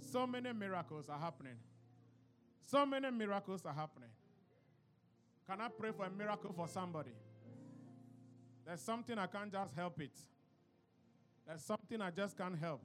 So 0.01 0.27
many 0.27 0.52
miracles 0.52 1.09
are 1.09 1.18
happening. 1.18 1.56
So 2.66 2.85
many 2.85 3.10
miracles 3.10 3.64
are 3.64 3.72
happening. 3.72 4.10
Can 5.48 5.60
I 5.60 5.68
pray 5.68 5.90
for 5.97 6.06
a 6.06 6.10
miracle 6.10 6.52
for 6.52 6.68
somebody? 6.68 7.10
There's 8.66 8.81
something 8.81 9.16
I 9.18 9.27
can't 9.27 9.51
just 9.51 9.74
help 9.74 10.01
it. 10.01 10.12
There's 11.51 11.64
something 11.64 12.01
I 12.01 12.12
just 12.12 12.39
can't 12.39 12.56
help. 12.56 12.81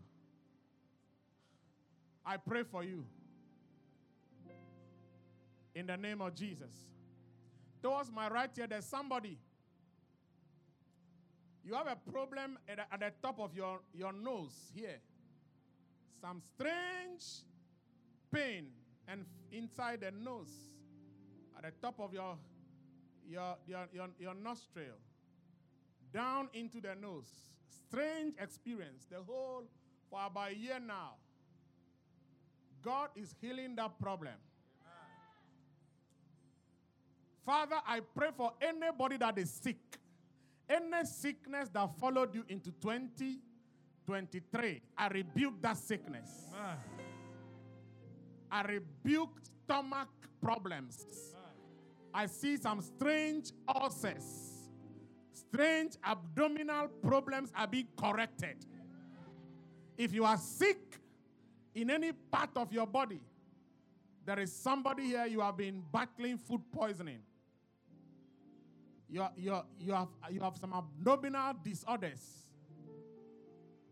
I 2.25 2.37
pray 2.37 2.63
for 2.63 2.83
you. 2.83 3.05
In 5.75 5.85
the 5.85 5.95
name 5.95 6.19
of 6.19 6.33
Jesus. 6.33 6.73
Towards 7.83 8.11
my 8.11 8.27
right 8.27 8.49
here, 8.55 8.65
there's 8.65 8.87
somebody. 8.87 9.37
You 11.63 11.75
have 11.75 11.85
a 11.85 12.11
problem 12.11 12.57
at 12.67 12.77
the, 12.77 12.91
at 12.91 12.99
the 13.01 13.11
top 13.21 13.39
of 13.39 13.53
your, 13.53 13.81
your 13.93 14.11
nose 14.11 14.71
here. 14.73 14.97
Some 16.19 16.41
strange 16.55 17.43
pain 18.33 18.69
and 19.07 19.25
inside 19.51 20.01
the 20.01 20.09
nose, 20.09 20.49
at 21.55 21.65
the 21.65 21.71
top 21.83 21.99
of 21.99 22.15
your, 22.15 22.35
your, 23.29 23.57
your, 23.67 23.87
your, 23.93 24.07
your 24.17 24.33
nostril, 24.33 24.97
down 26.11 26.49
into 26.55 26.81
the 26.81 26.95
nose. 26.99 27.29
Strange 27.69 28.35
experience, 28.39 29.05
the 29.09 29.17
whole, 29.25 29.63
for 30.09 30.19
about 30.25 30.51
a 30.51 30.55
year 30.55 30.79
now. 30.79 31.15
God 32.81 33.09
is 33.15 33.35
healing 33.41 33.75
that 33.75 33.99
problem. 33.99 34.35
Father, 37.45 37.77
I 37.85 37.99
pray 37.99 38.29
for 38.35 38.53
anybody 38.61 39.17
that 39.17 39.37
is 39.37 39.51
sick, 39.51 39.77
any 40.67 41.05
sickness 41.05 41.69
that 41.69 41.89
followed 41.99 42.33
you 42.33 42.43
into 42.49 42.71
2023, 42.71 44.81
I 44.97 45.07
rebuke 45.07 45.61
that 45.61 45.77
sickness. 45.77 46.29
I 48.51 48.61
rebuke 48.61 49.39
stomach 49.63 50.09
problems. 50.41 51.05
I 52.13 52.27
see 52.27 52.57
some 52.57 52.81
strange 52.81 53.51
ulcers, 53.67 54.44
strange 55.55 55.93
abdominal 56.03 56.87
problems 57.01 57.51
are 57.55 57.67
being 57.67 57.87
corrected. 57.97 58.57
If 59.97 60.13
you 60.13 60.25
are 60.25 60.37
sick 60.37 60.99
in 61.73 61.89
any 61.89 62.11
part 62.11 62.49
of 62.57 62.73
your 62.73 62.85
body, 62.85 63.21
there 64.25 64.39
is 64.39 64.53
somebody 64.53 65.03
here 65.03 65.25
you 65.25 65.39
have 65.39 65.55
been 65.55 65.81
battling 65.91 66.37
food 66.37 66.61
poisoning. 66.71 67.19
You, 69.09 69.25
you, 69.37 69.61
you, 69.79 69.93
have, 69.93 70.07
you 70.29 70.41
have 70.41 70.57
some 70.57 70.73
abdominal 70.73 71.53
disorders. 71.63 72.47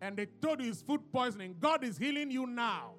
And 0.01 0.17
they 0.17 0.25
told 0.41 0.61
you 0.61 0.69
it's 0.69 0.81
food 0.81 1.01
poisoning. 1.13 1.55
God 1.59 1.83
is 1.83 1.97
healing 1.97 2.29
you 2.29 2.45
now. 2.45 2.95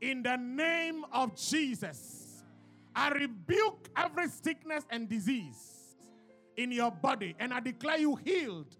In 0.00 0.22
the 0.22 0.36
name 0.36 1.06
of 1.10 1.34
Jesus, 1.36 2.44
I 2.94 3.08
rebuke 3.08 3.88
every 3.96 4.28
sickness 4.28 4.84
and 4.90 5.08
disease 5.08 5.73
in 6.56 6.72
your 6.72 6.90
body, 6.90 7.34
and 7.38 7.52
I 7.52 7.60
declare 7.60 7.98
you 7.98 8.16
healed 8.16 8.76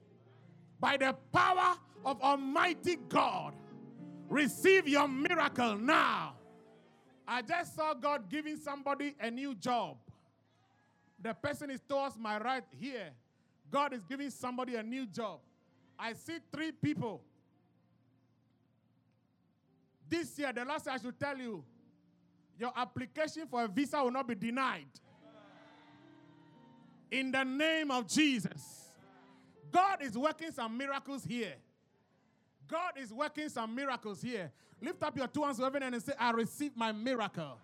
by 0.80 0.96
the 0.96 1.14
power 1.32 1.76
of 2.04 2.20
Almighty 2.20 2.96
God. 3.08 3.54
Receive 4.28 4.88
your 4.88 5.08
miracle 5.08 5.76
now. 5.76 6.34
I 7.26 7.42
just 7.42 7.74
saw 7.74 7.94
God 7.94 8.28
giving 8.28 8.56
somebody 8.56 9.14
a 9.20 9.30
new 9.30 9.54
job. 9.54 9.96
The 11.22 11.32
person 11.32 11.70
is 11.70 11.80
towards 11.88 12.18
my 12.18 12.38
right 12.38 12.64
here. 12.78 13.10
God 13.70 13.94
is 13.94 14.04
giving 14.04 14.30
somebody 14.30 14.76
a 14.76 14.82
new 14.82 15.06
job. 15.06 15.40
I 15.98 16.12
see 16.12 16.38
three 16.52 16.72
people. 16.72 17.22
This 20.08 20.38
year, 20.38 20.52
the 20.52 20.64
last 20.64 20.86
I 20.86 20.98
should 20.98 21.18
tell 21.18 21.36
you, 21.38 21.64
your 22.58 22.72
application 22.76 23.46
for 23.50 23.64
a 23.64 23.68
visa 23.68 24.02
will 24.02 24.10
not 24.10 24.28
be 24.28 24.34
denied. 24.34 24.86
In 27.10 27.30
the 27.30 27.44
name 27.44 27.90
of 27.90 28.06
Jesus. 28.06 28.88
God 29.70 30.02
is 30.02 30.16
working 30.16 30.52
some 30.52 30.76
miracles 30.76 31.24
here. 31.24 31.54
God 32.68 32.92
is 32.96 33.12
working 33.12 33.48
some 33.48 33.74
miracles 33.74 34.22
here. 34.22 34.50
Lift 34.80 35.02
up 35.02 35.16
your 35.16 35.26
two 35.26 35.42
hands 35.42 35.58
to 35.58 35.64
heaven 35.64 35.82
and 35.82 36.02
say, 36.02 36.12
I 36.18 36.30
receive 36.30 36.76
my 36.76 36.92
miracle. 36.92 37.58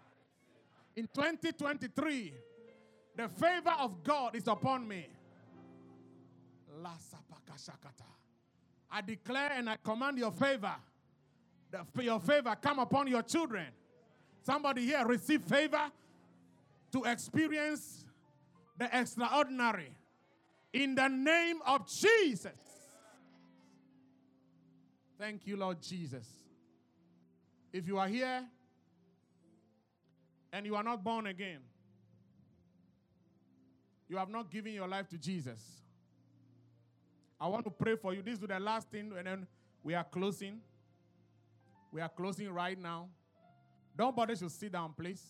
In 0.97 1.09
2023, 1.15 2.35
the 3.17 3.29
favor 3.29 3.73
of 3.79 4.03
God 4.03 4.35
is 4.35 4.47
upon 4.49 4.87
me. 4.87 5.07
I 8.91 9.01
declare 9.03 9.53
and 9.55 9.71
I 9.71 9.77
command 9.83 10.19
your 10.19 10.33
favor. 10.33 10.75
The, 11.71 12.03
your 12.03 12.21
favor 12.21 12.57
come 12.61 12.79
upon 12.79 13.07
your 13.07 13.23
children. 13.23 13.67
Somebody 14.43 14.87
here 14.87 15.05
receive 15.07 15.43
favor 15.43 15.91
to 16.93 17.05
experience 17.05 18.00
the 18.81 18.99
extraordinary. 18.99 19.93
In 20.73 20.95
the 20.95 21.07
name 21.07 21.59
of 21.67 21.87
Jesus. 21.87 22.53
Thank 25.19 25.47
you, 25.47 25.57
Lord 25.57 25.83
Jesus. 25.83 26.27
If 27.73 27.87
you 27.87 27.99
are 27.99 28.09
here 28.09 28.43
and 30.53 30.65
you 30.65 30.75
are 30.75 30.83
not 30.83 31.05
born 31.05 31.27
again, 31.27 31.59
you 34.09 34.17
have 34.17 34.31
not 34.31 34.51
given 34.51 34.73
your 34.73 34.89
life 34.89 35.09
to 35.11 35.19
Jesus. 35.19 35.61
I 37.39 37.47
want 37.49 37.65
to 37.65 37.71
pray 37.71 37.97
for 37.97 38.15
you. 38.15 38.23
This 38.23 38.35
is 38.35 38.41
the 38.41 38.59
last 38.59 38.91
thing, 38.91 39.13
and 39.17 39.27
then 39.27 39.47
we 39.85 39.95
are 39.95 40.05
closing. 40.05 40.59
We 41.93 42.01
are 42.01 42.09
closing 42.09 42.51
right 42.51 42.79
now. 42.79 43.09
Nobody 43.99 44.37
should 44.37 44.51
sit 44.51 44.73
down, 44.73 44.95
please. 44.97 45.23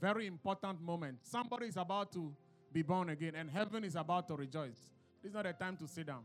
Very 0.00 0.26
important 0.26 0.80
moment. 0.80 1.18
Somebody 1.22 1.66
is 1.66 1.76
about 1.76 2.12
to 2.12 2.32
be 2.72 2.82
born 2.82 3.10
again, 3.10 3.34
and 3.34 3.50
heaven 3.50 3.84
is 3.84 3.96
about 3.96 4.28
to 4.28 4.36
rejoice. 4.36 4.78
This 5.22 5.30
is 5.30 5.34
not 5.34 5.46
a 5.46 5.52
time 5.52 5.76
to 5.76 5.86
sit 5.86 6.06
down. 6.06 6.22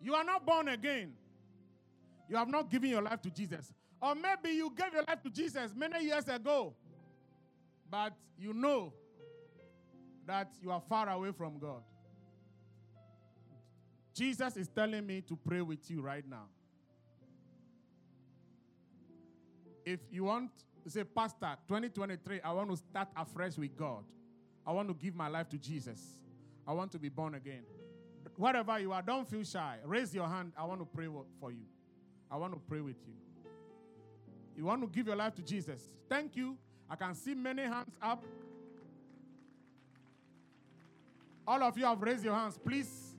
You 0.00 0.14
are 0.14 0.24
not 0.24 0.44
born 0.44 0.68
again. 0.68 1.14
You 2.28 2.36
have 2.36 2.48
not 2.48 2.70
given 2.70 2.90
your 2.90 3.02
life 3.02 3.22
to 3.22 3.30
Jesus. 3.30 3.72
Or 4.00 4.14
maybe 4.14 4.54
you 4.54 4.72
gave 4.76 4.92
your 4.92 5.04
life 5.08 5.22
to 5.22 5.30
Jesus 5.30 5.74
many 5.74 6.04
years 6.04 6.28
ago, 6.28 6.74
but 7.90 8.12
you 8.38 8.52
know 8.52 8.92
that 10.26 10.52
you 10.62 10.70
are 10.70 10.80
far 10.80 11.08
away 11.08 11.32
from 11.32 11.58
God. 11.58 11.82
Jesus 14.14 14.56
is 14.56 14.68
telling 14.68 15.06
me 15.06 15.22
to 15.22 15.36
pray 15.36 15.62
with 15.62 15.90
you 15.90 16.02
right 16.02 16.24
now. 16.28 16.46
If 19.84 20.00
you 20.10 20.24
want 20.24 20.50
to 20.82 20.90
say, 20.90 21.04
Pastor, 21.04 21.56
2023, 21.68 22.40
I 22.42 22.52
want 22.52 22.70
to 22.70 22.76
start 22.76 23.08
afresh 23.16 23.56
with 23.56 23.76
God. 23.76 24.04
I 24.66 24.72
want 24.72 24.88
to 24.88 24.94
give 24.94 25.14
my 25.14 25.28
life 25.28 25.48
to 25.50 25.58
Jesus. 25.58 26.00
I 26.66 26.72
want 26.72 26.90
to 26.92 26.98
be 26.98 27.08
born 27.08 27.34
again. 27.34 27.62
Wherever 28.36 28.78
you 28.78 28.92
are, 28.92 29.02
don't 29.02 29.28
feel 29.28 29.44
shy. 29.44 29.76
Raise 29.84 30.14
your 30.14 30.26
hand. 30.26 30.52
I 30.56 30.64
want 30.64 30.80
to 30.80 30.86
pray 30.86 31.06
for 31.38 31.52
you. 31.52 31.66
I 32.30 32.36
want 32.36 32.54
to 32.54 32.58
pray 32.58 32.80
with 32.80 32.96
you. 33.06 33.14
You 34.56 34.64
want 34.64 34.82
to 34.82 34.88
give 34.88 35.06
your 35.06 35.16
life 35.16 35.34
to 35.34 35.42
Jesus. 35.42 35.90
Thank 36.08 36.36
you. 36.36 36.56
I 36.88 36.96
can 36.96 37.14
see 37.14 37.34
many 37.34 37.62
hands 37.62 37.94
up. 38.00 38.24
All 41.46 41.62
of 41.62 41.76
you 41.76 41.84
have 41.84 42.00
raised 42.00 42.24
your 42.24 42.34
hands. 42.34 42.58
Please 42.58 43.16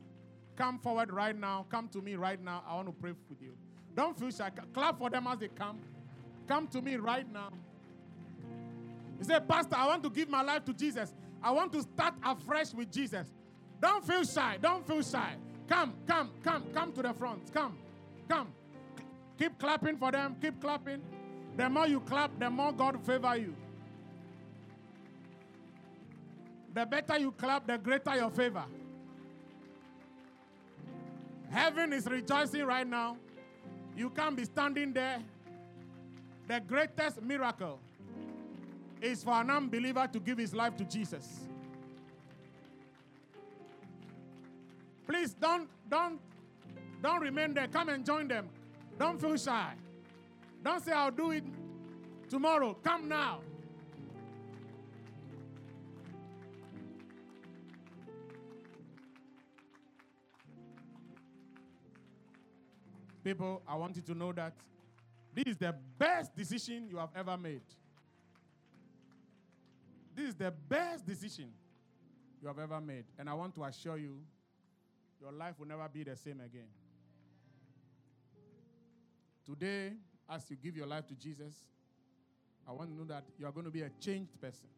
come 0.55 0.79
forward 0.79 1.11
right 1.11 1.37
now. 1.37 1.65
Come 1.69 1.87
to 1.89 2.01
me 2.01 2.15
right 2.15 2.41
now. 2.43 2.63
I 2.67 2.75
want 2.75 2.87
to 2.87 2.93
pray 2.93 3.11
with 3.29 3.41
you. 3.41 3.53
Don't 3.93 4.17
feel 4.17 4.31
shy. 4.31 4.49
Clap 4.73 4.97
for 4.97 5.09
them 5.09 5.27
as 5.27 5.39
they 5.39 5.47
come. 5.47 5.79
Come 6.47 6.67
to 6.67 6.81
me 6.81 6.95
right 6.95 7.31
now. 7.31 7.49
He 9.17 9.23
said, 9.23 9.47
Pastor, 9.47 9.75
I 9.75 9.87
want 9.87 10.03
to 10.03 10.09
give 10.09 10.29
my 10.29 10.41
life 10.41 10.65
to 10.65 10.73
Jesus. 10.73 11.13
I 11.41 11.51
want 11.51 11.71
to 11.73 11.81
start 11.81 12.15
afresh 12.23 12.73
with 12.73 12.91
Jesus. 12.91 13.27
Don't 13.81 14.05
feel 14.05 14.23
shy. 14.23 14.57
Don't 14.61 14.85
feel 14.85 15.01
shy. 15.01 15.35
Come, 15.67 15.93
come, 16.07 16.31
come, 16.43 16.63
come 16.73 16.91
to 16.93 17.01
the 17.01 17.13
front. 17.13 17.53
Come, 17.53 17.77
come. 18.27 18.47
Keep 19.37 19.59
clapping 19.59 19.97
for 19.97 20.11
them. 20.11 20.35
Keep 20.41 20.61
clapping. 20.61 21.01
The 21.57 21.69
more 21.69 21.87
you 21.87 21.99
clap, 22.01 22.37
the 22.39 22.49
more 22.49 22.71
God 22.71 23.03
favor 23.05 23.35
you. 23.37 23.55
The 26.73 26.85
better 26.85 27.17
you 27.17 27.31
clap, 27.31 27.65
the 27.65 27.77
greater 27.77 28.15
your 28.15 28.29
favor. 28.29 28.65
Heaven 31.49 31.93
is 31.93 32.05
rejoicing 32.05 32.65
right 32.65 32.85
now. 32.85 33.17
You 33.95 34.09
can't 34.09 34.35
be 34.35 34.43
standing 34.43 34.91
there. 34.91 35.19
The 36.47 36.59
greatest 36.59 37.21
miracle 37.21 37.79
is 39.01 39.23
for 39.23 39.33
an 39.33 39.49
unbeliever 39.49 40.07
to 40.11 40.19
give 40.19 40.37
his 40.37 40.53
life 40.53 40.77
to 40.77 40.83
Jesus. 40.83 41.39
Please 45.07 45.33
don't 45.33 45.67
don't 45.89 46.19
don't 47.01 47.21
remain 47.21 47.53
there. 47.53 47.67
Come 47.67 47.89
and 47.89 48.05
join 48.05 48.27
them. 48.27 48.47
Don't 48.97 49.19
feel 49.19 49.37
shy. 49.37 49.73
Don't 50.63 50.83
say 50.83 50.91
I'll 50.91 51.11
do 51.11 51.31
it 51.31 51.43
tomorrow. 52.29 52.75
Come 52.83 53.07
now. 53.07 53.39
People, 63.23 63.63
I 63.67 63.75
want 63.75 63.95
you 63.95 64.03
to 64.03 64.13
know 64.13 64.31
that 64.33 64.53
this 65.35 65.43
is 65.47 65.57
the 65.57 65.75
best 65.97 66.33
decision 66.35 66.87
you 66.89 66.97
have 66.97 67.09
ever 67.15 67.37
made. 67.37 67.61
This 70.15 70.29
is 70.29 70.35
the 70.35 70.49
best 70.49 71.05
decision 71.05 71.49
you 72.41 72.47
have 72.47 72.57
ever 72.57 72.79
made. 72.79 73.03
And 73.19 73.29
I 73.29 73.33
want 73.33 73.53
to 73.55 73.63
assure 73.65 73.97
you, 73.97 74.17
your 75.21 75.33
life 75.33 75.59
will 75.59 75.67
never 75.67 75.87
be 75.91 76.03
the 76.03 76.15
same 76.15 76.39
again. 76.39 76.69
Today, 79.45 79.91
as 80.29 80.49
you 80.49 80.55
give 80.55 80.77
your 80.77 80.87
life 80.87 81.05
to 81.07 81.13
Jesus, 81.15 81.53
I 82.67 82.71
want 82.71 82.89
to 82.89 82.95
know 82.95 83.03
that 83.03 83.25
you 83.37 83.45
are 83.45 83.51
going 83.51 83.65
to 83.65 83.71
be 83.71 83.81
a 83.81 83.89
changed 83.99 84.39
person. 84.39 84.69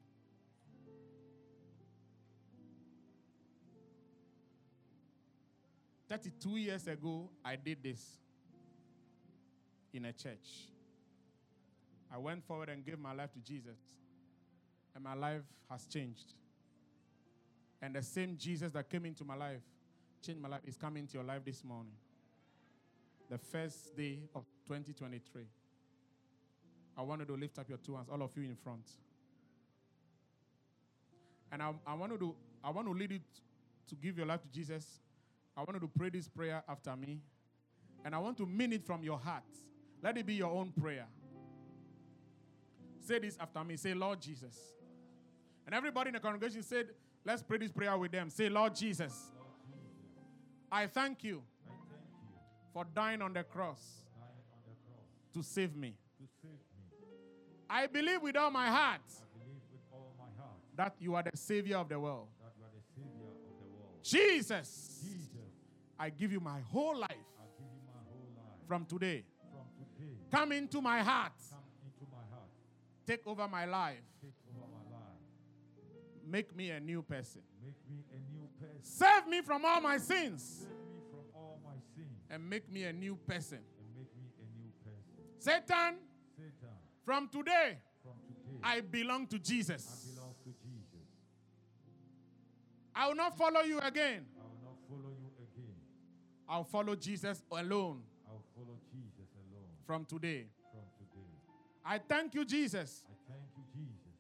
Thirty-two 6.09 6.55
years 6.57 6.88
ago, 6.88 7.29
I 7.45 7.57
did 7.57 7.84
this 7.84 8.01
in 9.93 10.05
a 10.05 10.14
church. 10.14 10.69
I 12.14 12.18
went 12.18 12.43
forward 12.45 12.69
and 12.69 12.85
gave 12.85 12.99
my 12.99 13.14
life 13.14 13.34
to 13.34 13.39
Jesus, 13.39 13.77
and 14.95 15.03
my 15.03 15.14
life 15.14 15.43
has 15.69 15.85
changed. 15.85 16.34
And 17.81 17.95
the 17.95 18.01
same 18.01 18.38
Jesus 18.38 18.72
that 18.72 18.89
came 18.89 19.05
into 19.05 19.23
my 19.23 19.35
life, 19.35 19.61
changed 20.22 20.41
my 20.41 20.49
life, 20.49 20.61
is 20.65 20.77
coming 20.77 21.03
into 21.03 21.15
your 21.15 21.23
life 21.23 21.43
this 21.45 21.64
morning. 21.64 21.93
The 23.30 23.38
first 23.38 23.95
day 23.95 24.19
of 24.34 24.45
2023. 24.68 25.43
I 26.97 27.01
wanted 27.03 27.27
to 27.27 27.35
lift 27.35 27.59
up 27.59 27.69
your 27.69 27.77
two 27.77 27.95
hands, 27.95 28.07
all 28.11 28.22
of 28.23 28.31
you 28.35 28.43
in 28.43 28.55
front. 28.55 28.89
And 31.51 31.61
I, 31.61 31.73
I 31.85 31.93
wanted 31.93 32.19
to 32.22 32.35
I 32.64 32.72
want 32.72 32.88
to 32.88 32.93
lead 32.93 33.11
you 33.11 33.19
to 33.88 33.95
give 33.95 34.18
your 34.18 34.26
life 34.26 34.41
to 34.41 34.47
Jesus. 34.49 34.99
I 35.55 35.61
wanted 35.61 35.80
to 35.81 35.88
pray 35.88 36.09
this 36.09 36.27
prayer 36.27 36.64
after 36.68 36.95
me. 36.95 37.19
And 38.03 38.15
I 38.15 38.18
want 38.18 38.38
to 38.38 38.45
mean 38.45 38.73
it 38.73 38.84
from 38.85 39.03
your 39.03 39.18
heart. 39.18 39.43
Let 40.02 40.18
it 40.18 40.26
be 40.26 40.36
your 40.36 40.52
own 40.52 40.72
prayer. 40.72 41.07
Say 42.99 43.19
this 43.19 43.38
after 43.40 43.64
me. 43.64 43.78
Say, 43.78 43.94
Lord 43.94 44.22
Jesus. 44.22 44.57
And 45.65 45.74
everybody 45.76 46.10
in 46.10 46.14
the 46.14 46.19
congregation 46.19 46.64
said, 46.64 46.88
let's 47.26 47.41
pray 47.41 47.57
this 47.57 47.72
prayer 47.72 47.98
with 47.98 48.11
them. 48.11 48.30
Say, 48.30 48.49
Lord 48.49 48.76
Jesus, 48.76 49.32
I 50.72 50.88
thank 50.88 51.24
you 51.24 51.41
for 52.74 52.86
dying 52.94 53.22
on 53.22 53.34
the 53.34 53.44
cross 53.44 53.82
to 55.34 55.41
save 55.44 55.76
me. 55.76 55.95
I 57.69 57.88
believe 57.88 58.22
with 58.22 58.38
all 58.38 58.52
my 58.52 58.68
heart 58.68 59.02
that 60.76 60.95
you 60.99 61.15
are 61.15 61.24
the 61.24 61.36
Savior 61.36 61.78
of 61.78 61.90
the 61.90 61.99
world. 61.99 62.28
Jesus, 64.03 65.03
I 65.99 66.10
give 66.10 66.32
you 66.32 66.40
my 66.40 66.61
whole 66.72 66.98
life 66.98 67.10
I 67.11 67.48
give 67.57 67.68
you 67.68 67.82
my 67.88 67.99
whole 68.07 68.30
life. 68.38 68.68
from 68.68 68.86
today. 68.86 69.26
Come 70.32 70.52
into 70.52 70.82
my 70.82 70.99
heart, 71.02 71.34
into 71.41 72.06
my 72.11 72.24
heart. 72.36 72.49
take 73.06 73.26
over 73.26 73.48
my 73.48 73.65
life, 73.65 73.98
Take 74.22 74.34
over 74.49 74.65
my 74.72 74.95
life. 74.98 75.19
make 76.26 76.56
me 76.56 76.69
a 76.72 76.80
new 76.80 77.02
person. 77.02 77.41
Make 77.64 77.76
me 77.90 78.03
a 78.11 78.19
new 78.34 78.48
person. 78.60 78.84
Save 78.84 79.28
me 79.28 79.41
from 79.41 79.64
all 79.65 79.82
my 79.82 79.98
sins 79.98 80.44
Save 80.61 80.69
me 80.69 81.02
from 81.11 81.26
all 81.36 81.60
my 81.64 81.76
sins 81.95 82.11
and 82.30 82.49
make 82.49 82.69
me 82.72 82.84
a 82.84 82.94
new 82.94 83.15
person. 83.28 83.60
and 83.60 83.95
make 83.95 84.10
me 84.18 84.30
a 84.40 84.45
new 84.60 84.72
person. 84.84 85.24
Satan, 85.40 85.95
Satan, 86.36 86.76
from 87.06 87.30
today, 87.30 87.78
from 88.03 88.14
today, 88.28 88.60
I 88.64 88.82
belong 88.82 89.28
to 89.28 89.38
I 89.38 89.40
Jesus. 89.40 90.11
belong 90.14 90.34
to 90.44 90.49
Jesus. 90.61 91.07
I 92.94 93.07
will 93.07 93.15
not 93.15 93.38
follow 93.38 93.61
you 93.61 93.80
again. 93.80 94.26
I 94.38 94.44
will 94.44 94.60
not 94.64 94.78
follow 94.90 95.11
you 95.15 95.30
again. 95.38 95.76
I'll 96.49 96.64
follow 96.64 96.95
Jesus 96.95 97.44
alone 97.52 98.02
I 98.28 98.32
will 98.34 98.44
follow 98.56 98.78
Jesus 98.91 99.30
alone 99.38 99.76
from 99.88 100.03
today. 100.03 100.45
from 100.69 100.84
today. 100.99 101.26
I 101.85 101.97
thank 101.97 102.35
you, 102.35 102.43
Jesus. 102.43 103.03
I 103.09 103.31
thank 103.31 103.47
you, 103.55 103.64
Jesus. 103.73 104.14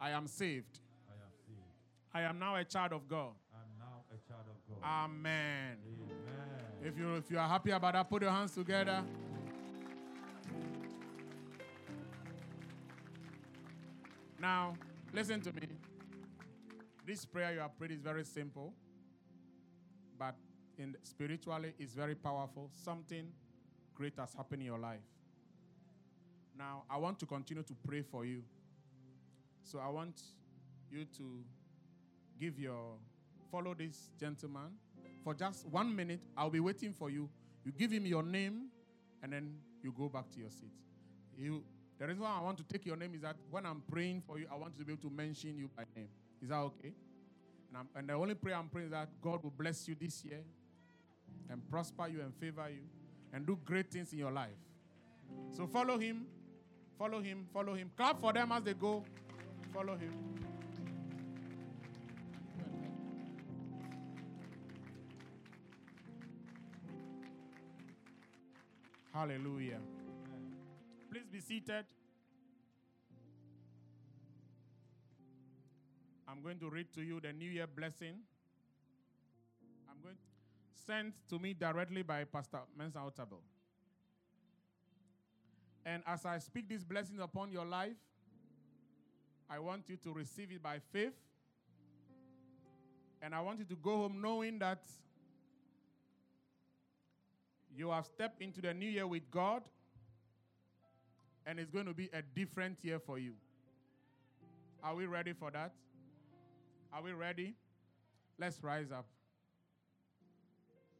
I 0.00 0.10
am 0.10 0.26
saved. 0.26 0.80
I 1.08 1.14
am 1.14 1.32
saved. 1.46 2.12
I 2.12 2.22
am 2.22 2.38
now 2.40 2.56
a 2.56 2.64
child 2.64 2.92
of 2.92 3.08
God. 3.08 3.30
I'm 3.54 3.78
now 3.78 4.02
a 4.10 4.18
child 4.28 4.46
of 4.50 4.82
God. 4.82 5.04
Amen. 5.04 5.76
Amen. 5.86 6.84
If 6.84 6.98
you 6.98 7.14
if 7.14 7.30
you 7.30 7.38
are 7.38 7.48
happy 7.48 7.70
about 7.70 7.92
that, 7.92 8.10
put 8.10 8.22
your 8.22 8.32
hands 8.32 8.52
together. 8.52 9.04
Now, 14.40 14.74
listen 15.14 15.40
to 15.42 15.52
me. 15.52 15.68
This 17.06 17.24
prayer 17.24 17.54
you 17.54 17.60
are 17.60 17.68
praying 17.68 17.92
is 17.92 18.00
very 18.00 18.24
simple, 18.24 18.72
in 20.82 20.96
spiritually 21.02 21.72
is 21.78 21.94
very 21.94 22.14
powerful. 22.14 22.68
Something 22.72 23.28
great 23.94 24.14
has 24.18 24.34
happened 24.34 24.62
in 24.62 24.66
your 24.66 24.78
life. 24.78 25.00
Now, 26.58 26.82
I 26.90 26.96
want 26.98 27.18
to 27.20 27.26
continue 27.26 27.62
to 27.62 27.74
pray 27.86 28.02
for 28.02 28.24
you. 28.24 28.42
So 29.62 29.78
I 29.78 29.88
want 29.88 30.20
you 30.90 31.04
to 31.16 31.44
give 32.38 32.58
your 32.58 32.96
follow 33.50 33.74
this 33.74 34.10
gentleman 34.18 34.72
for 35.22 35.34
just 35.34 35.66
one 35.66 35.94
minute. 35.94 36.20
I'll 36.36 36.50
be 36.50 36.60
waiting 36.60 36.92
for 36.92 37.10
you. 37.10 37.28
You 37.64 37.72
give 37.72 37.90
him 37.90 38.04
your 38.04 38.22
name, 38.22 38.66
and 39.22 39.32
then 39.32 39.54
you 39.82 39.92
go 39.92 40.08
back 40.08 40.30
to 40.32 40.40
your 40.40 40.50
seat. 40.50 40.72
You, 41.38 41.62
the 41.98 42.06
reason 42.06 42.22
why 42.22 42.36
I 42.38 42.42
want 42.42 42.58
to 42.58 42.64
take 42.64 42.84
your 42.84 42.96
name 42.96 43.14
is 43.14 43.22
that 43.22 43.36
when 43.50 43.64
I'm 43.64 43.82
praying 43.90 44.22
for 44.26 44.38
you, 44.38 44.46
I 44.50 44.56
want 44.56 44.76
to 44.78 44.84
be 44.84 44.92
able 44.92 45.08
to 45.08 45.14
mention 45.14 45.56
you 45.56 45.70
by 45.76 45.84
name. 45.94 46.08
Is 46.42 46.48
that 46.48 46.56
okay? 46.56 46.92
And, 47.74 47.88
and 47.94 48.08
the 48.08 48.14
only 48.14 48.34
prayer 48.34 48.56
I'm 48.56 48.68
praying 48.68 48.86
is 48.86 48.92
that 48.92 49.08
God 49.22 49.42
will 49.44 49.54
bless 49.56 49.86
you 49.86 49.94
this 49.98 50.24
year 50.24 50.40
and 51.50 51.68
prosper 51.70 52.08
you 52.08 52.20
and 52.20 52.34
favor 52.34 52.68
you 52.68 52.82
and 53.32 53.46
do 53.46 53.58
great 53.64 53.90
things 53.90 54.12
in 54.12 54.18
your 54.18 54.30
life. 54.32 54.50
So 55.50 55.66
follow 55.66 55.98
him, 55.98 56.26
follow 56.98 57.20
him, 57.20 57.46
follow 57.52 57.74
him. 57.74 57.90
Clap 57.96 58.20
for 58.20 58.32
them 58.32 58.52
as 58.52 58.62
they 58.62 58.74
go. 58.74 59.04
Follow 59.72 59.96
him. 59.96 60.12
Hallelujah. 69.12 69.78
Please 71.10 71.28
be 71.30 71.40
seated. 71.40 71.84
I'm 76.26 76.42
going 76.42 76.58
to 76.60 76.70
read 76.70 76.92
to 76.94 77.02
you 77.02 77.20
the 77.20 77.32
New 77.32 77.50
Year 77.50 77.66
blessing. 77.66 78.14
Sent 80.74 81.14
to 81.28 81.38
me 81.38 81.54
directly 81.54 82.02
by 82.02 82.24
Pastor 82.24 82.60
Mensa 82.76 82.98
Otabil. 82.98 83.38
And 85.84 86.02
as 86.06 86.24
I 86.24 86.38
speak 86.38 86.68
these 86.68 86.84
blessings 86.84 87.20
upon 87.20 87.50
your 87.50 87.64
life, 87.64 87.96
I 89.50 89.58
want 89.58 89.88
you 89.88 89.96
to 89.96 90.12
receive 90.12 90.50
it 90.50 90.62
by 90.62 90.78
faith. 90.92 91.12
And 93.20 93.34
I 93.34 93.40
want 93.40 93.58
you 93.58 93.64
to 93.66 93.76
go 93.76 93.98
home 93.98 94.20
knowing 94.20 94.58
that 94.58 94.82
you 97.76 97.90
have 97.90 98.06
stepped 98.06 98.42
into 98.42 98.60
the 98.60 98.74
new 98.74 98.88
year 98.88 99.06
with 99.06 99.30
God, 99.30 99.62
and 101.46 101.58
it's 101.58 101.70
going 101.70 101.86
to 101.86 101.94
be 101.94 102.10
a 102.12 102.22
different 102.22 102.78
year 102.82 102.98
for 102.98 103.18
you. 103.18 103.32
Are 104.82 104.94
we 104.94 105.06
ready 105.06 105.32
for 105.32 105.50
that? 105.50 105.72
Are 106.92 107.02
we 107.02 107.12
ready? 107.12 107.54
Let's 108.38 108.62
rise 108.62 108.90
up. 108.90 109.06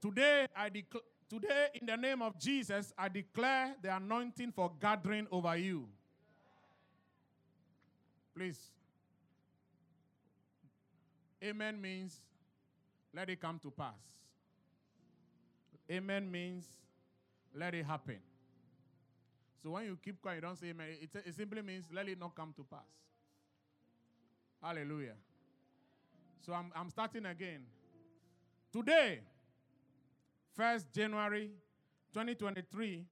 Today, 0.03 0.47
I 0.55 0.69
declare. 0.69 1.03
Today, 1.33 1.69
in 1.81 1.87
the 1.87 1.97
name 1.97 2.21
of 2.21 2.39
Jesus, 2.39 2.93
I 2.99 3.09
declare 3.09 3.75
the 3.81 3.97
anointing 3.97 4.53
for 4.53 4.71
gathering 4.79 5.27
over 5.31 5.57
you. 5.57 5.89
Please. 8.37 8.59
Amen 11.43 11.81
means 11.81 12.21
let 13.15 13.31
it 13.31 13.41
come 13.41 13.59
to 13.61 13.71
pass. 13.71 13.95
Amen 15.91 16.31
means 16.31 16.67
let 17.55 17.75
it 17.75 17.87
happen. 17.87 18.19
So 19.63 19.71
when 19.71 19.87
you 19.87 19.99
keep 20.05 20.21
quiet, 20.21 20.35
you 20.35 20.41
don't 20.43 20.59
say 20.59 20.69
amen. 20.69 20.89
It, 21.01 21.11
it 21.27 21.35
simply 21.35 21.63
means 21.63 21.87
let 21.91 22.09
it 22.11 22.21
not 22.21 22.35
come 22.35 22.53
to 22.57 22.65
pass. 22.65 22.91
Hallelujah. 24.63 25.15
So 26.45 26.53
I'm, 26.53 26.71
I'm 26.77 26.91
starting 26.91 27.25
again. 27.25 27.63
Today, 28.71 29.21
1st 30.59 30.85
January 30.95 31.51
2023, 32.13 33.07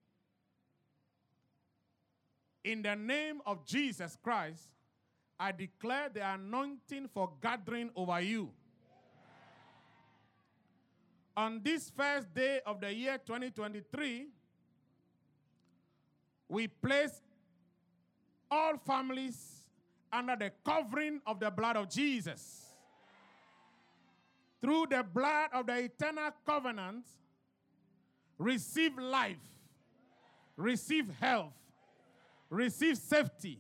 in 2.65 2.83
the 2.83 2.95
name 2.95 3.41
of 3.47 3.65
Jesus 3.65 4.17
Christ, 4.23 4.69
I 5.39 5.53
declare 5.53 6.11
the 6.13 6.35
anointing 6.35 7.09
for 7.15 7.31
gathering 7.41 7.91
over 7.97 8.21
you. 8.21 8.51
On 11.37 11.61
this 11.63 11.91
first 11.97 12.35
day 12.35 12.61
of 12.67 12.81
the 12.81 12.93
year 12.93 13.17
2023, 13.25 14.29
we 16.49 16.67
place 16.69 17.23
all 18.51 18.77
families 18.77 19.61
under 20.13 20.37
the 20.37 20.53
covering 20.65 21.21
of 21.27 21.41
the 21.41 21.51
blood 21.51 21.77
of 21.77 21.89
Jesus. 21.89 22.67
Through 24.61 24.89
the 24.91 25.03
blood 25.03 25.51
of 25.55 25.67
the 25.67 25.79
eternal 25.85 26.31
covenant, 26.45 27.07
receive 28.41 28.99
life, 28.99 29.37
receive 30.57 31.11
health, 31.21 31.53
receive 32.49 32.97
safety, 32.97 33.59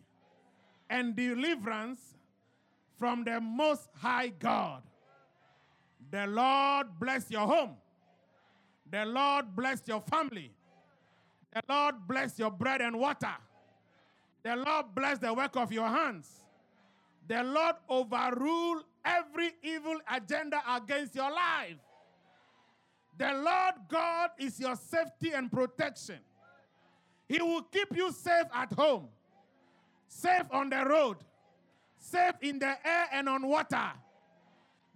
and 0.88 1.14
deliverance 1.14 2.00
from 2.98 3.22
the 3.22 3.38
Most 3.40 3.88
High 4.00 4.28
God. 4.28 4.82
The 6.10 6.26
Lord 6.26 6.88
bless 6.98 7.30
your 7.30 7.46
home. 7.46 7.76
The 8.90 9.04
Lord 9.04 9.54
bless 9.54 9.86
your 9.86 10.00
family. 10.00 10.50
The 11.52 11.62
Lord 11.68 11.94
bless 12.08 12.38
your 12.38 12.50
bread 12.50 12.80
and 12.80 12.98
water. 12.98 13.36
The 14.42 14.56
Lord 14.56 14.86
bless 14.94 15.18
the 15.18 15.32
work 15.32 15.56
of 15.56 15.70
your 15.70 15.88
hands. 15.88 16.28
The 17.28 17.42
Lord 17.42 17.76
overrule 17.88 18.82
every 19.04 19.52
evil 19.62 19.98
agenda 20.10 20.62
against 20.74 21.14
your 21.14 21.30
life. 21.30 21.76
The 23.16 23.32
Lord 23.32 23.74
God 23.88 24.30
is 24.38 24.58
your 24.58 24.76
safety 24.76 25.32
and 25.32 25.50
protection. 25.50 26.18
He 27.28 27.40
will 27.40 27.62
keep 27.62 27.94
you 27.96 28.10
safe 28.12 28.46
at 28.52 28.72
home, 28.72 29.08
safe 30.08 30.46
on 30.50 30.70
the 30.70 30.84
road, 30.84 31.18
safe 31.98 32.34
in 32.40 32.58
the 32.58 32.74
air 32.84 33.06
and 33.12 33.28
on 33.28 33.46
water. 33.46 33.92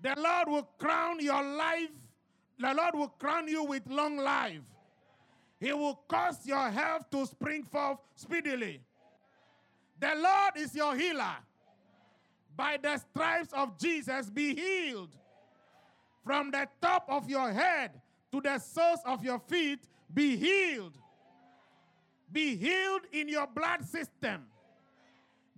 The 0.03 0.15
Lord 0.17 0.49
will 0.49 0.69
crown 0.79 1.21
your 1.21 1.43
life. 1.43 1.91
The 2.59 2.75
Lord 2.75 2.95
will 2.95 3.09
crown 3.09 3.49
you 3.49 3.65
with 3.65 3.83
long 3.89 4.17
life. 4.17 4.61
He 5.61 5.73
will 5.73 6.01
cause 6.09 6.45
your 6.45 6.71
health 6.71 7.11
to 7.11 7.25
spring 7.27 7.65
forth 7.65 7.99
speedily. 8.17 8.81
The 10.01 10.13
Lord 10.17 10.57
is 10.57 10.75
your 10.75 10.95
healer. 10.97 11.37
By 12.57 12.79
the 12.83 12.99
stripes 12.99 13.53
of 13.53 13.79
Jesus, 13.79 14.29
be 14.29 14.55
healed. 14.55 15.17
From 16.25 16.51
the 16.51 16.69
top 16.81 17.07
of 17.09 17.29
your 17.29 17.53
head 17.53 18.01
to 18.35 18.41
the 18.41 18.59
soles 18.59 18.99
of 19.07 19.25
your 19.25 19.39
feet, 19.39 19.79
be 20.13 20.37
healed. 20.37 20.99
Be 22.33 22.57
healed 22.57 23.03
in 23.13 23.29
your 23.29 23.47
blood 23.47 23.85
system. 23.85 24.47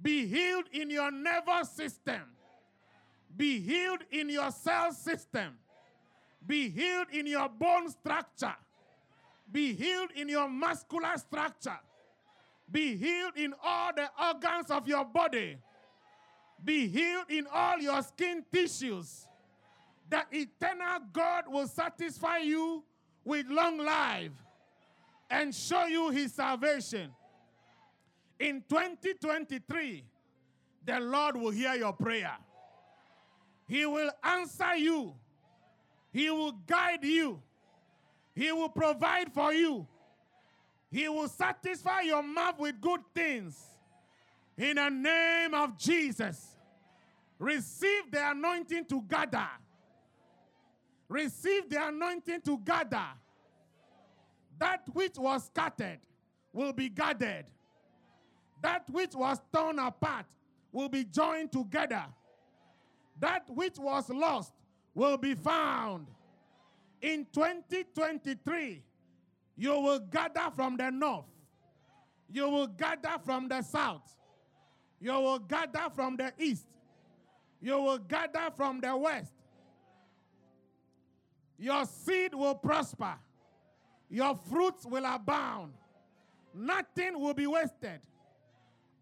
Be 0.03 0.27
healed 0.27 0.67
in 0.73 0.91
your 0.91 1.11
nervous 1.11 1.71
system. 1.71 2.21
Be 3.35 3.61
healed 3.61 4.01
in 4.11 4.29
your 4.29 4.51
cell 4.51 4.93
system. 4.93 5.55
Be 6.47 6.69
healed 6.69 7.07
in 7.13 7.27
your 7.27 7.49
bone 7.49 7.89
structure. 7.89 8.55
Be 9.51 9.73
healed 9.73 10.11
in 10.15 10.29
your 10.29 10.49
muscular 10.49 11.17
structure. 11.17 11.81
Be 12.71 12.95
healed 12.97 13.37
in 13.37 13.55
all 13.65 13.93
the 13.95 14.11
organs 14.23 14.71
of 14.71 14.87
your 14.87 15.05
body. 15.07 15.57
Be 16.63 16.89
healed 16.89 17.31
in 17.31 17.47
all 17.51 17.79
your 17.79 18.03
skin 18.03 18.45
tissues. 18.53 19.26
The 20.09 20.23
eternal 20.31 21.01
God 21.13 21.45
will 21.49 21.67
satisfy 21.67 22.39
you 22.39 22.85
with 23.25 23.47
long 23.49 23.79
life 23.79 24.33
and 25.29 25.55
show 25.55 25.87
you 25.87 26.11
his 26.11 26.33
salvation. 26.33 27.11
In 28.39 28.63
2023, 28.69 30.05
the 30.85 31.01
Lord 31.01 31.37
will 31.37 31.51
hear 31.51 31.75
your 31.75 31.93
prayer. 31.93 32.37
He 33.67 33.85
will 33.85 34.11
answer 34.23 34.77
you. 34.77 35.15
He 36.13 36.31
will 36.31 36.53
guide 36.53 37.03
you. 37.03 37.43
He 38.35 38.53
will 38.53 38.69
provide 38.69 39.33
for 39.33 39.53
you. 39.53 39.87
He 40.91 41.09
will 41.09 41.29
satisfy 41.29 42.03
your 42.03 42.23
mouth 42.23 42.59
with 42.59 42.81
good 42.81 43.01
things. 43.15 43.59
In 44.57 44.77
the 44.77 44.89
name 44.89 45.53
of 45.53 45.77
Jesus, 45.77 46.57
receive 47.39 48.11
the 48.11 48.31
anointing 48.31 48.85
to 48.87 49.03
gather. 49.03 49.49
Receive 51.09 51.69
the 51.69 51.87
anointing 51.87 52.41
to 52.43 52.59
gather. 52.59 53.07
That 54.59 54.83
which 54.93 55.17
was 55.19 55.45
scattered 55.45 56.01
will 56.53 56.73
be 56.73 56.89
gathered. 56.89 57.47
That 58.63 58.89
which 58.91 59.15
was 59.15 59.41
torn 59.53 59.79
apart 59.79 60.27
will 60.73 60.89
be 60.89 61.05
joined 61.05 61.53
together. 61.53 62.05
That 63.21 63.49
which 63.49 63.79
was 63.79 64.09
lost 64.11 64.53
will 64.95 65.17
be 65.17 65.35
found. 65.35 66.07
In 67.01 67.27
2023, 67.33 68.83
you 69.57 69.81
will 69.81 70.01
gather 70.01 70.51
from 70.55 70.77
the 70.77 70.91
north. 70.91 71.27
You 72.33 72.49
will 72.49 72.67
gather 72.67 73.17
from 73.25 73.49
the 73.49 73.63
south. 73.63 74.17
You 75.01 75.13
will 75.13 75.39
gather 75.39 75.85
from 75.95 76.17
the 76.17 76.33
east. 76.39 76.67
You 77.61 77.79
will 77.81 77.99
gather 77.99 78.51
from 78.57 78.81
the 78.81 78.97
west. 78.97 79.33
Your 81.59 81.85
seed 81.87 82.35
will 82.35 82.55
prosper. 82.55 83.15
Your 84.09 84.35
fruits 84.51 84.85
will 84.87 85.05
abound. 85.05 85.73
Nothing 86.55 87.19
will 87.21 87.35
be 87.35 87.47
wasted. 87.47 88.01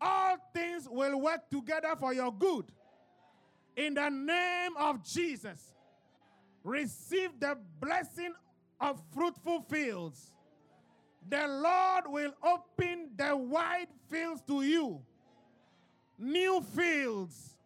All 0.01 0.37
things 0.53 0.89
will 0.91 1.21
work 1.21 1.49
together 1.51 1.95
for 1.99 2.13
your 2.13 2.33
good. 2.33 2.67
In 3.77 3.95
the 3.95 4.09
name 4.09 4.73
of 4.79 5.05
Jesus. 5.05 5.73
Receive 6.63 7.31
the 7.39 7.59
blessing 7.81 8.33
of 8.81 9.01
fruitful 9.13 9.61
fields. 9.63 10.33
The 11.29 11.47
Lord 11.47 12.05
will 12.07 12.35
open 12.43 13.11
the 13.17 13.37
wide 13.37 13.89
fields 14.11 14.43
to 14.47 14.63
you. 14.63 15.01
New 16.19 16.63
fields, 16.75 17.57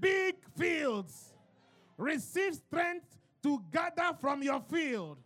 big 0.00 0.36
fields. 0.56 1.34
Receive 1.96 2.54
strength 2.54 3.06
to 3.42 3.62
gather 3.72 4.16
from 4.20 4.42
your 4.42 4.60
field. 4.70 5.18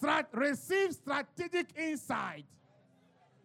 Strat- 0.00 0.26
receive 0.32 0.92
strategic 0.92 1.66
insight. 1.76 2.44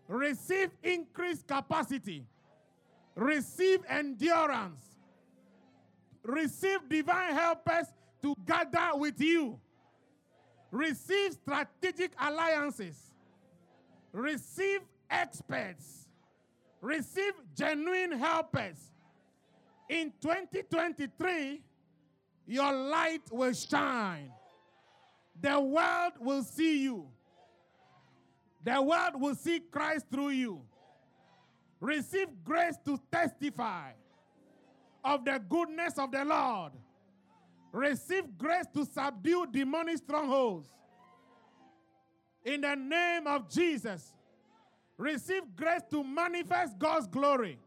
Receive 0.07 0.69
increased 0.83 1.47
capacity. 1.47 2.25
Receive 3.15 3.79
endurance. 3.89 4.81
Receive 6.23 6.79
divine 6.89 7.33
helpers 7.33 7.87
to 8.21 8.35
gather 8.45 8.97
with 8.97 9.19
you. 9.21 9.59
Receive 10.71 11.33
strategic 11.33 12.11
alliances. 12.19 12.95
Receive 14.11 14.81
experts. 15.09 16.07
Receive 16.81 17.33
genuine 17.55 18.11
helpers. 18.13 18.77
In 19.89 20.11
2023, 20.21 21.61
your 22.47 22.71
light 22.73 23.21
will 23.29 23.53
shine. 23.53 24.31
The 25.39 25.59
world 25.59 26.13
will 26.19 26.43
see 26.43 26.83
you. 26.83 27.07
The 28.63 28.81
world 28.81 29.21
will 29.21 29.35
see 29.35 29.59
Christ 29.59 30.05
through 30.11 30.29
you. 30.29 30.61
Receive 31.79 32.27
grace 32.43 32.75
to 32.85 32.99
testify 33.11 33.91
of 35.03 35.25
the 35.25 35.39
goodness 35.47 35.99
of 35.99 36.11
the 36.11 36.25
Lord. 36.25 36.71
Receive 37.71 38.37
grace 38.37 38.65
to 38.73 38.85
subdue 38.85 39.45
demonic 39.51 39.97
strongholds. 39.97 40.69
In 42.43 42.61
the 42.61 42.75
name 42.75 43.27
of 43.27 43.49
Jesus, 43.49 44.13
receive 44.97 45.43
grace 45.55 45.81
to 45.91 46.03
manifest 46.03 46.79
God's 46.79 47.07
glory. 47.07 47.59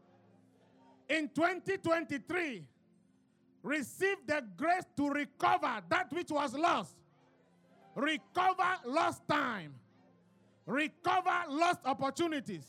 In 1.07 1.29
2023, 1.29 2.65
receive 3.63 4.17
the 4.25 4.43
grace 4.57 4.85
to 4.97 5.09
recover 5.09 5.81
that 5.89 6.11
which 6.11 6.31
was 6.31 6.53
lost. 6.53 6.95
Recover 7.95 8.77
lost 8.85 9.27
time. 9.27 9.73
Recover 10.65 11.43
lost 11.49 11.79
opportunities. 11.85 12.65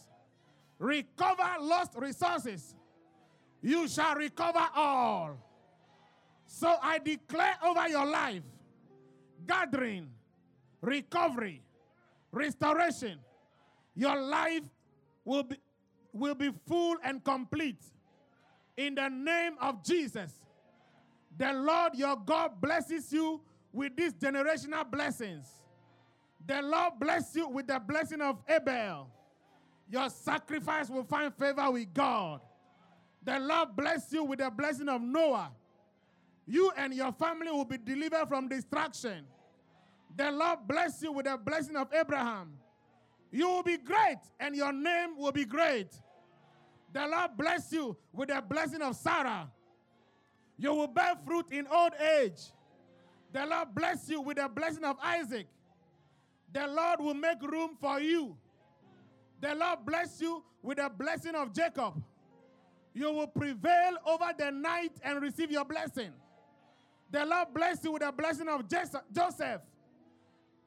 Recover 0.78 1.48
lost 1.60 1.92
resources. 1.96 2.74
You 3.60 3.86
shall 3.86 4.16
recover 4.16 4.66
all. 4.74 5.38
So 6.46 6.74
I 6.82 6.98
declare 6.98 7.56
over 7.64 7.88
your 7.88 8.04
life 8.04 8.42
gathering, 9.46 10.08
recovery, 10.80 11.62
restoration. 12.32 13.18
Your 13.94 14.20
life 14.20 14.62
will 15.24 15.44
be, 15.44 15.56
will 16.12 16.34
be 16.34 16.50
full 16.66 16.96
and 17.04 17.22
complete. 17.22 17.82
In 18.76 18.94
the 18.94 19.08
name 19.08 19.54
of 19.60 19.84
Jesus, 19.84 20.41
the 21.36 21.52
Lord 21.52 21.94
your 21.94 22.16
God 22.16 22.60
blesses 22.60 23.12
you 23.12 23.40
with 23.72 23.96
these 23.96 24.12
generational 24.14 24.88
blessings. 24.90 25.46
The 26.46 26.60
Lord 26.60 26.94
bless 26.98 27.34
you 27.34 27.48
with 27.48 27.66
the 27.68 27.78
blessing 27.78 28.20
of 28.20 28.38
Abel. 28.48 29.08
Your 29.90 30.08
sacrifice 30.10 30.88
will 30.88 31.04
find 31.04 31.32
favor 31.34 31.70
with 31.70 31.92
God. 31.94 32.40
The 33.24 33.38
Lord 33.38 33.76
bless 33.76 34.12
you 34.12 34.24
with 34.24 34.40
the 34.40 34.50
blessing 34.50 34.88
of 34.88 35.00
Noah. 35.00 35.52
You 36.46 36.72
and 36.76 36.92
your 36.92 37.12
family 37.12 37.50
will 37.50 37.64
be 37.64 37.78
delivered 37.78 38.28
from 38.28 38.48
destruction. 38.48 39.24
The 40.16 40.30
Lord 40.30 40.60
bless 40.66 41.02
you 41.02 41.12
with 41.12 41.26
the 41.26 41.36
blessing 41.36 41.76
of 41.76 41.88
Abraham. 41.92 42.52
You 43.30 43.48
will 43.48 43.62
be 43.62 43.78
great, 43.78 44.18
and 44.40 44.54
your 44.54 44.72
name 44.72 45.16
will 45.16 45.32
be 45.32 45.44
great. 45.44 45.88
The 46.92 47.06
Lord 47.06 47.30
bless 47.38 47.72
you 47.72 47.96
with 48.12 48.28
the 48.28 48.42
blessing 48.46 48.82
of 48.82 48.96
Sarah. 48.96 49.50
You 50.62 50.72
will 50.74 50.86
bear 50.86 51.14
fruit 51.26 51.46
in 51.50 51.66
old 51.66 51.90
age. 52.20 52.40
The 53.32 53.44
Lord 53.44 53.74
bless 53.74 54.08
you 54.08 54.20
with 54.20 54.36
the 54.36 54.48
blessing 54.48 54.84
of 54.84 54.96
Isaac. 55.02 55.48
The 56.52 56.68
Lord 56.68 57.00
will 57.00 57.14
make 57.14 57.42
room 57.42 57.70
for 57.80 57.98
you. 57.98 58.36
The 59.40 59.56
Lord 59.56 59.80
bless 59.84 60.20
you 60.20 60.44
with 60.62 60.78
the 60.78 60.88
blessing 60.88 61.34
of 61.34 61.52
Jacob. 61.52 62.00
You 62.94 63.10
will 63.10 63.26
prevail 63.26 63.96
over 64.06 64.26
the 64.38 64.52
night 64.52 64.92
and 65.02 65.20
receive 65.20 65.50
your 65.50 65.64
blessing. 65.64 66.12
The 67.10 67.26
Lord 67.26 67.48
bless 67.52 67.82
you 67.82 67.90
with 67.90 68.02
the 68.02 68.12
blessing 68.12 68.48
of 68.48 68.64
Joseph. 68.68 69.62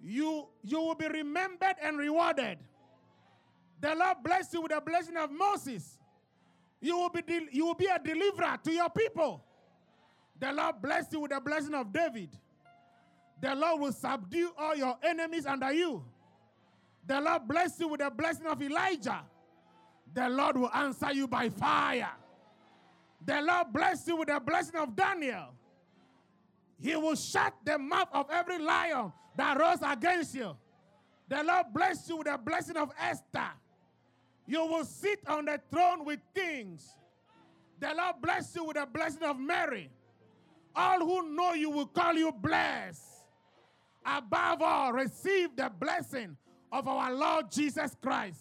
You, 0.03 0.47
you 0.61 0.81
will 0.81 0.95
be 0.95 1.07
remembered 1.07 1.75
and 1.81 1.97
rewarded. 1.97 2.57
The 3.79 3.95
Lord 3.95 4.17
bless 4.25 4.53
you 4.53 4.61
with 4.61 4.73
the 4.73 4.81
blessing 4.81 5.15
of 5.15 5.31
Moses. 5.31 5.97
You 6.81 6.97
will 6.97 7.09
be, 7.09 7.21
del- 7.21 7.47
you 7.49 7.65
will 7.65 7.75
be 7.75 7.85
a 7.85 7.97
deliverer 7.97 8.57
to 8.61 8.71
your 8.73 8.89
people. 8.89 9.41
The 10.39 10.51
Lord 10.51 10.81
bless 10.81 11.11
you 11.11 11.21
with 11.21 11.31
the 11.31 11.39
blessing 11.39 11.73
of 11.73 11.91
David. 11.93 12.29
The 13.41 13.55
Lord 13.55 13.81
will 13.81 13.91
subdue 13.91 14.51
all 14.57 14.75
your 14.75 14.97
enemies 15.03 15.45
under 15.45 15.71
you. 15.71 16.03
The 17.07 17.21
Lord 17.21 17.47
bless 17.47 17.79
you 17.79 17.87
with 17.87 17.99
the 17.99 18.09
blessing 18.09 18.47
of 18.47 18.61
Elijah. 18.61 19.21
The 20.13 20.29
Lord 20.29 20.57
will 20.57 20.71
answer 20.73 21.11
you 21.13 21.27
by 21.27 21.49
fire. 21.49 22.11
The 23.25 23.41
Lord 23.41 23.67
bless 23.73 24.07
you 24.07 24.15
with 24.15 24.29
the 24.29 24.39
blessing 24.39 24.79
of 24.79 24.95
Daniel. 24.95 25.47
He 26.79 26.95
will 26.95 27.15
shut 27.15 27.53
the 27.63 27.77
mouth 27.77 28.09
of 28.13 28.29
every 28.29 28.59
lion 28.59 29.11
that 29.37 29.59
rose 29.59 29.79
against 29.81 30.35
you. 30.35 30.55
The 31.27 31.43
Lord 31.43 31.67
bless 31.73 32.07
you 32.07 32.17
with 32.17 32.27
the 32.27 32.37
blessing 32.37 32.77
of 32.77 32.91
Esther. 32.99 33.49
You 34.45 34.65
will 34.65 34.85
sit 34.85 35.19
on 35.27 35.45
the 35.45 35.59
throne 35.71 36.05
with 36.05 36.19
kings. 36.33 36.87
The 37.79 37.93
Lord 37.95 38.15
bless 38.21 38.55
you 38.55 38.63
with 38.63 38.77
the 38.77 38.85
blessing 38.85 39.23
of 39.23 39.39
Mary. 39.39 39.89
All 40.75 40.99
who 40.99 41.35
know 41.35 41.53
you 41.53 41.69
will 41.69 41.85
call 41.87 42.13
you 42.13 42.31
blessed. 42.31 43.01
Above 44.05 44.61
all, 44.61 44.93
receive 44.93 45.55
the 45.55 45.71
blessing 45.79 46.37
of 46.71 46.87
our 46.87 47.13
Lord 47.13 47.51
Jesus 47.51 47.95
Christ 48.01 48.39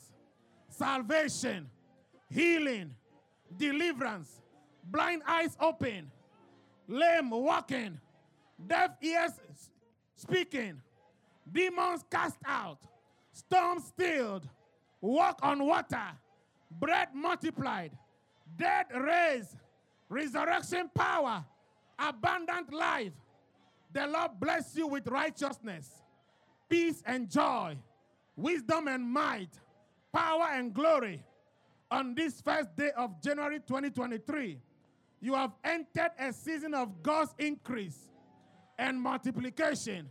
salvation, 0.68 1.70
healing, 2.28 2.94
deliverance, 3.56 4.40
blind 4.84 5.22
eyes 5.26 5.56
open, 5.60 6.10
lame 6.88 7.30
walking, 7.30 7.98
deaf 8.66 8.90
ears 9.00 9.32
speaking, 10.16 10.80
demons 11.50 12.04
cast 12.10 12.36
out, 12.46 12.78
storms 13.32 13.84
stilled, 13.84 14.48
walk 15.00 15.38
on 15.42 15.64
water, 15.64 16.08
bread 16.70 17.08
multiplied, 17.14 17.92
dead 18.56 18.86
raised, 18.94 19.56
resurrection 20.08 20.90
power, 20.94 21.44
abundant 21.98 22.72
life. 22.72 23.12
The 23.92 24.06
Lord 24.06 24.32
bless 24.40 24.76
you 24.76 24.86
with 24.86 25.06
righteousness, 25.08 25.88
peace 26.68 27.02
and 27.06 27.30
joy, 27.30 27.76
wisdom 28.36 28.88
and 28.88 29.04
might, 29.04 29.50
power 30.12 30.48
and 30.52 30.74
glory. 30.74 31.22
On 31.90 32.14
this 32.14 32.40
first 32.40 32.74
day 32.76 32.90
of 32.96 33.22
January 33.22 33.60
2023, 33.60 34.58
you 35.20 35.34
have 35.34 35.52
entered 35.62 36.10
a 36.18 36.32
season 36.32 36.74
of 36.74 37.02
God's 37.02 37.34
increase 37.38 38.10
and 38.78 39.00
multiplication. 39.00 40.10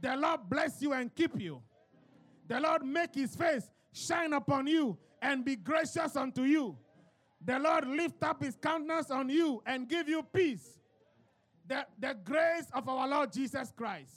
The 0.00 0.16
Lord 0.16 0.40
bless 0.48 0.82
you 0.82 0.92
and 0.92 1.14
keep 1.14 1.40
you. 1.40 1.62
The 2.46 2.60
Lord 2.60 2.84
make 2.84 3.14
his 3.14 3.34
face 3.34 3.70
shine 3.92 4.32
upon 4.34 4.66
you 4.66 4.98
and 5.22 5.44
be 5.44 5.56
gracious 5.56 6.14
unto 6.14 6.42
you. 6.42 6.76
The 7.44 7.58
Lord 7.58 7.86
lift 7.86 8.22
up 8.22 8.42
his 8.42 8.56
countenance 8.56 9.10
on 9.10 9.28
you 9.28 9.62
and 9.66 9.88
give 9.88 10.08
you 10.08 10.22
peace. 10.22 10.78
The, 11.66 11.86
the 11.98 12.16
grace 12.24 12.66
of 12.72 12.88
our 12.88 13.08
Lord 13.08 13.32
Jesus 13.32 13.72
Christ, 13.74 14.12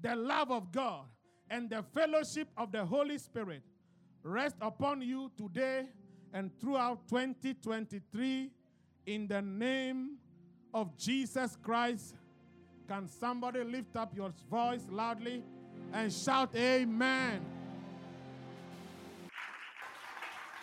the 0.00 0.14
love 0.14 0.50
of 0.50 0.70
God, 0.70 1.04
and 1.48 1.70
the 1.70 1.82
fellowship 1.94 2.48
of 2.56 2.72
the 2.72 2.84
Holy 2.84 3.18
Spirit 3.18 3.62
rest 4.22 4.56
upon 4.60 5.02
you 5.02 5.30
today 5.36 5.86
and 6.32 6.50
throughout 6.60 7.08
2023 7.08 8.50
in 9.06 9.28
the 9.28 9.40
name 9.40 10.16
of 10.72 10.96
Jesus 10.96 11.56
Christ. 11.62 12.14
Can 12.88 13.08
somebody 13.08 13.62
lift 13.64 13.96
up 13.96 14.14
your 14.14 14.32
voice 14.50 14.82
loudly 14.90 15.42
and 15.92 16.12
shout, 16.12 16.54
Amen? 16.54 17.40